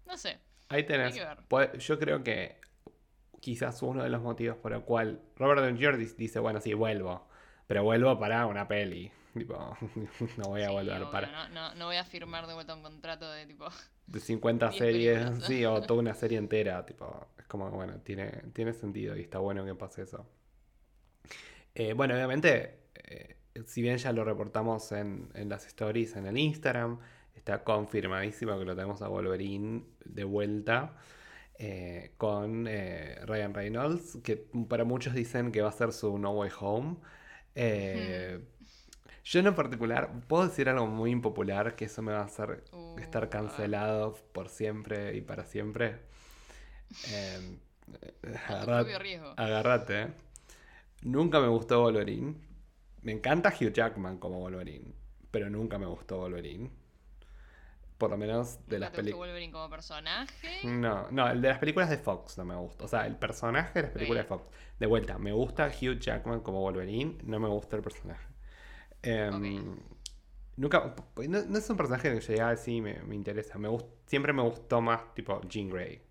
no 0.06 0.16
sé. 0.16 0.38
Ahí 0.70 0.84
tenés. 0.86 1.16
Yo 1.80 1.98
creo 1.98 2.24
que 2.24 2.62
quizás 3.42 3.82
uno 3.84 4.04
de 4.04 4.10
los 4.10 4.22
motivos 4.22 4.58
por 4.58 4.74
el 4.74 4.84
cual 4.84 5.22
Robert 5.38 5.62
Downey 5.62 5.84
Jr. 5.84 5.98
dice, 6.18 6.40
bueno, 6.40 6.62
sí, 6.62 6.74
vuelvo. 6.74 7.28
Pero 7.68 7.84
vuelvo 7.84 8.20
para 8.20 8.46
una 8.48 8.68
peli. 8.68 9.12
Tipo, 9.38 9.78
no 10.38 10.50
voy 10.50 10.64
a 10.64 10.70
Sí, 10.70 10.72
volver 10.72 11.04
obvio, 11.04 11.12
para 11.12 11.32
no, 11.32 11.50
no, 11.50 11.76
no 11.76 11.86
voy 11.88 11.98
a 11.98 12.06
firmar 12.06 12.48
de 12.48 12.54
vuelta 12.54 12.76
un 12.76 12.84
contrato 12.84 13.32
de 13.32 13.46
tipo, 13.48 13.68
de 14.08 14.20
50 14.20 14.70
10 14.70 14.76
series, 14.78 15.20
películas. 15.20 15.42
sí, 15.42 15.66
o 15.66 15.84
toda 15.84 16.00
una 16.02 16.14
serie 16.16 16.38
entera. 16.38 16.86
Tipo, 16.86 17.28
es 17.38 17.46
como, 17.48 17.70
bueno, 17.72 18.00
tiene, 18.02 18.30
tiene 18.54 18.74
sentido 18.74 19.16
y 19.18 19.22
está 19.22 19.40
bueno 19.40 19.66
que 19.66 19.76
pase 19.76 20.04
eso. 20.04 20.28
Eh, 21.76 21.94
bueno, 21.94 22.14
obviamente, 22.16 22.80
eh, 22.96 23.38
si 23.66 23.82
bien 23.82 23.98
ya 23.98 24.12
lo 24.12 24.24
reportamos 24.24 24.92
en, 24.92 25.30
en 25.34 25.50
las 25.50 25.66
stories 25.68 26.16
en 26.16 26.26
el 26.28 26.38
Instagram, 26.38 27.00
está 27.36 27.64
confirmadísimo 27.64 28.58
que 28.60 28.66
lo 28.66 28.76
tenemos 28.76 29.02
a 29.02 29.08
Wolverine 29.08 29.84
de 30.06 30.24
vuelta 30.26 30.96
eh, 31.64 32.12
con 32.18 32.66
eh, 32.68 33.16
Ryan 33.26 33.54
Reynolds, 33.54 34.18
que 34.24 34.36
para 34.68 34.84
muchos 34.84 35.14
dicen 35.14 35.52
que 35.52 35.62
va 35.62 35.70
a 35.70 35.72
ser 35.72 35.94
su 35.94 36.18
No 36.18 36.32
Way 36.32 36.50
Home. 36.60 36.98
Eh, 37.56 38.40
Yo 39.24 39.40
en 39.42 39.54
particular, 39.56 40.10
puedo 40.28 40.48
decir 40.48 40.68
algo 40.70 40.88
muy 40.88 41.12
impopular, 41.12 41.76
que 41.76 41.86
eso 41.86 42.02
me 42.02 42.12
va 42.14 42.22
a 42.22 42.26
hacer 42.26 42.64
Uh, 42.72 42.98
estar 43.00 43.30
cancelado 43.30 44.16
por 44.34 44.50
siempre 44.50 45.16
y 45.16 45.22
para 45.22 45.46
siempre. 45.46 46.00
A 47.04 47.40
tu 48.22 48.54
agarra- 48.54 48.78
propio 48.80 49.00
riesgo. 49.00 49.34
Agarrate. 49.38 50.02
eh. 50.02 50.08
Nunca 51.04 51.40
me 51.40 51.48
gustó 51.48 51.82
Wolverine. 51.82 52.36
Me 53.04 53.12
encanta 53.12 53.50
Hugh 53.50 53.72
Jackman 53.74 54.18
como 54.20 54.40
Wolverine, 54.40 54.94
pero 55.32 55.50
nunca 55.50 55.78
me 55.80 55.86
gustó 55.88 56.18
Wolverine. 56.18 56.70
Por 58.02 58.10
lo 58.10 58.18
menos 58.18 58.56
de 58.68 58.78
¿Nunca 58.78 58.80
las 58.80 58.90
películas. 58.96 59.28
Wolverine 59.30 59.54
como 59.54 59.70
personaje? 59.70 60.60
No, 60.64 61.08
no, 61.12 61.30
el 61.30 61.40
de 61.40 61.50
las 61.50 61.60
películas 61.60 61.88
de 61.88 62.00
Fox 62.00 62.36
no 62.40 62.46
me 62.46 62.56
gusta. 62.56 62.84
O 62.84 62.88
sea, 62.88 63.06
el 63.06 63.16
personaje 63.16 63.74
de 63.76 63.84
las 63.84 63.92
películas 63.92 64.24
de 64.24 64.28
Fox. 64.28 64.44
De 64.80 64.88
vuelta, 64.88 65.20
me 65.20 65.32
gusta 65.32 65.68
Hugh 65.68 66.00
Jackman 66.00 66.40
como 66.40 66.62
Wolverine, 66.62 67.20
no 67.26 67.40
me 67.40 67.48
gusta 67.48 67.76
el 67.76 67.84
personaje. 67.84 68.26
Em, 69.04 69.78
Nunca. 70.58 70.96
No, 71.28 71.44
no 71.46 71.58
es 71.58 71.70
un 71.70 71.78
personaje 71.78 72.12
que 72.14 72.20
yo 72.20 72.34
diga, 72.34 72.50
"Ah, 72.50 72.56
sí, 72.58 72.82
me, 72.82 72.96
me 73.04 73.16
interesa. 73.16 73.58
Me 73.58 73.70
gust- 73.70 73.88
siempre 74.06 74.34
me 74.34 74.42
gustó 74.42 74.82
más, 74.82 75.14
tipo, 75.14 75.40
Jean 75.48 75.70
Grey. 75.70 76.02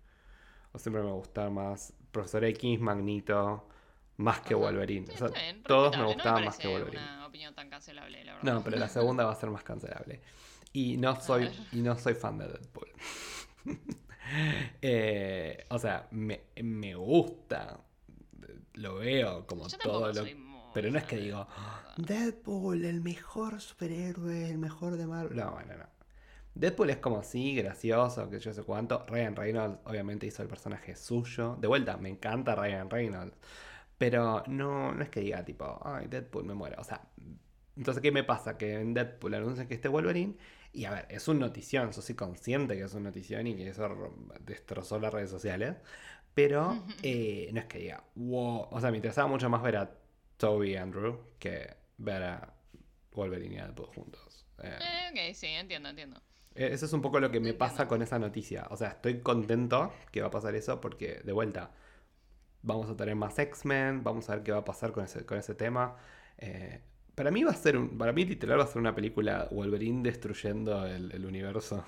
O 0.73 0.79
siempre 0.79 1.03
me 1.03 1.11
gustó 1.11 1.49
más 1.51 1.93
Profesor 2.11 2.43
X, 2.45 2.79
Magneto, 2.79 3.67
más 4.17 4.39
que. 4.41 4.55
Wolverine. 4.55 5.05
Sí, 5.07 5.13
O 5.13 5.17
sea, 5.17 5.27
está 5.27 5.39
bien, 5.41 5.63
todos 5.63 5.91
me 5.95 6.03
no 6.03 6.13
gustaban 6.13 6.45
más 6.45 6.57
que 6.57 6.67
Wolverine. 6.69 7.01
una 7.03 7.27
opinión 7.27 7.53
tan 7.53 7.69
cancelable, 7.69 8.23
la 8.25 8.35
verdad. 8.35 8.53
No, 8.53 8.63
pero 8.63 8.77
la 8.77 8.87
segunda 8.89 9.25
va 9.25 9.31
a 9.33 9.35
ser 9.35 9.49
más 9.49 9.63
cancelable. 9.63 10.21
Y 10.73 10.97
no 10.97 11.19
soy, 11.19 11.49
y 11.71 11.81
no 11.81 11.97
soy 11.97 12.13
fan 12.13 12.37
de 12.37 12.47
Deadpool. 12.47 12.87
Eh, 14.81 15.65
o 15.69 15.77
sea, 15.77 16.07
me, 16.11 16.43
me 16.63 16.95
gusta. 16.95 17.81
Lo 18.75 18.95
veo 18.95 19.45
como 19.45 19.67
Yo 19.67 19.77
todo 19.77 20.13
lo. 20.13 20.23
Pero 20.73 20.89
no 20.89 20.97
es 20.97 21.03
que 21.03 21.17
digo, 21.17 21.45
Deadpool. 21.97 22.85
El 22.85 23.01
mejor 23.01 23.59
superhéroe, 23.59 24.49
el 24.49 24.57
mejor 24.57 24.95
de 24.95 25.05
Marvel. 25.05 25.37
No, 25.37 25.51
bueno, 25.51 25.75
no. 25.77 25.85
Deadpool 26.53 26.89
es 26.89 26.97
como 26.97 27.19
así, 27.19 27.55
gracioso, 27.55 28.29
que 28.29 28.39
yo 28.39 28.53
sé 28.53 28.63
cuánto. 28.63 29.05
Ryan 29.07 29.35
Reynolds 29.35 29.79
obviamente 29.85 30.27
hizo 30.27 30.43
el 30.43 30.47
personaje 30.47 30.95
suyo. 30.95 31.57
De 31.59 31.67
vuelta, 31.67 31.97
me 31.97 32.09
encanta 32.09 32.55
Ryan 32.55 32.89
Reynolds. 32.89 33.37
Pero 33.97 34.43
no, 34.47 34.93
no 34.93 35.03
es 35.03 35.09
que 35.09 35.19
diga 35.19 35.43
tipo, 35.45 35.79
ay, 35.83 36.07
Deadpool 36.07 36.45
me 36.45 36.53
muero. 36.53 36.77
O 36.79 36.83
sea, 36.83 37.01
entonces, 37.77 38.01
¿qué 38.01 38.11
me 38.11 38.23
pasa? 38.23 38.57
Que 38.57 38.79
en 38.79 38.93
Deadpool 38.93 39.33
anuncian 39.33 39.67
que 39.67 39.75
esté 39.75 39.87
Wolverine. 39.87 40.35
Y 40.73 40.85
a 40.85 40.91
ver, 40.91 41.07
es 41.09 41.27
un 41.27 41.39
notición. 41.39 41.91
Yo 41.91 42.01
soy 42.01 42.15
consciente 42.15 42.75
que 42.77 42.83
es 42.83 42.93
un 42.93 43.03
notición 43.03 43.47
y 43.47 43.55
que 43.55 43.69
eso 43.69 43.87
ro- 43.89 44.15
destrozó 44.41 44.99
las 44.99 45.13
redes 45.13 45.29
sociales. 45.29 45.77
Pero 46.33 46.87
eh, 47.03 47.49
no 47.53 47.59
es 47.61 47.65
que 47.67 47.79
diga, 47.79 48.03
wow. 48.15 48.67
O 48.71 48.79
sea, 48.81 48.91
me 48.91 48.97
interesaba 48.97 49.27
mucho 49.27 49.49
más 49.49 49.61
ver 49.63 49.77
a 49.77 49.91
Toby 50.37 50.71
y 50.73 50.75
Andrew 50.77 51.19
que 51.39 51.75
ver 51.97 52.23
a 52.23 52.53
Wolverine 53.13 53.55
y 53.55 53.59
a 53.59 53.65
Deadpool 53.67 53.87
juntos. 53.87 54.45
Eh, 54.59 54.79
Eh, 54.79 55.09
ok, 55.11 55.33
sí, 55.35 55.47
entiendo, 55.47 55.89
entiendo. 55.89 56.21
eh, 56.55 56.69
Eso 56.73 56.85
es 56.85 56.93
un 56.93 57.01
poco 57.01 57.19
lo 57.19 57.31
que 57.31 57.39
me 57.39 57.53
Entiendo. 57.53 57.53
pasa 57.53 57.87
con 57.87 58.01
esa 58.01 58.19
noticia. 58.19 58.67
O 58.71 58.77
sea, 58.77 58.89
estoy 58.89 59.21
contento 59.21 59.93
que 60.11 60.21
va 60.21 60.27
a 60.27 60.31
pasar 60.31 60.55
eso 60.55 60.81
porque, 60.81 61.21
de 61.23 61.31
vuelta, 61.33 61.71
vamos 62.63 62.89
a 62.89 62.95
tener 62.97 63.15
más 63.15 63.37
X-Men, 63.39 64.03
vamos 64.03 64.29
a 64.29 64.35
ver 64.35 64.43
qué 64.43 64.51
va 64.51 64.59
a 64.59 64.65
pasar 64.65 64.91
con 64.91 65.05
ese, 65.05 65.25
con 65.25 65.37
ese 65.37 65.55
tema. 65.55 65.97
Eh, 66.37 66.81
para 67.15 67.31
mí 67.31 67.43
va 67.43 67.51
a 67.51 67.55
ser, 67.55 67.77
un, 67.77 67.97
para 67.97 68.13
mí 68.13 68.25
literal 68.25 68.59
va 68.59 68.63
a 68.63 68.67
ser 68.67 68.77
una 68.79 68.95
película 68.95 69.47
Wolverine 69.51 70.03
destruyendo 70.03 70.85
el, 70.85 71.11
el 71.11 71.25
universo 71.25 71.83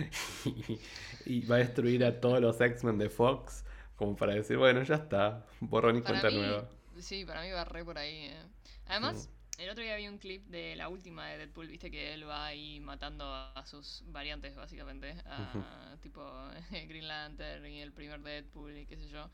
y, 0.44 0.80
y 1.24 1.46
va 1.46 1.56
a 1.56 1.58
destruir 1.58 2.04
a 2.04 2.20
todos 2.20 2.40
los 2.40 2.60
X-Men 2.60 2.98
de 2.98 3.10
Fox 3.10 3.64
como 3.96 4.16
para 4.16 4.34
decir, 4.34 4.58
bueno, 4.58 4.82
ya 4.82 4.96
está, 4.96 5.46
borrón 5.60 5.96
y 5.96 6.02
Para 6.02 6.02
cuenta 6.02 6.30
mí, 6.30 6.38
nueva. 6.40 6.68
sí, 7.00 7.24
para 7.24 7.42
mí 7.42 7.50
va 7.50 7.64
re 7.64 7.84
por 7.84 7.98
ahí. 7.98 8.26
eh. 8.26 8.46
Además, 8.86 9.28
el 9.58 9.70
otro 9.70 9.82
día 9.82 9.96
vi 9.96 10.08
un 10.08 10.18
clip 10.18 10.46
de 10.48 10.76
la 10.76 10.88
última 10.88 11.26
de 11.28 11.38
Deadpool, 11.38 11.68
viste 11.68 11.90
que 11.90 12.14
él 12.14 12.28
va 12.28 12.46
ahí 12.46 12.80
matando 12.80 13.24
a 13.26 13.64
sus 13.66 14.04
variantes, 14.06 14.54
básicamente. 14.56 15.16
A, 15.26 15.96
Tipo 16.00 16.22
Green 16.70 17.08
Lantern 17.08 17.66
y 17.66 17.80
el 17.80 17.92
primer 17.92 18.20
Deadpool 18.22 18.76
y 18.78 18.86
qué 18.86 18.96
sé 18.96 19.08
yo. 19.08 19.30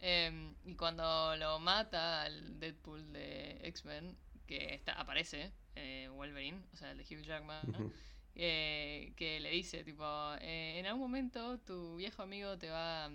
Em, 0.00 0.54
y 0.64 0.74
cuando 0.76 1.36
lo 1.36 1.58
mata 1.60 2.22
al 2.22 2.58
Deadpool 2.60 3.12
de 3.12 3.60
X-Men, 3.62 4.16
que 4.46 4.74
está, 4.74 4.92
aparece 4.92 5.52
eh, 5.74 6.08
Wolverine, 6.12 6.62
o 6.72 6.76
sea, 6.76 6.92
el 6.92 6.98
de 6.98 7.04
Hugh 7.04 7.22
Jackman, 7.22 7.92
eh, 8.34 9.12
que 9.16 9.40
le 9.40 9.50
dice, 9.50 9.84
tipo, 9.84 10.04
eh, 10.40 10.78
en 10.78 10.86
algún 10.86 11.02
momento 11.02 11.58
tu 11.58 11.96
viejo 11.96 12.22
amigo 12.22 12.58
te 12.58 12.70
va, 12.70 13.10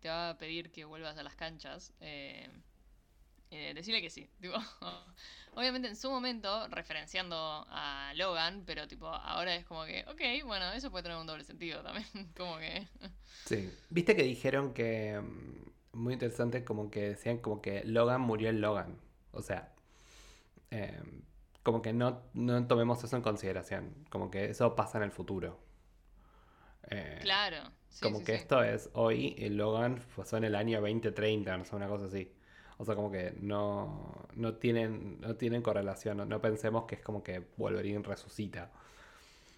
te 0.00 0.08
va 0.08 0.30
a 0.30 0.38
pedir 0.38 0.70
que 0.70 0.84
vuelvas 0.84 1.16
a 1.18 1.22
las 1.22 1.34
canchas. 1.34 1.92
Eh, 2.00 2.48
eh, 3.50 3.72
decirle 3.74 4.02
que 4.02 4.10
sí. 4.10 4.28
Tipo, 4.40 4.56
obviamente 5.54 5.88
en 5.88 5.96
su 5.96 6.10
momento, 6.10 6.68
referenciando 6.68 7.36
a 7.68 8.12
Logan, 8.16 8.64
pero 8.66 8.86
tipo, 8.88 9.06
ahora 9.08 9.54
es 9.54 9.64
como 9.64 9.84
que, 9.84 10.04
ok, 10.08 10.46
bueno, 10.46 10.72
eso 10.72 10.90
puede 10.90 11.04
tener 11.04 11.18
un 11.18 11.26
doble 11.26 11.44
sentido 11.44 11.82
también. 11.82 12.06
como 12.36 12.58
que... 12.58 12.88
Sí. 13.44 13.70
Viste 13.90 14.16
que 14.16 14.22
dijeron 14.24 14.74
que. 14.74 15.20
mm, 15.20 15.98
Muy 15.98 16.14
interesante, 16.14 16.64
como 16.64 16.90
que 16.90 17.10
decían 17.10 17.38
como 17.38 17.62
que 17.62 17.84
Logan 17.84 18.20
murió 18.20 18.48
en 18.50 18.60
Logan. 18.60 18.98
O 19.32 19.42
sea. 19.42 19.72
Eh, 20.70 21.00
como 21.62 21.82
que 21.82 21.92
no, 21.92 22.22
no 22.34 22.66
tomemos 22.66 23.02
eso 23.04 23.16
en 23.16 23.22
consideración. 23.22 23.94
Como 24.10 24.30
que 24.30 24.46
eso 24.50 24.74
pasa 24.76 24.98
en 24.98 25.04
el 25.04 25.12
futuro. 25.12 25.58
Eh, 26.90 27.18
Claro. 27.20 27.58
sí, 27.88 28.00
como 28.00 28.18
sí, 28.18 28.24
que 28.24 28.32
sí. 28.32 28.38
esto 28.38 28.62
es 28.62 28.90
hoy, 28.94 29.34
el 29.38 29.56
Logan 29.56 30.00
pasó 30.16 30.36
en 30.36 30.44
el 30.44 30.54
año 30.54 30.80
2030, 30.80 31.56
no 31.56 31.64
sé, 31.64 31.74
una 31.76 31.88
cosa 31.88 32.06
así. 32.06 32.32
O 32.78 32.84
sea, 32.84 32.94
como 32.94 33.10
que 33.10 33.34
no, 33.40 34.28
no 34.34 34.54
tienen, 34.56 35.20
no 35.20 35.36
tienen 35.36 35.62
correlación. 35.62 36.18
No, 36.18 36.24
no 36.26 36.40
pensemos 36.40 36.84
que 36.86 36.96
es 36.96 37.00
como 37.02 37.22
que 37.22 37.42
Wolverine 37.56 38.02
resucita 38.02 38.70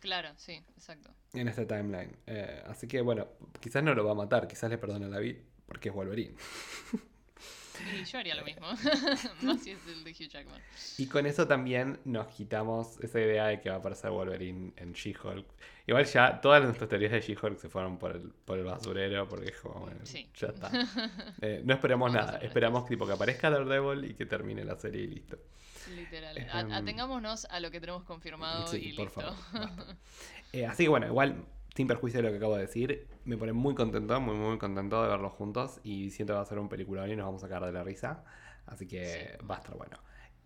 Claro, 0.00 0.28
sí, 0.36 0.62
exacto. 0.76 1.10
en 1.32 1.48
este 1.48 1.66
timeline. 1.66 2.16
Eh, 2.26 2.62
así 2.66 2.86
que 2.86 3.00
bueno, 3.00 3.26
quizás 3.60 3.82
no 3.82 3.94
lo 3.94 4.04
va 4.04 4.12
a 4.12 4.14
matar, 4.14 4.46
quizás 4.46 4.70
le 4.70 4.78
perdona 4.78 5.08
la 5.08 5.18
vida 5.18 5.40
porque 5.66 5.88
es 5.90 5.94
Wolverine. 5.94 6.34
Y 8.00 8.04
yo 8.04 8.18
haría 8.18 8.34
lo 8.34 8.44
mismo. 8.44 8.66
Más 9.42 9.62
si 9.62 9.70
es 9.72 9.78
el 9.86 10.04
de 10.04 10.10
Hugh 10.10 10.28
Jackman. 10.28 10.60
Y 10.98 11.06
con 11.06 11.26
eso 11.26 11.46
también 11.46 11.98
nos 12.04 12.26
quitamos 12.28 12.98
esa 13.00 13.20
idea 13.20 13.46
de 13.46 13.60
que 13.60 13.68
va 13.70 13.76
a 13.76 13.78
aparecer 13.78 14.10
Wolverine 14.10 14.72
en 14.76 14.92
She-Hulk. 14.92 15.46
Igual 15.86 16.04
ya 16.04 16.40
todas 16.40 16.62
nuestras 16.62 16.88
teorías 16.88 17.12
de 17.12 17.20
She-Hulk 17.20 17.58
se 17.58 17.68
fueron 17.68 17.98
por 17.98 18.16
el, 18.16 18.30
por 18.44 18.58
el 18.58 18.64
basurero 18.64 19.26
porque 19.28 19.50
es 19.50 19.56
como, 19.60 19.80
bueno, 19.80 20.00
Sí. 20.04 20.28
ya 20.34 20.48
está. 20.48 20.70
Eh, 21.40 21.62
no 21.64 21.74
esperamos 21.74 22.12
nada, 22.12 22.38
esperamos 22.38 22.84
tipo 22.86 23.06
que 23.06 23.12
aparezca 23.12 23.48
Daredevil 23.50 24.04
y 24.10 24.14
que 24.14 24.26
termine 24.26 24.64
la 24.64 24.76
serie 24.76 25.02
y 25.02 25.06
listo. 25.06 25.38
Literal. 25.94 26.36
Em, 26.36 26.72
atengámonos 26.72 27.46
a 27.46 27.60
lo 27.60 27.70
que 27.70 27.80
tenemos 27.80 28.02
confirmado 28.04 28.66
Sí, 28.66 28.90
y 28.90 28.92
por 28.94 29.06
listo. 29.06 29.20
favor. 29.22 29.36
Eh, 30.52 30.66
así 30.66 30.82
que 30.84 30.88
bueno, 30.88 31.06
igual, 31.06 31.44
sin 31.78 31.86
perjuicio 31.86 32.18
de 32.18 32.24
lo 32.24 32.30
que 32.32 32.38
acabo 32.38 32.56
de 32.56 32.62
decir, 32.62 33.06
me 33.24 33.36
pone 33.36 33.52
muy 33.52 33.72
contento, 33.76 34.20
muy, 34.20 34.34
muy 34.34 34.58
contento 34.58 35.00
de 35.00 35.08
verlos 35.10 35.32
juntos 35.34 35.78
y 35.84 36.10
siento 36.10 36.32
que 36.32 36.38
va 36.38 36.42
a 36.42 36.44
ser 36.44 36.58
un 36.58 36.68
peliculón 36.68 37.08
y 37.08 37.14
nos 37.14 37.24
vamos 37.24 37.44
a 37.44 37.46
sacar 37.46 37.64
de 37.64 37.70
la 37.70 37.84
risa. 37.84 38.24
Así 38.66 38.88
que 38.88 39.06
Sí. 39.06 39.46
va 39.48 39.54
a 39.54 39.58
estar 39.58 39.76
bueno. 39.76 39.96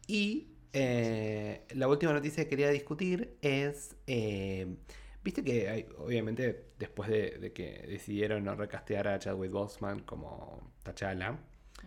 Y 0.06 0.48
eh, 0.74 1.64
la 1.74 1.88
última 1.88 2.12
noticia 2.12 2.44
que 2.44 2.50
quería 2.50 2.68
discutir 2.68 3.38
es, 3.40 3.96
eh, 4.06 4.76
viste 5.24 5.42
que 5.42 5.70
hay- 5.70 5.86
obviamente 5.96 6.66
después 6.78 7.08
de, 7.08 7.38
de 7.38 7.52
que 7.54 7.82
decidieron 7.88 8.44
no 8.44 8.54
recastear 8.54 9.08
a 9.08 9.18
Chadwick 9.18 9.52
Boseman 9.52 10.00
como 10.00 10.70
T'Challa 10.82 11.38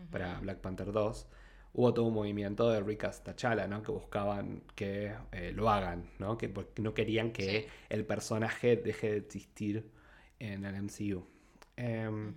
para. 0.10 0.40
Black 0.40 0.58
Panther 0.60 0.92
2, 0.92 1.28
hubo 1.76 1.94
todo 1.94 2.06
un 2.06 2.14
movimiento 2.14 2.70
de 2.70 2.82
recast 2.82 3.28
T'Challa, 3.28 3.68
¿no? 3.68 3.82
Que 3.84 3.92
buscaban 3.92 4.64
que 4.76 5.14
eh, 5.32 5.52
lo 5.54 5.70
hagan, 5.70 6.10
¿no? 6.20 6.38
Que 6.38 6.50
porque 6.50 6.82
no 6.82 6.94
querían 6.94 7.32
que 7.32 7.44
Sí. 7.64 7.68
el 7.90 8.06
personaje 8.06 8.78
deje 8.78 9.12
de 9.12 9.18
existir 9.18 9.92
en 10.40 10.66
el 10.66 10.76
MCU. 10.76 11.26
Em, 11.78 12.34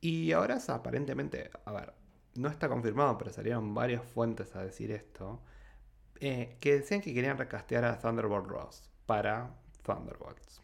y 0.00 0.32
ahora 0.32 0.56
es 0.56 0.68
aparentemente, 0.70 1.50
a 1.64 1.72
ver, 1.72 1.92
no 2.36 2.48
está 2.48 2.68
confirmado, 2.68 3.18
pero 3.18 3.32
salieron 3.32 3.74
varias 3.74 4.04
fuentes 4.04 4.54
a 4.56 4.62
decir 4.64 4.92
esto, 4.92 5.42
eh, 6.20 6.56
que 6.60 6.74
decían 6.80 7.00
que 7.00 7.14
querían 7.14 7.38
recastear 7.38 7.84
a 7.84 7.98
Thunderbolt 7.98 8.46
Ross 8.48 8.90
para 9.06 9.54
Thunderbolts. 9.84 10.62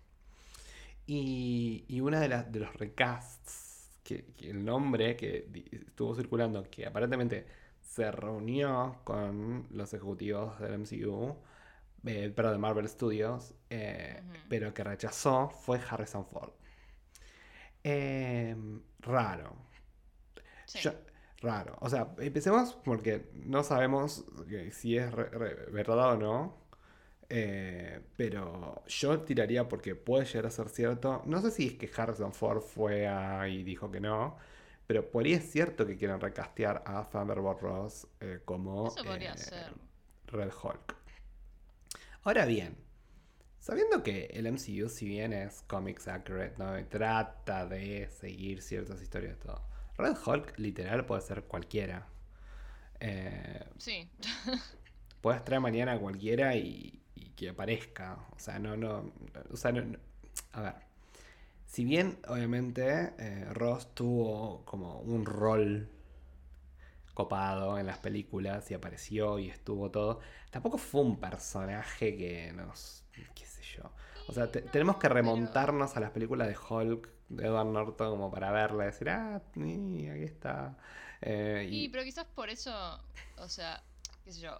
Y, 1.06 1.84
y 1.88 2.00
una 2.00 2.20
de, 2.20 2.28
las 2.28 2.50
de 2.50 2.60
los 2.60 2.74
recasts, 2.74 3.90
que, 4.02 4.24
que 4.36 4.50
el 4.50 4.64
nombre 4.64 5.16
que 5.16 5.48
estuvo 5.72 6.14
circulando, 6.14 6.62
que 6.70 6.86
aparentemente 6.86 7.46
se 7.95 8.11
reunió 8.11 9.01
con 9.05 9.66
los 9.70 9.92
ejecutivos 9.95 10.59
del 10.61 10.74
MCU, 10.74 11.36
eh, 12.05 12.32
pero 12.34 12.51
de 12.53 12.59
Marvel 12.59 12.88
Studios, 12.88 13.55
eh, 13.70 14.22
pero 14.49 14.74
que 14.74 14.84
rechazó, 14.84 15.51
fue 15.51 15.80
Harrison 15.90 16.26
Ford. 16.26 16.53
Em, 17.82 18.82
raro. 19.01 19.57
Sí. 20.66 20.78
Yo- 20.80 20.92
raro. 21.42 21.76
O 21.80 21.88
sea, 21.90 22.14
empecemos 22.18 22.74
porque 22.74 23.30
no 23.34 23.62
sabemos 23.62 24.24
si 24.72 24.97
es 24.97 25.12
re- 25.12 25.28
re- 25.30 25.66
verdad 25.70 26.12
o 26.12 26.16
no. 26.16 26.64
Eh, 27.30 28.01
pero 28.16 28.82
yo 28.86 29.20
tiraría 29.22 29.68
porque 29.68 29.95
puede 29.95 30.24
llegar 30.26 30.47
a 30.47 30.51
ser 30.51 30.68
cierto. 30.68 31.22
No 31.26 31.40
sé 31.40 31.51
si 31.51 31.66
es 31.68 31.74
que 31.74 31.90
Harrison 31.97 32.32
Ford 32.32 32.61
fue 32.62 33.07
a 33.09 33.49
y 33.49 33.62
dijo 33.64 33.90
que 33.90 34.01
no. 34.01 34.36
Pero 34.87 35.11
por 35.11 35.24
ahí 35.24 35.32
es 35.32 35.51
cierto 35.51 35.87
que 35.87 35.97
quieren 35.97 36.20
recastear 36.20 36.82
a 36.87 37.09
Thunderbolt 37.09 37.61
Ross 37.61 38.07
eh, 38.20 38.41
como 38.45 38.89
Eso 38.89 39.03
podría 39.05 39.32
eh, 39.32 39.39
ser. 39.39 39.72
Red 40.26 40.53
Hulk. 40.62 40.97
Ahora 42.22 42.45
bien, 42.47 42.76
sabiendo 43.61 44.03
que 44.03 44.26
el 44.26 44.47
MCU, 44.47 44.89
si 44.89 45.07
bien 45.07 45.32
es 45.32 45.62
comics 45.66 46.09
accurate, 46.09 46.55
¿no? 46.59 46.78
Y 46.78 46.85
trata 46.85 47.66
de 47.66 48.09
seguir 48.09 48.62
ciertas 48.62 49.01
historias 49.03 49.37
y 49.37 49.41
todo, 49.41 49.62
Red 49.97 50.16
Hulk 50.24 50.59
literal 50.59 51.07
puede 51.07 51.22
ser 51.22 51.45
cualquiera. 51.45 52.07
Eh, 53.01 53.64
Sí. 53.78 54.09
puedes 55.20 55.45
traer 55.45 55.61
mañana 55.61 55.93
a 55.93 55.99
cualquiera 55.99 56.57
y, 56.57 57.03
y 57.14 57.30
que 57.30 57.51
aparezca. 57.51 58.18
O 58.32 58.39
sea, 58.39 58.59
no, 58.59 58.76
no. 58.76 59.12
O 59.51 59.57
sea, 59.57 59.72
no, 59.72 59.82
no- 59.82 59.99
A 60.53 60.61
ver. 60.62 60.74
Si 61.75 61.85
bien, 61.85 62.18
obviamente, 62.29 63.14
eh, 63.18 63.47
Ross 63.53 63.95
tuvo 63.95 64.64
como 64.64 65.01
un 65.01 65.27
rol 65.27 65.89
copado 67.14 67.79
en 67.79 67.87
las 67.87 67.99
películas 67.99 68.70
y 68.70 68.75
apareció 68.75 69.39
y 69.39 69.49
estuvo 69.49 69.91
todo, 69.91 70.20
tampoco 70.51 70.79
fue 70.79 71.03
un 71.03 71.20
personaje 71.20 72.16
que 72.16 72.53
nos. 72.53 73.05
qué 73.35 73.47
sé 73.47 73.62
yo. 73.62 73.93
O 74.27 74.33
sea, 74.33 74.51
te- 74.51 74.62
tenemos 74.62 74.97
que 74.97 75.09
remontarnos 75.09 75.97
a 75.97 76.01
las 76.01 76.11
películas 76.11 76.49
de 76.49 76.57
Hulk, 76.57 77.09
de 77.29 77.47
Edward 77.47 77.66
Norton, 77.66 78.11
como 78.11 78.31
para 78.31 78.51
verla 78.51 78.85
y 78.85 78.87
decir, 78.87 79.09
ah, 79.11 79.41
sí, 79.55 80.09
aquí 80.09 80.25
está. 80.25 80.77
Eh, 81.20 81.68
Y, 81.70 81.85
y, 81.85 81.89
pero 81.89 82.05
quizás 82.05 82.27
por 82.35 82.49
eso, 82.51 82.72
o 83.39 83.49
sea, 83.49 83.83
qué 84.25 84.33
sé 84.33 84.41
yo, 84.41 84.57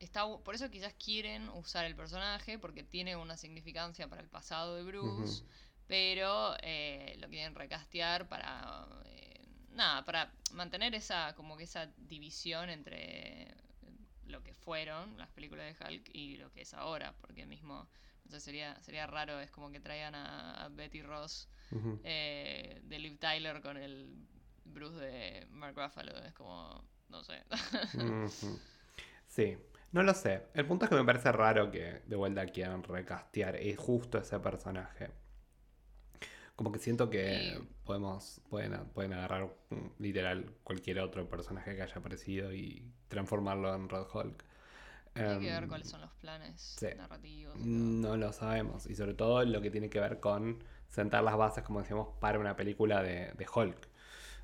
está, 0.00 0.26
por 0.44 0.54
eso 0.54 0.70
quizás 0.70 0.94
quieren 0.94 1.48
usar 1.50 1.84
el 1.86 1.96
personaje, 1.96 2.58
porque 2.58 2.82
tiene 2.82 3.16
una 3.16 3.36
significancia 3.36 4.08
para 4.08 4.22
el 4.22 4.28
pasado 4.28 4.76
de 4.76 4.84
Bruce, 4.84 5.42
Ujú. 5.42 5.46
Pero 5.86 6.56
eh, 6.62 7.16
lo 7.20 7.28
quieren 7.28 7.54
recastear 7.54 8.28
para, 8.28 8.86
eh, 9.04 9.46
nada, 9.70 10.04
para 10.04 10.32
mantener 10.52 10.94
esa, 10.94 11.34
como 11.34 11.56
que 11.56 11.64
esa 11.64 11.86
división 11.96 12.70
entre 12.70 13.54
lo 14.26 14.42
que 14.42 14.54
fueron 14.54 15.16
las 15.18 15.28
películas 15.30 15.66
de 15.66 15.84
Hulk 15.84 16.10
y 16.12 16.36
lo 16.36 16.50
que 16.52 16.62
es 16.62 16.74
ahora, 16.74 17.14
porque 17.20 17.44
mismo, 17.46 17.88
no 18.24 18.30
sé, 18.30 18.40
sería, 18.40 18.80
sería 18.82 19.06
raro, 19.06 19.40
es 19.40 19.50
como 19.50 19.70
que 19.70 19.80
traigan 19.80 20.14
a, 20.14 20.64
a 20.64 20.68
Betty 20.68 21.02
Ross 21.02 21.48
eh, 22.04 22.80
de 22.84 22.98
Liv 22.98 23.18
Tyler 23.18 23.60
con 23.60 23.76
el 23.76 24.26
Bruce 24.64 24.98
de 24.98 25.46
Mark 25.50 25.76
Ruffalo. 25.76 26.16
Es 26.24 26.34
como, 26.34 26.84
no 27.08 27.22
sé. 27.22 27.42
Sí, 29.26 29.56
no 29.92 30.02
lo 30.02 30.12
sé. 30.12 30.48
El 30.54 30.66
punto 30.66 30.84
es 30.84 30.90
que 30.90 30.96
me 30.96 31.04
parece 31.04 31.32
raro 31.32 31.70
que 31.70 32.02
de 32.06 32.16
vuelta 32.16 32.46
quieran 32.46 32.82
recastear 32.82 33.56
es 33.56 33.78
justo 33.78 34.18
ese 34.18 34.38
personaje. 34.40 35.10
Como 36.56 36.70
que 36.72 36.78
siento 36.78 37.10
que 37.10 37.54
Sí. 37.58 37.68
podemos, 37.84 38.40
pueden, 38.48 38.78
pueden 38.94 39.12
agarrar 39.14 39.46
mm, 39.70 39.76
literal 40.02 40.52
cualquier 40.64 41.00
otro 41.00 41.28
personaje 41.28 41.74
que 41.74 41.82
haya 41.82 41.96
aparecido 41.96 42.52
y 42.52 42.84
transformarlo 43.08 43.74
en 43.74 43.88
Red 43.88 44.04
Hulk. 44.12 44.44
Hay 45.14 45.22
que 45.38 45.50
ver 45.50 45.64
Em, 45.64 45.68
cuáles 45.68 45.88
son 45.88 46.00
los 46.00 46.12
planes 46.14 46.60
sí. 46.78 46.86
narrativos. 46.96 47.56
No 47.56 48.16
lo 48.16 48.32
sabemos. 48.32 48.86
Y 48.86 48.94
sobre 48.94 49.14
todo 49.14 49.44
lo 49.44 49.60
que 49.60 49.70
tiene 49.70 49.90
que 49.90 50.00
ver 50.00 50.20
con 50.20 50.62
sentar 50.88 51.22
las 51.24 51.36
bases, 51.36 51.64
como 51.64 51.80
decíamos, 51.80 52.08
para 52.20 52.38
una 52.38 52.56
película 52.56 53.02
de, 53.02 53.32
de 53.32 53.46
Hulk. 53.54 53.88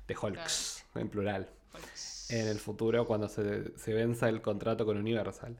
De 0.07 0.15
Hulks, 0.21 0.85
en 0.95 1.09
plural. 1.09 1.49
Pues, 1.71 2.27
En 2.31 2.47
el 2.47 2.59
futuro, 2.59 3.05
cuando 3.05 3.27
se, 3.29 3.77
se 3.77 3.93
venza 3.93 4.29
el 4.29 4.41
contrato 4.41 4.85
con 4.85 4.97
Universal. 4.97 5.57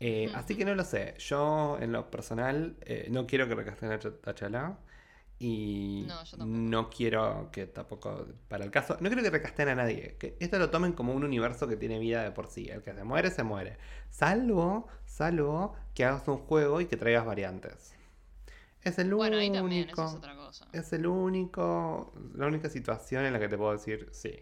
Eh, 0.00 0.30
así 0.34 0.56
que 0.56 0.64
no 0.64 0.74
lo 0.74 0.84
sé. 0.84 1.14
Yo, 1.18 1.78
en 1.80 1.92
lo 1.92 2.10
personal, 2.10 2.76
eh, 2.82 3.08
no 3.10 3.26
quiero 3.26 3.48
que 3.48 3.54
recasten 3.54 3.92
a 3.92 3.98
Ch- 3.98 4.18
a 4.26 4.34
Chalá. 4.34 4.78
Y 5.40 6.06
No, 6.38 6.90
quiero 6.90 7.50
que 7.52 7.66
tampoco, 7.66 8.26
para 8.48 8.64
el 8.64 8.70
caso, 8.70 8.96
no 9.00 9.08
quiero 9.08 9.22
que 9.22 9.30
recasten 9.30 9.68
a 9.68 9.74
nadie. 9.74 10.16
Que 10.18 10.36
esto 10.40 10.58
lo 10.58 10.70
tomen 10.70 10.92
como 10.92 11.14
un 11.14 11.24
universo 11.24 11.66
que 11.68 11.76
tiene 11.76 11.98
vida 11.98 12.22
de 12.22 12.30
por 12.32 12.46
sí. 12.48 12.68
El 12.70 12.82
que 12.82 12.94
se 12.94 13.04
muere, 13.04 13.30
se 13.32 13.42
muere. 13.42 13.78
Salvo, 14.10 14.88
salvo 15.06 15.76
que 15.94 16.04
hagas 16.04 16.28
un 16.28 16.38
juego 16.38 16.80
y 16.82 16.86
que 16.86 16.96
traigas 16.98 17.26
variantes. 17.26 17.94
Es 18.82 18.98
el 18.98 19.14
bueno, 19.14 19.36
ahí 19.38 19.50
único. 19.50 19.52
también, 19.52 19.88
eso 19.90 20.04
es 20.04 20.14
otra 20.14 20.34
cosa. 20.36 20.66
Es 20.72 20.92
el 20.92 21.06
único, 21.06 22.12
la 22.34 22.46
única 22.48 22.68
situación 22.70 23.24
en 23.24 23.32
la 23.32 23.40
que 23.40 23.48
te 23.48 23.56
puedo 23.58 23.72
decir 23.72 24.08
sí. 24.12 24.40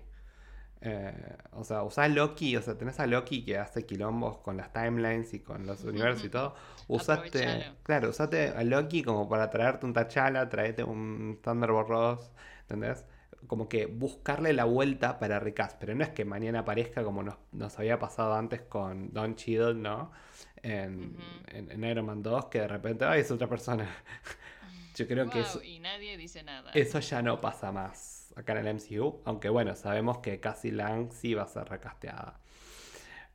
Eh, 0.81 1.13
o 1.53 1.65
sea, 1.65 1.83
usás 1.83 2.11
Loki, 2.11 2.57
o 2.57 2.63
sea, 2.63 2.79
tenés 2.79 3.01
a 3.01 3.07
Loki 3.07 3.45
que 3.45 3.59
hace 3.59 3.85
quilombos 3.85 4.39
con 4.39 4.57
las 4.57 4.73
timelines 4.73 5.35
y 5.35 5.41
con 5.41 5.67
los 5.67 5.83
universos 5.85 6.25
y 6.25 6.31
todo. 6.31 6.55
Usaste, 6.87 7.39
Aprovechalo. 7.41 7.75
claro, 7.83 8.11
usaste 8.11 8.49
a 8.51 8.63
Loki 8.65 9.03
como 9.03 9.29
para 9.29 9.51
traerte 9.51 9.87
un 9.87 9.93
T'Challa, 9.93 10.49
traete 10.49 10.85
un 10.85 11.41
Thunderbolt 11.43 11.89
Ross, 11.89 12.31
¿entendés? 12.63 13.05
Como 13.47 13.69
que 13.69 13.87
buscarle 13.87 14.53
la 14.53 14.65
vuelta 14.65 15.19
para 15.19 15.41
recast, 15.41 15.79
pero 15.81 15.95
no 15.95 16.05
es 16.05 16.11
que 16.11 16.25
mañana 16.25 16.61
aparezca 16.61 17.03
como 17.05 17.23
nos, 17.23 17.37
nos 17.53 17.79
había 17.79 17.99
pasado 17.99 18.35
antes 18.35 18.63
con 18.63 19.13
Don 19.13 19.35
Cheadle, 19.37 19.75
¿no? 19.75 20.13
En, 20.63 21.17
en, 21.47 21.71
en 21.71 21.85
Iron 21.85 22.07
Man 22.07 22.23
2, 22.23 22.47
que 22.47 22.61
de 22.61 22.69
repente, 22.69 23.05
ay, 23.05 23.21
es 23.21 23.31
otra 23.31 23.49
persona. 23.49 23.89
Yo 24.95 25.07
creo 25.07 25.29
que 25.31 25.41
Guau, 25.41 25.43
eso, 25.43 25.63
Y 25.63 25.79
nadie 25.81 26.17
dice 26.17 26.43
nada. 26.43 26.73
eso 26.73 27.01
ya 27.01 27.23
no 27.23 27.41
pasa 27.41 27.73
más 27.73 28.18
acá 28.39 28.59
en 28.59 28.67
el 28.67 28.75
MCU, 28.75 29.21
aunque 29.25 29.49
bueno, 29.49 29.75
sabemos 29.75 30.19
que 30.19 30.41
Cassie 30.41 30.73
Lang 30.73 31.11
sí 31.13 31.35
va 31.35 31.43
a 31.43 31.49
ser 31.49 31.69
recasteada. 31.69 32.41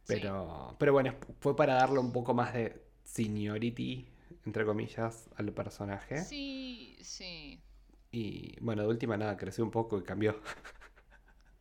Pero, 0.08 0.76
pero 0.80 0.94
bueno, 0.94 1.14
fue 1.40 1.56
para 1.56 1.76
darle 1.76 2.00
un 2.00 2.12
poco 2.12 2.34
más 2.34 2.54
de 2.54 2.82
seniority, 3.04 4.08
entre 4.46 4.66
comillas, 4.66 5.30
al 5.36 5.52
personaje. 5.54 6.24
Sí, 6.24 6.98
sí. 7.02 7.62
Y 8.12 8.58
bueno, 8.62 8.84
de 8.84 8.88
última 8.90 9.18
nada, 9.18 9.38
creció 9.38 9.64
un 9.64 9.72
poco 9.72 9.98
y 9.98 10.04
cambió. 10.04 10.40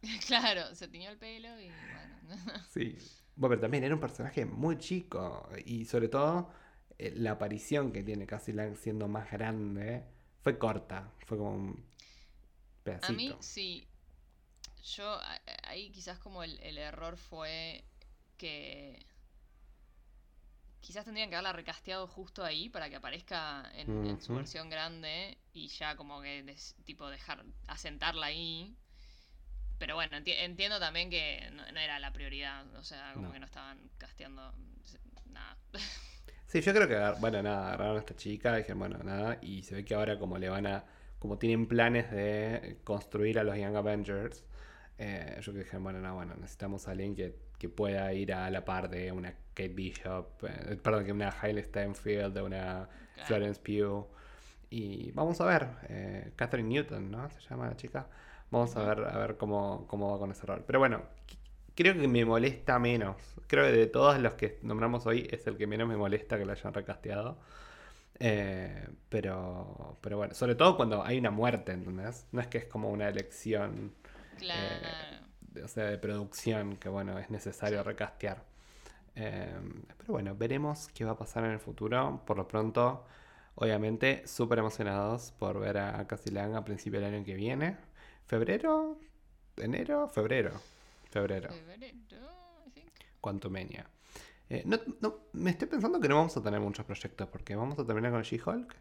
claro, 0.27 0.75
se 0.75 0.89
tiñó 0.89 1.11
el 1.11 1.19
pelo 1.19 1.49
y 1.61 1.69
bueno. 1.69 2.63
Sí. 2.71 2.97
Bueno, 3.35 3.53
pero 3.53 3.63
también 3.63 3.85
era 3.85 3.95
un 3.95 4.01
personaje 4.01 4.45
muy 4.45 4.77
chico. 4.79 5.49
Y 5.65 5.85
sobre 5.87 6.09
todo, 6.09 6.51
eh, 6.99 7.13
la 7.17 7.33
aparición 7.33 7.93
que 7.93 8.03
tiene 8.03 8.27
Cassie 8.27 8.55
Lang 8.55 8.77
siendo 8.77 9.09
más 9.09 9.31
grande 9.31 10.05
fue 10.43 10.59
corta. 10.59 11.13
Fue 11.27 11.39
como 11.39 11.55
un 11.55 11.92
pedacito. 12.83 13.07
A 13.07 13.13
mí 13.13 13.37
sí. 13.41 13.87
Yo 14.97 15.19
ahí 15.65 15.91
quizás 15.93 16.19
como 16.19 16.43
el, 16.43 16.59
el 16.61 16.77
error 16.79 17.17
fue 17.17 17.85
que 18.37 19.07
quizás 20.81 21.05
tendrían 21.05 21.31
que 21.31 21.37
haberla 21.37 21.53
recasteado 21.53 22.07
justo 22.07 22.45
ahí 22.45 22.69
para 22.69 22.91
que 22.91 22.97
aparezca 22.97 23.71
en, 23.75 24.07
en 24.07 24.21
su 24.21 24.35
versión 24.35 24.69
grande 24.69 25.39
y 25.53 25.69
ya 25.69 25.97
como 25.97 26.21
que 26.21 26.43
des- 26.43 26.75
tipo 26.85 27.09
dejar 27.09 27.45
asentarla 27.69 28.27
ahí. 28.27 28.77
Pero 29.79 29.95
bueno, 29.97 30.17
enti- 30.17 30.35
entiendo 30.39 30.79
también 30.79 31.11
que 31.11 31.49
no, 31.53 31.71
no 31.73 31.81
era 31.81 31.99
la 31.99 32.13
prioridad, 32.13 32.67
o 32.77 32.85
sea, 32.85 33.13
como 33.15 33.29
No. 33.29 33.33
que 33.33 33.41
no 33.41 33.47
estaban 33.47 33.91
casteando 33.99 34.55
nada. 35.27 35.57
Sí, 36.47 36.61
yo 36.61 36.73
creo 36.75 36.87
que, 36.89 37.21
bueno, 37.21 37.43
nada, 37.43 37.69
agarraron 37.69 37.97
a 37.97 38.01
esta 38.01 38.15
chica, 38.17 38.55
dijeron, 38.57 38.79
bueno, 38.81 38.99
nada, 38.99 39.39
y 39.43 39.63
se 39.63 39.75
ve 39.75 39.85
que 39.85 39.95
ahora 39.95 40.19
como 40.19 40.39
le 40.39 40.49
van 40.51 40.67
a, 40.67 40.85
como 41.23 41.39
tienen 41.39 41.69
planes 41.69 42.11
de 42.11 42.79
construir 42.83 43.39
a 43.39 43.45
los 43.45 43.57
Young 43.57 43.77
Avengers, 43.77 44.45
eh, 44.99 45.39
yo 45.41 45.53
que 45.53 45.61
dijeron, 45.61 45.85
bueno, 45.85 46.01
no, 46.01 46.17
bueno, 46.17 46.35
necesitamos 46.35 46.89
a 46.89 46.91
alguien 46.91 47.15
que, 47.15 47.37
que 47.61 47.69
pueda 47.69 48.13
ir 48.13 48.33
a 48.33 48.51
la 48.51 48.65
par 48.65 48.91
de 48.91 49.13
una 49.13 49.31
Kate 49.55 49.69
Bishop, 49.69 50.27
eh, 50.43 50.77
perdón, 50.83 51.05
que 51.05 51.13
una 51.13 51.33
Hailey 51.41 51.63
Steinfeld, 51.63 52.35
de 52.35 52.43
una. 52.43 52.89
Florence 53.27 53.61
Pugh, 53.61 54.09
y 54.69 55.13
vamos 55.13 55.41
a 55.41 55.45
ver, 55.45 55.69
eh, 55.89 56.33
Catherine 56.35 56.69
Newton, 56.69 57.09
¿no? 57.09 57.31
Se 57.31 57.41
llama 57.49 57.69
la 57.69 57.77
chica. 57.77 58.09
Vamos 58.51 58.75
a 58.77 58.83
ver, 58.83 59.05
a 59.05 59.17
ver 59.17 59.37
cómo, 59.37 59.87
cómo 59.87 60.11
va 60.11 60.19
con 60.19 60.33
ese 60.33 60.45
rol. 60.45 60.65
Pero 60.67 60.81
bueno, 60.81 61.03
creo 61.77 61.95
que 61.95 62.09
me 62.09 62.25
molesta 62.25 62.81
menos. 62.81 63.17
Creo 63.47 63.67
que 63.67 63.71
de 63.71 63.87
todos 63.87 64.19
los 64.19 64.35
que 64.35 64.59
nombramos 64.63 65.07
hoy 65.07 65.29
es 65.31 65.47
el 65.47 65.57
que 65.57 65.69
menos 65.69 65.87
me 65.87 65.97
molesta 65.97 66.37
que 66.37 66.45
lo 66.45 66.51
hayan 66.51 66.75
recasteado. 66.75 67.39
Eh, 68.19 68.89
pero, 69.09 69.99
pero 70.01 70.17
bueno, 70.17 70.35
sobre 70.35 70.55
todo 70.55 70.77
cuando 70.77 71.03
hay 71.05 71.19
una 71.19 71.31
muerte, 71.31 71.73
¿entendés? 71.73 72.27
No 72.33 72.41
es 72.41 72.47
que 72.47 72.59
es 72.59 72.65
como 72.67 72.91
una 72.91 73.09
elección, 73.09 73.93
Claro. 74.39 74.87
de- 75.41 75.63
o 75.65 75.69
sea, 75.69 75.85
de 75.85 75.99
producción 75.99 76.77
que 76.77 76.89
bueno, 76.89 77.19
es 77.19 77.31
necesario 77.31 77.83
recastear. 77.83 78.45
Eh, 79.15 79.53
pero 79.99 80.13
bueno, 80.13 80.35
veremos 80.37 80.89
qué 80.95 81.05
va 81.05 81.13
a 81.13 81.17
pasar 81.19 81.45
en 81.45 81.51
el 81.51 81.59
futuro. 81.59 82.23
Por 82.27 82.37
lo 82.39 82.49
pronto, 82.49 83.05
obviamente, 83.57 84.27
súper 84.27 84.59
emocionados 84.61 85.33
por 85.33 85.59
ver 85.61 85.79
a 85.79 86.07
Cassie 86.07 86.33
Lang 86.33 86.55
a 86.55 86.65
principio 86.65 87.01
del 87.01 87.15
año 87.15 87.25
que 87.25 87.35
viene. 87.35 87.77
¿Febrero? 88.27 88.99
¿Enero? 89.57 90.09
Febrero. 90.09 90.53
Febrero. 91.11 91.51
Febrero. 91.51 91.91
Quantumania. 93.21 93.87
Eh, 94.51 94.63
no, 94.67 94.79
no, 95.01 95.21
me 95.33 95.51
estoy 95.51 95.69
pensando 95.69 95.99
que 96.01 96.09
no 96.09 96.17
vamos 96.17 96.37
a 96.37 96.43
tener 96.43 96.61
muchos 96.61 96.85
proyectos 96.85 97.29
porque 97.29 97.57
vamos 97.57 97.79
a 97.79 97.87
terminar 97.87 98.13
con 98.13 98.23
She-Hulk 98.23 98.75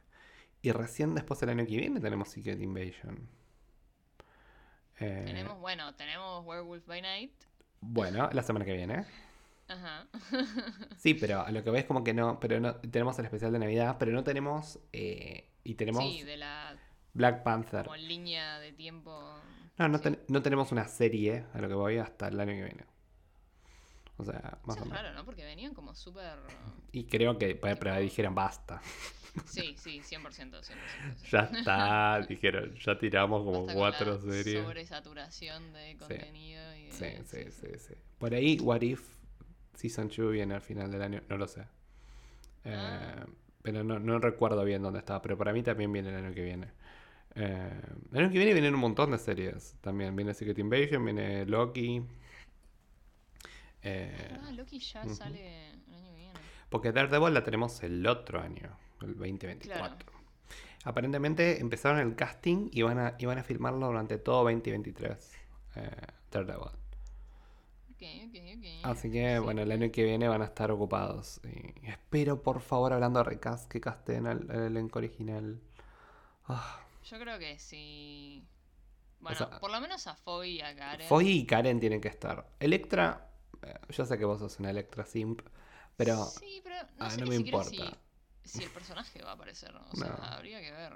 y 0.62 0.72
recién 0.72 1.16
después 1.16 1.40
del 1.40 1.50
año 1.50 1.66
que 1.66 1.78
viene 1.78 2.00
tenemos 2.00 2.30
Secret 2.30 2.60
Invasion. 2.62 3.28
Eh, 5.00 5.24
Tenemos, 5.26 5.60
bueno, 5.60 5.96
tenemos 5.96 6.46
Werewolf 6.46 6.86
by 6.86 7.02
Night. 7.02 7.32
Bueno, 7.80 8.30
la 8.34 8.44
semana 8.44 8.66
que 8.66 8.74
viene. 8.74 9.06
Ajá. 9.68 10.08
Sí, 10.98 11.16
pero 11.16 11.42
a 11.42 11.52
lo 11.52 11.64
que 11.64 11.72
ves 11.72 11.86
como 11.86 12.04
que 12.04 12.14
no, 12.14 12.40
pero 12.40 12.60
no 12.60 12.76
tenemos 12.76 13.18
el 13.18 13.26
especial 13.26 13.52
de 13.54 13.60
Navidad, 13.60 13.96
pero 13.98 14.12
no 14.12 14.24
tenemos 14.24 14.80
eh, 14.94 15.50
y 15.64 15.74
tenemos 15.76 16.04
Sí, 16.04 16.22
de 16.24 16.38
la 16.38 16.78
Black 17.14 17.42
Panther. 17.44 17.86
como 17.86 17.96
línea 17.96 18.60
de 18.60 18.72
tiempo. 18.74 19.40
No, 19.78 19.88
no, 19.88 19.98
sí. 19.98 20.04
ten- 20.04 20.20
no 20.28 20.42
tenemos 20.44 20.72
una 20.72 20.88
serie 20.88 21.46
a 21.54 21.60
lo 21.60 21.68
que 21.68 21.74
voy 21.74 21.98
hasta 21.98 22.28
el 22.28 22.40
año 22.40 22.52
que 22.52 22.64
viene. 22.66 22.86
O 24.22 24.26
sea, 24.26 24.60
más 24.66 24.78
Eso 24.78 24.84
o 24.84 24.88
es 24.88 24.92
menos. 24.92 25.04
raro, 25.04 25.14
¿no? 25.16 25.26
Porque 25.26 25.44
venían 25.44 25.74
como 25.74 25.96
súper... 25.96 26.38
Y 26.92 27.06
creo 27.06 27.38
que 27.38 27.56
pero, 27.56 27.98
dijeron 28.00 28.36
basta. 28.36 28.82
Sí, 29.46 29.76
sí, 29.78 30.02
100%, 30.02 30.62
100%. 30.62 30.62
sí. 30.62 30.74
Ya 31.32 31.40
está, 31.40 32.22
dijeron, 32.28 32.76
ya 32.76 32.98
tiramos 33.00 33.44
como 33.44 33.66
Basta 33.66 33.74
con 33.74 33.80
cuatro 33.80 34.14
la 34.26 34.34
series. 34.34 34.62
sobresaturación 34.64 35.72
de 35.74 35.98
contenido 35.98 36.76
y 36.76 36.86
de... 36.88 36.92
Sí, 36.92 37.06
sí, 37.26 37.52
sí, 37.52 37.68
sí. 37.80 37.94
Por 38.18 38.34
ahí, 38.34 38.60
What 38.60 38.82
If 38.82 39.02
Season 39.76 40.10
2 40.10 40.32
viene 40.34 40.54
al 40.56 40.62
final 40.62 40.92
del 40.92 41.02
año, 41.02 41.22
no 41.30 41.38
lo 41.38 41.48
sé. 41.48 41.62
Eh, 42.64 42.76
Ah. 42.76 43.26
Pero 43.64 43.84
no, 43.84 44.00
no 44.00 44.18
recuerdo 44.20 44.64
bien 44.66 44.82
dónde 44.82 45.00
estaba, 45.00 45.22
pero 45.22 45.38
para 45.38 45.54
mí 45.54 45.62
también 45.64 45.92
viene 45.94 46.10
el 46.10 46.16
año 46.16 46.34
que 46.34 46.44
viene. 46.44 46.68
Eh, 47.36 47.82
el 48.12 48.18
año 48.20 48.30
que 48.32 48.38
viene 48.38 48.54
vienen 48.54 48.74
un 48.74 48.80
montón 48.82 49.12
de 49.12 49.18
series. 49.20 49.76
También 49.82 50.16
viene 50.16 50.34
Secret 50.34 50.58
Invasion, 50.60 51.06
viene 51.06 51.46
Loki. 51.46 52.02
Eh, 53.84 54.38
Ah, 54.44 54.52
Loki 54.52 54.80
ya 54.80 55.08
sale 55.10 55.72
el 55.72 55.94
año 55.94 56.10
que 56.12 56.16
viene. 56.18 56.40
porque 56.70 56.92
Daredevil 56.92 57.34
la 57.34 57.44
tenemos 57.44 57.82
el 57.84 58.06
otro 58.08 58.40
año. 58.42 58.78
el 59.02 59.16
2024. 59.16 60.12
Aparentemente 60.84 61.60
empezaron 61.60 62.00
el 62.00 62.16
casting 62.16 62.70
y 62.72 62.82
van 62.84 63.00
a, 63.00 63.16
y 63.20 63.26
van 63.26 63.38
a 63.40 63.44
filmarlo 63.44 63.88
durante 63.88 64.18
todo 64.20 64.44
2023. 64.44 65.32
Eh, 65.76 65.90
Daredevil. 66.32 66.62
Ok, 67.92 68.04
ok, 68.28 68.36
ok. 68.58 68.66
Así 68.86 69.12
que, 69.12 69.36
Sí. 69.36 69.40
bueno, 69.44 69.62
el 69.62 69.72
año 69.72 69.92
que 69.92 70.04
viene 70.04 70.28
van 70.28 70.42
a 70.42 70.46
estar 70.46 70.72
ocupados. 70.72 71.40
Y 71.44 71.88
espero, 71.88 72.42
por 72.42 72.62
favor, 72.62 72.94
hablando 72.94 73.20
de 73.20 73.26
recast, 73.26 73.70
que 73.72 73.80
casten 73.82 74.26
al, 74.28 74.50
al 74.50 74.62
elenco 74.68 75.00
original. 75.00 75.60
Ah, 76.48 76.80
Yo 77.06 77.20
creo 77.20 77.38
que 77.40 77.58
sí. 77.60 78.44
Bueno, 79.20 79.38
sea, 79.38 79.60
por 79.60 79.72
lo 79.72 79.80
menos 79.82 80.08
a 80.08 80.16
Foy 80.16 80.58
y 80.58 80.62
a 80.62 80.76
Karen. 80.76 81.08
Foy 81.08 81.30
y 81.30 81.46
Karen 81.46 81.80
tienen 81.80 82.02
que 82.02 82.08
estar. 82.08 82.48
Electra, 82.60 83.31
yo 83.90 84.06
sé 84.06 84.18
que 84.18 84.26
vos 84.26 84.40
sos 84.40 84.60
una 84.60 84.70
Electra 84.72 85.06
Simp, 85.06 85.42
pero 85.98 86.34
Sí, 86.40 86.62
pero 86.64 86.76
no 86.98 87.06
ah, 87.06 87.10
sé 87.10 87.20
no 87.20 87.26
me 87.28 87.36
siquiera 87.36 87.58
importa. 87.58 87.70
Si, 87.70 88.00
si 88.44 88.64
el 88.64 88.72
personaje 88.72 89.22
va 89.24 89.32
a 89.32 89.34
aparecer. 89.34 89.76
O 89.76 89.96
sea, 89.96 90.10
No. 90.10 90.36
habría 90.36 90.62
que 90.62 90.72
ver. 90.72 90.94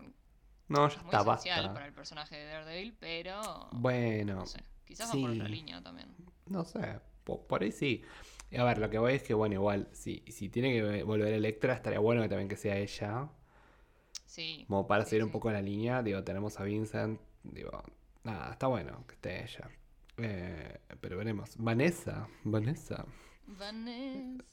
no, 0.68 0.88
ya 0.90 0.96
Es 0.96 1.04
muy 1.04 1.16
está, 1.16 1.18
esencial 1.18 1.64
basta. 1.64 1.72
para 1.72 1.88
el 1.88 1.94
personaje 1.94 2.36
de 2.38 2.46
Daredevil, 2.46 2.98
pero. 3.00 3.42
Bueno, 3.72 4.36
No 4.38 4.46
sé. 4.46 4.60
Quizás 4.86 5.10
va 5.10 5.20
por 5.20 5.32
otra 5.32 5.48
línea 5.50 5.82
también. 5.84 6.16
no 6.48 6.64
sé, 6.66 7.00
po- 7.24 7.46
por, 7.48 7.64
ahí 7.64 7.72
sí. 7.72 8.04
A 8.58 8.64
ver, 8.64 8.78
lo 8.78 8.90
que 8.90 9.00
voy 9.00 9.14
es 9.14 9.24
que, 9.24 9.34
bueno, 9.34 9.56
igual, 9.56 9.90
si, 9.94 10.24
si 10.30 10.50
tiene 10.50 10.72
que 10.74 11.04
volver 11.04 11.34
Electra, 11.34 11.74
estaría 11.74 12.00
bueno 12.00 12.22
que 12.22 12.30
también 12.30 12.48
que 12.50 12.56
sea 12.58 12.78
ella. 12.78 13.30
Sí. 14.26 14.68
Como 14.68 14.88
para 14.88 15.06
sí, 15.06 15.10
seguir 15.10 15.24
un 15.24 15.32
poco 15.32 15.52
la 15.52 15.62
línea, 15.62 16.02
digo, 16.04 16.24
tenemos 16.24 16.60
a 16.60 16.64
Vincent, 16.64 17.20
digo, 17.44 17.84
nada, 18.24 18.52
está 18.52 18.68
bueno 18.68 19.06
que 19.08 19.14
esté 19.16 19.44
ella. 19.44 19.70
Eh, 20.18 20.80
pero 21.02 21.18
veremos. 21.18 21.52
Vanessa, 21.58 22.28
Vanessa. 22.44 23.06
Vanessa. 23.48 24.44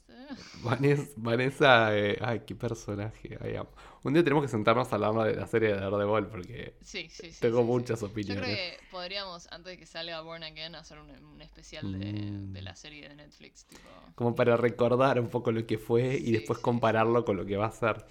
Vanessa, 0.63 1.11
Vanessa 1.17 1.97
eh, 1.97 2.17
ay, 2.21 2.41
qué 2.45 2.53
personaje. 2.55 3.37
ay. 3.41 3.55
Un 4.03 4.13
día 4.13 4.23
tenemos 4.23 4.43
que 4.43 4.49
sentarnos 4.49 4.91
a 4.91 4.95
hablar 4.95 5.13
de 5.27 5.35
la 5.35 5.47
serie 5.47 5.69
de 5.73 5.79
Daredevil 5.79 6.27
porque 6.27 6.75
Sí, 6.81 7.07
sí, 7.09 7.31
sí. 7.31 7.39
tengo 7.41 7.63
muchas 7.63 8.01
Yo 8.01 8.09
creo 8.11 8.11
opiniones. 8.11 8.55
que 8.55 8.77
podríamos, 8.91 9.47
antes 9.51 9.71
de 9.71 9.77
que 9.77 9.85
salga 9.87 10.21
Born 10.21 10.43
Again, 10.43 10.75
hacer 10.75 10.99
un, 10.99 11.09
un 11.09 11.41
especial 11.41 11.99
de, 11.99 12.13
Mm. 12.13 12.53
de 12.53 12.61
la 12.61 12.75
serie 12.75 13.09
de 13.09 13.15
Netflix. 13.15 13.65
Tipo, 13.65 13.81
Como 14.15 14.35
para 14.35 14.57
recordar 14.57 15.19
un 15.19 15.29
poco 15.29 15.51
lo 15.51 15.65
que 15.65 15.77
fue 15.79 16.15
y 16.15 16.31
después 16.31 16.59
compararlo 16.59 17.25
con 17.25 17.37
lo 17.37 17.45
que 17.45 17.57
va 17.57 17.67
a 17.67 17.71
ser. 17.71 18.05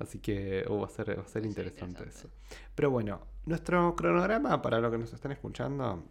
Así 0.00 0.18
que 0.20 0.64
uh, 0.68 0.84
a 0.84 0.88
ser 0.88 1.16
Va 1.18 1.22
a 1.22 1.28
ser 1.28 1.44
interesante, 1.44 2.02
interesante. 2.02 2.08
eso. 2.08 2.30
Pero 2.74 2.90
bueno, 2.90 3.20
nuestro 3.46 3.94
cronograma 3.94 4.60
para 4.62 4.80
los 4.80 4.90
que 4.90 4.98
nos 4.98 5.12
están 5.12 5.32
escuchando 5.32 6.04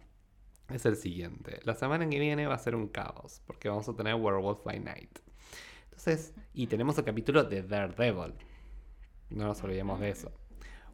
es 0.68 0.84
el 0.86 0.96
siguiente. 0.96 1.60
La 1.64 1.74
semana 1.74 2.08
que 2.08 2.18
viene 2.18 2.46
va 2.46 2.54
a 2.54 2.58
ser 2.58 2.74
un 2.74 2.88
caos, 2.88 3.40
porque 3.46 3.68
vamos 3.68 3.88
a 3.88 3.94
tener 3.94 4.14
Werewolf 4.14 4.64
by 4.64 4.80
Night. 4.80 5.18
Entonces, 5.84 6.34
y 6.54 6.66
tenemos 6.66 6.96
el 6.98 7.04
capítulo 7.04 7.44
de 7.44 7.62
Daredevil. 7.62 8.34
No 9.30 9.44
nos 9.46 9.62
olvidemos 9.62 10.00
de 10.00 10.10
eso. 10.10 10.32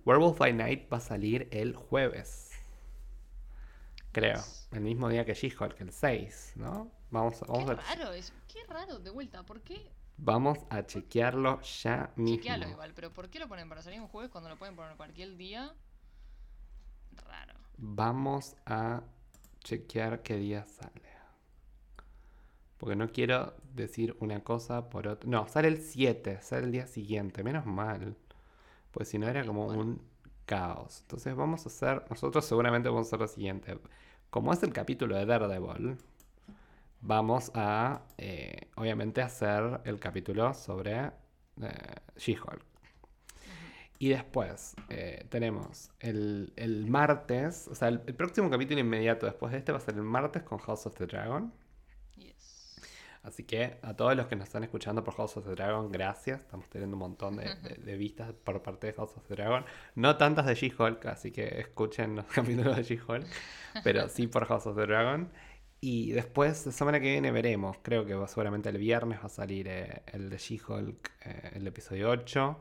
Werewolf 0.05 0.39
by 0.39 0.53
Night 0.53 0.93
va 0.93 0.99
a 0.99 1.01
salir 1.01 1.49
el 1.51 1.75
jueves. 1.75 2.51
Creo. 4.13 4.41
El 4.71 4.81
mismo 4.81 5.09
día 5.09 5.25
que 5.25 5.35
She-Hulk, 5.35 5.81
el 5.81 5.93
6, 5.93 6.53
¿no? 6.57 6.91
Vamos, 7.11 7.43
a- 7.43 7.47
vamos 7.47 7.65
qué 7.65 7.71
a 7.73 7.75
raro 7.97 8.13
es. 8.13 8.33
Qué 8.49 8.65
raro, 8.69 8.99
de 8.99 9.11
vuelta. 9.11 9.43
¿Por 9.45 9.61
qué? 9.63 9.91
Vamos 10.17 10.59
a 10.71 10.87
chequearlo 10.87 11.61
ya 11.63 12.13
mismo. 12.15 12.37
Chequealo 12.37 12.69
igual, 12.69 12.93
pero 12.95 13.13
¿por 13.13 13.29
qué 13.29 13.41
lo 13.41 13.49
ponen 13.49 13.69
para 13.69 13.83
salir 13.83 14.01
un 14.01 14.07
jueves 14.07 14.31
cuando 14.31 14.49
lo 14.49 14.57
pueden 14.57 14.77
poner 14.77 14.97
cualquier 14.97 15.37
día? 15.37 15.75
Raro. 17.27 17.55
Vamos 17.77 18.55
a 18.67 19.03
chequear 19.65 20.23
qué 20.23 20.37
día 20.37 20.65
sale. 20.67 21.03
Porque 22.79 22.97
no 22.97 23.11
quiero 23.11 23.55
decir 23.73 24.17
una 24.21 24.45
cosa 24.45 24.91
por 24.91 25.09
otra. 25.09 25.29
No, 25.29 25.49
sale 25.49 25.69
el 25.69 25.79
7, 25.79 26.41
sale 26.43 26.67
el 26.67 26.73
día 26.73 26.87
siguiente. 26.87 27.43
Menos 27.43 27.67
mal. 27.67 28.17
Pues 28.91 29.09
si 29.09 29.19
no 29.19 29.27
era 29.29 29.45
como 29.45 29.67
bueno. 29.67 29.83
un 29.83 30.03
caos. 30.47 31.01
Entonces 31.03 31.35
vamos 31.35 31.65
a 31.65 31.69
hacer, 31.69 32.05
nosotros 32.11 32.45
seguramente 32.45 32.89
vamos 32.89 33.07
a 33.07 33.09
hacer 33.09 33.21
lo 33.21 33.29
siguiente. 33.29 33.79
Como 34.31 34.53
es 34.53 34.63
el 34.63 34.73
capítulo 34.73 35.17
de 35.17 35.27
Daredevil, 35.27 35.97
vamos 37.01 37.51
a, 37.55 38.03
eh, 38.19 38.69
obviamente, 38.77 39.23
hacer 39.23 39.81
el 39.85 39.99
capítulo 39.99 40.55
sobre 40.55 41.07
eh, 41.07 41.95
She-Hulk. 42.17 42.74
Y 44.05 44.09
después 44.11 44.77
eh, 44.91 45.25
tenemos 45.31 45.91
el, 46.01 46.53
el 46.57 46.87
martes, 46.91 47.69
o 47.69 47.75
sea, 47.75 47.89
el, 47.89 48.03
el 48.07 48.15
próximo 48.15 48.51
capítulo 48.51 48.79
inmediato 48.81 49.25
después 49.25 49.51
de 49.53 49.57
este 49.57 49.73
va 49.73 49.79
a 49.79 49.81
ser 49.81 49.95
el 49.95 50.03
martes 50.03 50.43
con 50.43 50.59
House 50.59 50.85
of 50.85 50.95
the 50.97 51.07
Dragon. 51.07 51.51
Yes. 52.17 52.77
Así 53.23 53.45
que 53.45 53.79
a 53.81 53.97
todos 53.97 54.15
los 54.15 54.27
que 54.27 54.37
nos 54.37 54.49
están 54.49 54.63
escuchando 54.63 55.03
por 55.03 55.15
House 55.15 55.39
of 55.39 55.47
the 55.47 55.53
Dragon, 55.55 55.91
gracias. 55.91 56.41
Estamos 56.43 56.69
teniendo 56.69 56.97
un 56.97 57.01
montón 57.01 57.37
de, 57.37 57.55
de- 57.63 57.77
de 57.83 57.97
vistas 57.97 58.31
por 58.45 58.63
parte 58.63 58.89
de 58.89 58.93
House 58.93 59.17
of 59.17 59.27
the 59.27 59.37
Dragon. 59.37 59.65
No 59.95 60.19
tantas 60.19 60.45
de 60.45 60.55
She-Hulk, 60.55 61.07
así 61.07 61.31
que 61.33 61.61
escuchen 61.61 62.17
los 62.17 62.27
capítulos 62.35 62.77
de 62.77 62.83
She-Hulk, 62.83 63.27
pero 63.85 64.07
sí 64.11 64.27
por 64.27 64.45
House 64.45 64.67
of 64.67 64.77
the 64.77 64.83
Dragon. 64.87 65.31
Y 65.81 66.13
después, 66.13 66.67
la 66.67 66.73
semana 66.73 67.01
que 67.01 67.11
viene 67.11 67.31
veremos. 67.31 67.79
Creo 67.81 68.05
que 68.05 68.13
seguramente 68.29 68.69
el 68.69 68.77
viernes 68.77 69.19
va 69.21 69.27
a 69.27 69.29
salir 69.31 69.67
eh, 69.69 70.03
el 70.13 70.29
de 70.29 70.37
She-Hulk, 70.37 71.11
eh, 71.25 71.51
el 71.55 71.67
episodio 71.67 72.11
8. 72.11 72.61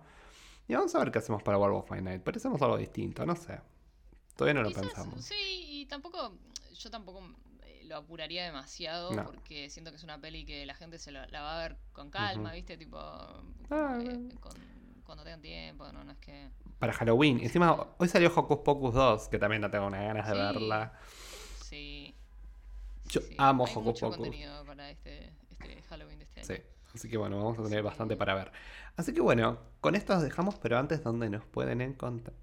Y 0.67 0.73
vamos 0.75 0.93
a 0.95 0.99
ver 0.99 1.11
qué 1.11 1.19
hacemos 1.19 1.43
para 1.43 1.57
World 1.57 1.77
of 1.77 1.87
Fight 1.87 2.03
Night. 2.03 2.21
Parecemos 2.23 2.61
algo 2.61 2.77
distinto, 2.77 3.25
no 3.25 3.35
sé. 3.35 3.59
Todavía 4.35 4.61
no 4.61 4.69
lo 4.69 4.73
pensamos. 4.75 5.23
Sí, 5.25 5.35
y 5.81 5.85
tampoco, 5.85 6.33
yo 6.73 6.89
tampoco 6.89 7.21
eh, 7.63 7.83
lo 7.85 7.97
apuraría 7.97 8.45
demasiado 8.45 9.11
No. 9.13 9.25
porque 9.25 9.69
siento 9.69 9.91
que 9.91 9.97
es 9.97 10.03
una 10.03 10.19
peli 10.19 10.45
que 10.45 10.65
la 10.65 10.73
gente 10.73 10.97
se 10.99 11.11
la, 11.11 11.27
la 11.27 11.41
va 11.41 11.55
a 11.59 11.61
ver 11.67 11.77
con 11.91 12.09
calma. 12.09 12.51
¿viste? 12.53 12.77
Tipo, 12.77 12.97
Ah, 12.99 13.99
eh, 14.01 14.29
con- 14.39 14.53
cuando 15.05 15.23
tengan 15.23 15.41
tiempo, 15.41 15.91
no, 15.91 16.03
no 16.03 16.13
es 16.13 16.17
que... 16.19 16.49
Para 16.79 16.93
Halloween. 16.93 17.39
Encima, 17.41 17.93
hoy 17.97 18.07
salió 18.07 18.31
Hocus 18.33 18.59
Pocus 18.59 18.93
2, 18.93 19.27
que 19.27 19.37
también 19.37 19.61
no 19.61 19.69
tengo 19.69 19.87
unas 19.87 20.01
ganas 20.01 20.25
de 20.27 20.33
Sí. 20.33 20.39
verla. 20.39 20.93
Sí. 21.63 22.15
Yo 23.05 23.21
sí, 23.21 23.35
amo 23.37 23.65
Hocus 23.65 23.99
Pocus. 23.99 24.17
contenido 24.17 24.65
para 24.65 24.89
este, 24.89 25.31
este 25.51 25.81
Halloween 25.83 26.19
de 26.19 26.25
este 26.25 26.39
año. 26.39 26.47
Sí, 26.47 26.63
así 26.93 27.09
que 27.09 27.17
bueno, 27.17 27.37
vamos 27.37 27.59
a 27.59 27.63
tener 27.63 27.83
bastante 27.83 28.15
para 28.15 28.35
ver. 28.35 28.51
Así 28.95 29.13
que 29.13 29.21
bueno, 29.21 29.59
con 29.81 29.95
esto 29.95 30.15
os 30.15 30.21
dejamos, 30.21 30.55
pero 30.55 30.77
antes, 30.77 31.03
¿dónde 31.03 31.29
nos 31.29 31.45
pueden 31.45 31.81
encontrar? 31.81 32.35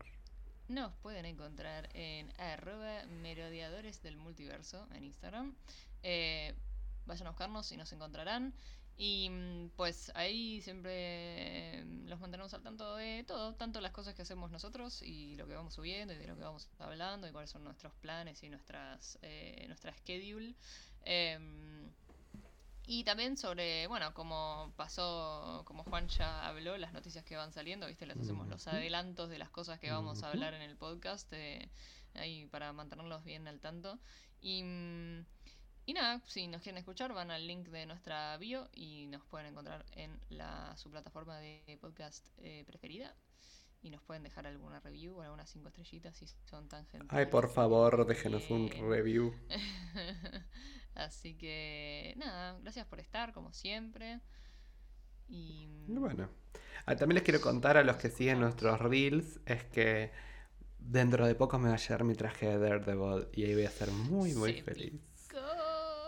Nos 0.68 0.92
pueden 1.02 1.26
encontrar 1.26 1.88
en 1.94 2.32
arroba 2.38 3.04
merodeadores 3.06 4.02
del 4.02 4.16
multiverso 4.16 4.86
en 4.94 5.04
Instagram. 5.04 5.54
Eh, 6.02 6.54
vayan 7.06 7.26
a 7.26 7.30
buscarnos 7.30 7.72
y 7.72 7.76
nos 7.76 7.92
encontrarán. 7.92 8.54
Y 8.96 9.30
mm, 9.30 9.70
pues 9.76 10.12
ahí 10.14 10.60
siempre 10.60 10.92
eh, 10.94 11.84
los 12.04 12.20
mantenemos 12.20 12.52
al 12.52 12.62
tanto 12.62 12.96
de 12.96 13.24
todo, 13.24 13.54
tanto 13.54 13.80
las 13.80 13.92
cosas 13.92 14.14
que 14.14 14.22
hacemos 14.22 14.50
nosotros 14.50 15.00
y 15.02 15.36
lo 15.36 15.46
que 15.46 15.54
vamos 15.54 15.72
subiendo 15.72 16.12
y 16.12 16.18
de 16.18 16.26
lo 16.26 16.36
que 16.36 16.42
vamos 16.42 16.68
hablando 16.78 17.26
y 17.26 17.32
cuáles 17.32 17.48
son 17.48 17.64
nuestros 17.64 17.94
planes 17.94 18.42
y 18.42 18.50
nuestras 18.50 19.18
eh, 19.22 19.64
nuestra 19.68 19.92
schedule. 19.94 20.54
Em, 21.04 21.90
y 22.92 23.04
también 23.04 23.36
sobre, 23.36 23.86
bueno, 23.86 24.12
como 24.14 24.72
pasó, 24.74 25.62
como 25.64 25.84
Juan 25.84 26.08
ya 26.08 26.44
habló, 26.48 26.76
las 26.76 26.92
noticias 26.92 27.24
que 27.24 27.36
van 27.36 27.52
saliendo, 27.52 27.86
¿viste? 27.86 28.04
Les 28.04 28.18
hacemos 28.18 28.48
los 28.48 28.66
adelantos 28.66 29.30
de 29.30 29.38
las 29.38 29.48
cosas 29.48 29.78
que 29.78 29.92
vamos 29.92 30.24
a 30.24 30.30
hablar 30.30 30.54
en 30.54 30.62
el 30.62 30.76
podcast, 30.76 31.32
eh, 31.32 31.70
ahí 32.14 32.46
para 32.46 32.72
mantenerlos 32.72 33.22
bien 33.22 33.46
al 33.46 33.60
tanto. 33.60 34.00
Y, 34.40 34.64
mm, 34.64 35.24
y 35.86 35.92
nada, 35.92 36.20
si 36.26 36.48
nos 36.48 36.62
quieren 36.62 36.78
escuchar, 36.78 37.12
van 37.14 37.30
al 37.30 37.46
link 37.46 37.68
de 37.68 37.86
nuestra 37.86 38.36
bio 38.38 38.68
y 38.74 39.06
nos 39.06 39.24
pueden 39.24 39.46
encontrar 39.46 39.86
en 39.92 40.18
la, 40.28 40.76
su 40.76 40.90
plataforma 40.90 41.38
de 41.38 41.78
podcast 41.80 42.26
eh, 42.38 42.64
preferida. 42.66 43.14
Y 43.82 43.90
nos 43.90 44.02
pueden 44.02 44.24
dejar 44.24 44.48
alguna 44.48 44.80
review 44.80 45.16
o 45.16 45.22
algunas 45.22 45.48
cinco 45.48 45.68
estrellitas 45.68 46.16
si 46.16 46.26
son 46.26 46.68
tan 46.68 46.84
gentiles. 46.88 47.14
Ay, 47.16 47.26
por 47.26 47.48
favor, 47.50 48.04
déjenos 48.04 48.50
un 48.50 48.68
Bien. 48.68 48.90
review. 48.90 49.32
Así 50.94 51.34
que 51.36 52.14
nada, 52.16 52.58
gracias 52.60 52.86
por 52.86 53.00
estar 53.00 53.32
como 53.32 53.52
siempre. 53.52 54.20
Y 55.28 55.68
Bueno, 55.86 56.30
Ah, 56.86 56.96
también 56.96 57.16
les 57.16 57.24
quiero 57.24 57.40
contar 57.40 57.76
a 57.76 57.84
los 57.84 57.96
que 57.96 58.10
siguen 58.10 58.40
nuestros 58.40 58.78
reels, 58.80 59.40
es 59.46 59.64
que 59.64 60.10
dentro 60.78 61.26
de 61.26 61.34
poco 61.36 61.58
me 61.58 61.68
va 61.70 61.74
a 61.76 61.78
llegar 61.78 62.04
mi 62.04 62.14
traje 62.16 62.46
de 62.48 62.58
Daredevil 62.58 63.28
y 63.34 63.44
ahí 63.44 63.54
voy 63.54 63.66
a 63.66 63.70
ser 63.72 63.92
muy, 63.92 64.34
muy 64.34 64.54
Se 64.54 64.62
feliz. 64.64 65.02
picó, 65.28 65.38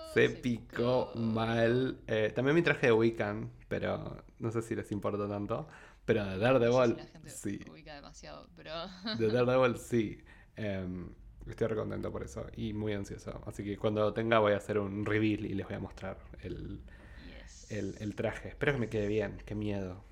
Se 0.05 0.29
picó 0.31 1.11
picó. 1.11 1.15
mal. 1.15 2.03
Eh, 2.07 2.33
también 2.35 2.55
mi 2.55 2.63
traje 2.63 2.89
de 2.89 2.93
Wiccan, 2.93 3.51
pero 3.69 4.25
no 4.39 4.51
sé 4.51 4.63
si 4.63 4.75
les 4.75 4.93
importa 4.93 5.29
tanto. 5.29 5.69
Pero 6.05 6.25
de 6.27 6.39
No 6.61 6.71
sé 6.73 6.83
si 6.83 6.93
Daredevil, 6.93 6.97
la 6.97 7.07
gente 7.07 7.41
sí. 7.41 7.61
ubica 7.67 7.95
demasiado, 7.95 8.49
pero 8.57 8.73
De 9.13 9.31
Daredevil, 9.31 9.77
sí. 9.79 10.19
Em, 10.57 11.15
estoy 11.49 11.67
re 11.67 11.77
contento 11.77 12.11
por 12.13 12.23
eso 12.23 12.47
y 12.57 12.73
muy 12.73 12.93
ansioso. 12.93 13.43
Así 13.47 13.65
que 13.65 13.77
cuando 13.77 14.01
lo 14.03 14.13
tenga 14.13 14.39
voy 14.39 14.53
a 14.53 14.57
hacer 14.57 14.79
un 14.79 15.05
reveal 15.05 15.45
y 15.47 15.55
les 15.55 15.67
voy 15.67 15.77
a 15.77 15.81
mostrar 15.81 16.19
el, 16.43 16.81
yes. 17.27 17.71
el, 17.73 17.97
el 18.01 18.15
traje. 18.15 18.49
Espero 18.49 18.73
que 18.73 18.79
me 18.79 18.89
quede 18.89 19.07
bien. 19.09 19.39
Qué 19.45 19.55
miedo. 19.55 20.05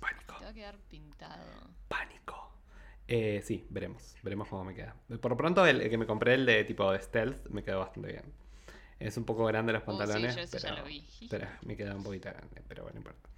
Pánico. 0.00 0.36
te 0.38 0.44
va 0.44 0.50
a 0.50 0.54
quedar 0.54 0.78
pintado. 0.88 1.44
Pánico. 1.88 2.52
Eh, 3.06 3.40
sí, 3.44 3.66
veremos. 3.70 4.16
Veremos 4.22 4.48
cómo 4.48 4.64
me 4.64 4.74
queda. 4.74 4.94
Por 5.20 5.30
lo 5.30 5.36
pronto, 5.36 5.66
el, 5.66 5.80
el 5.80 5.90
que 5.90 5.98
me 5.98 6.06
compré, 6.06 6.34
el 6.34 6.44
de 6.46 6.64
tipo 6.64 6.90
de 6.92 7.00
stealth, 7.00 7.46
me 7.48 7.62
quedó 7.62 7.80
bastante 7.80 8.12
bien. 8.12 8.24
Es 9.00 9.16
un 9.16 9.24
poco 9.24 9.44
grande 9.46 9.72
los 9.72 9.82
Oh, 9.86 9.92
sí, 9.92 9.98
pantalones, 9.98 10.34
yo 10.36 10.42
eso 10.42 10.58
ya 10.58 10.70
pero, 10.70 10.82
lo 10.82 10.88
vi. 10.88 11.04
pero 11.30 11.46
me 11.62 11.76
queda 11.76 11.94
un 11.94 12.02
poquito 12.02 12.28
grande, 12.30 12.62
pero 12.68 12.82
bueno, 12.82 12.94
no 12.94 12.98
importa. 13.00 13.28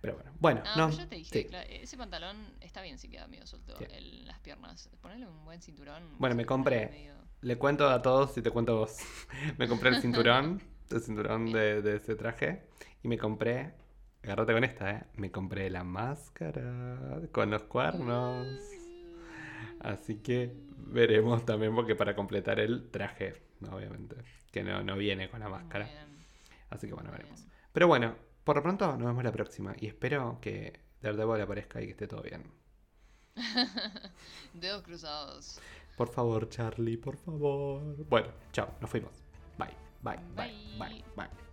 Pero 0.00 0.14
bueno, 0.14 0.32
bueno, 0.38 0.62
Ah, 0.64 0.74
no. 0.76 0.86
pero 0.88 0.98
ya 0.98 1.08
te 1.08 1.16
dije, 1.16 1.42
sí. 1.42 1.44
claro, 1.48 1.66
ese 1.70 1.96
pantalón 1.96 2.36
está 2.60 2.82
bien 2.82 2.98
si 2.98 3.08
queda 3.08 3.26
medio 3.26 3.46
suelto 3.46 3.76
Sí. 3.78 3.84
en 3.90 4.26
las 4.26 4.38
piernas. 4.40 4.88
Ponele 5.00 5.26
un 5.26 5.44
buen 5.44 5.60
cinturón. 5.62 6.02
Bueno, 6.18 6.34
me 6.36 6.44
compré. 6.46 6.88
medio- 6.90 7.14
Le 7.42 7.56
cuento 7.58 7.88
a 7.90 8.00
todos 8.02 8.36
y 8.38 8.42
te 8.42 8.50
cuento 8.50 8.72
a 8.72 8.74
vos. 8.80 8.96
me 9.58 9.68
compré 9.68 9.90
el 9.90 10.00
cinturón, 10.00 10.62
el 10.90 11.00
cinturón 11.00 11.52
de, 11.52 11.82
de 11.82 11.96
ese 11.96 12.14
traje. 12.16 12.68
Y 13.02 13.08
me 13.08 13.18
compré, 13.18 13.74
agárrate 14.22 14.52
con 14.52 14.64
esta, 14.64 14.90
¿eh? 14.90 15.04
Me 15.14 15.30
compré 15.30 15.70
la 15.70 15.84
máscara 15.84 17.20
con 17.32 17.50
los 17.50 17.62
cuernos. 17.64 18.46
Así 19.80 20.16
que 20.22 20.52
veremos 20.78 21.44
también, 21.44 21.74
porque 21.74 21.94
para 21.94 22.14
completar 22.16 22.58
el 22.60 22.90
traje, 22.90 23.42
¿no? 23.60 23.76
obviamente, 23.76 24.16
que 24.50 24.62
no, 24.62 24.82
no 24.82 24.96
viene 24.96 25.28
con 25.30 25.40
la 25.40 25.48
máscara. 25.48 25.88
Así 26.70 26.86
que 26.88 26.94
bueno, 26.94 27.10
veremos. 27.12 27.46
Pero 27.72 27.86
bueno, 27.86 28.16
por 28.46 28.54
lo 28.56 28.62
pronto 28.62 28.96
nos 28.96 29.08
vemos 29.08 29.24
la 29.24 29.32
próxima. 29.32 29.74
Y 29.76 29.88
espero 29.88 30.38
que 30.40 30.78
Daredevil 31.02 31.42
aparezca 31.42 31.82
y 31.82 31.86
que 31.86 31.90
esté 31.90 32.06
todo 32.06 32.22
bien. 32.22 32.44
Dedos 34.54 34.82
cruzados. 34.82 35.60
Por 35.96 36.08
favor, 36.08 36.48
Charlie, 36.48 36.96
por 36.96 37.16
favor. 37.16 37.82
Bueno, 38.08 38.28
chao, 38.52 38.68
nos 38.80 38.88
fuimos. 38.88 39.24
Bye, 39.58 39.74
bye, 40.00 40.16
bye, 40.36 40.52
bye, 40.78 40.88
Bye. 40.88 41.04
bye. 41.16 41.45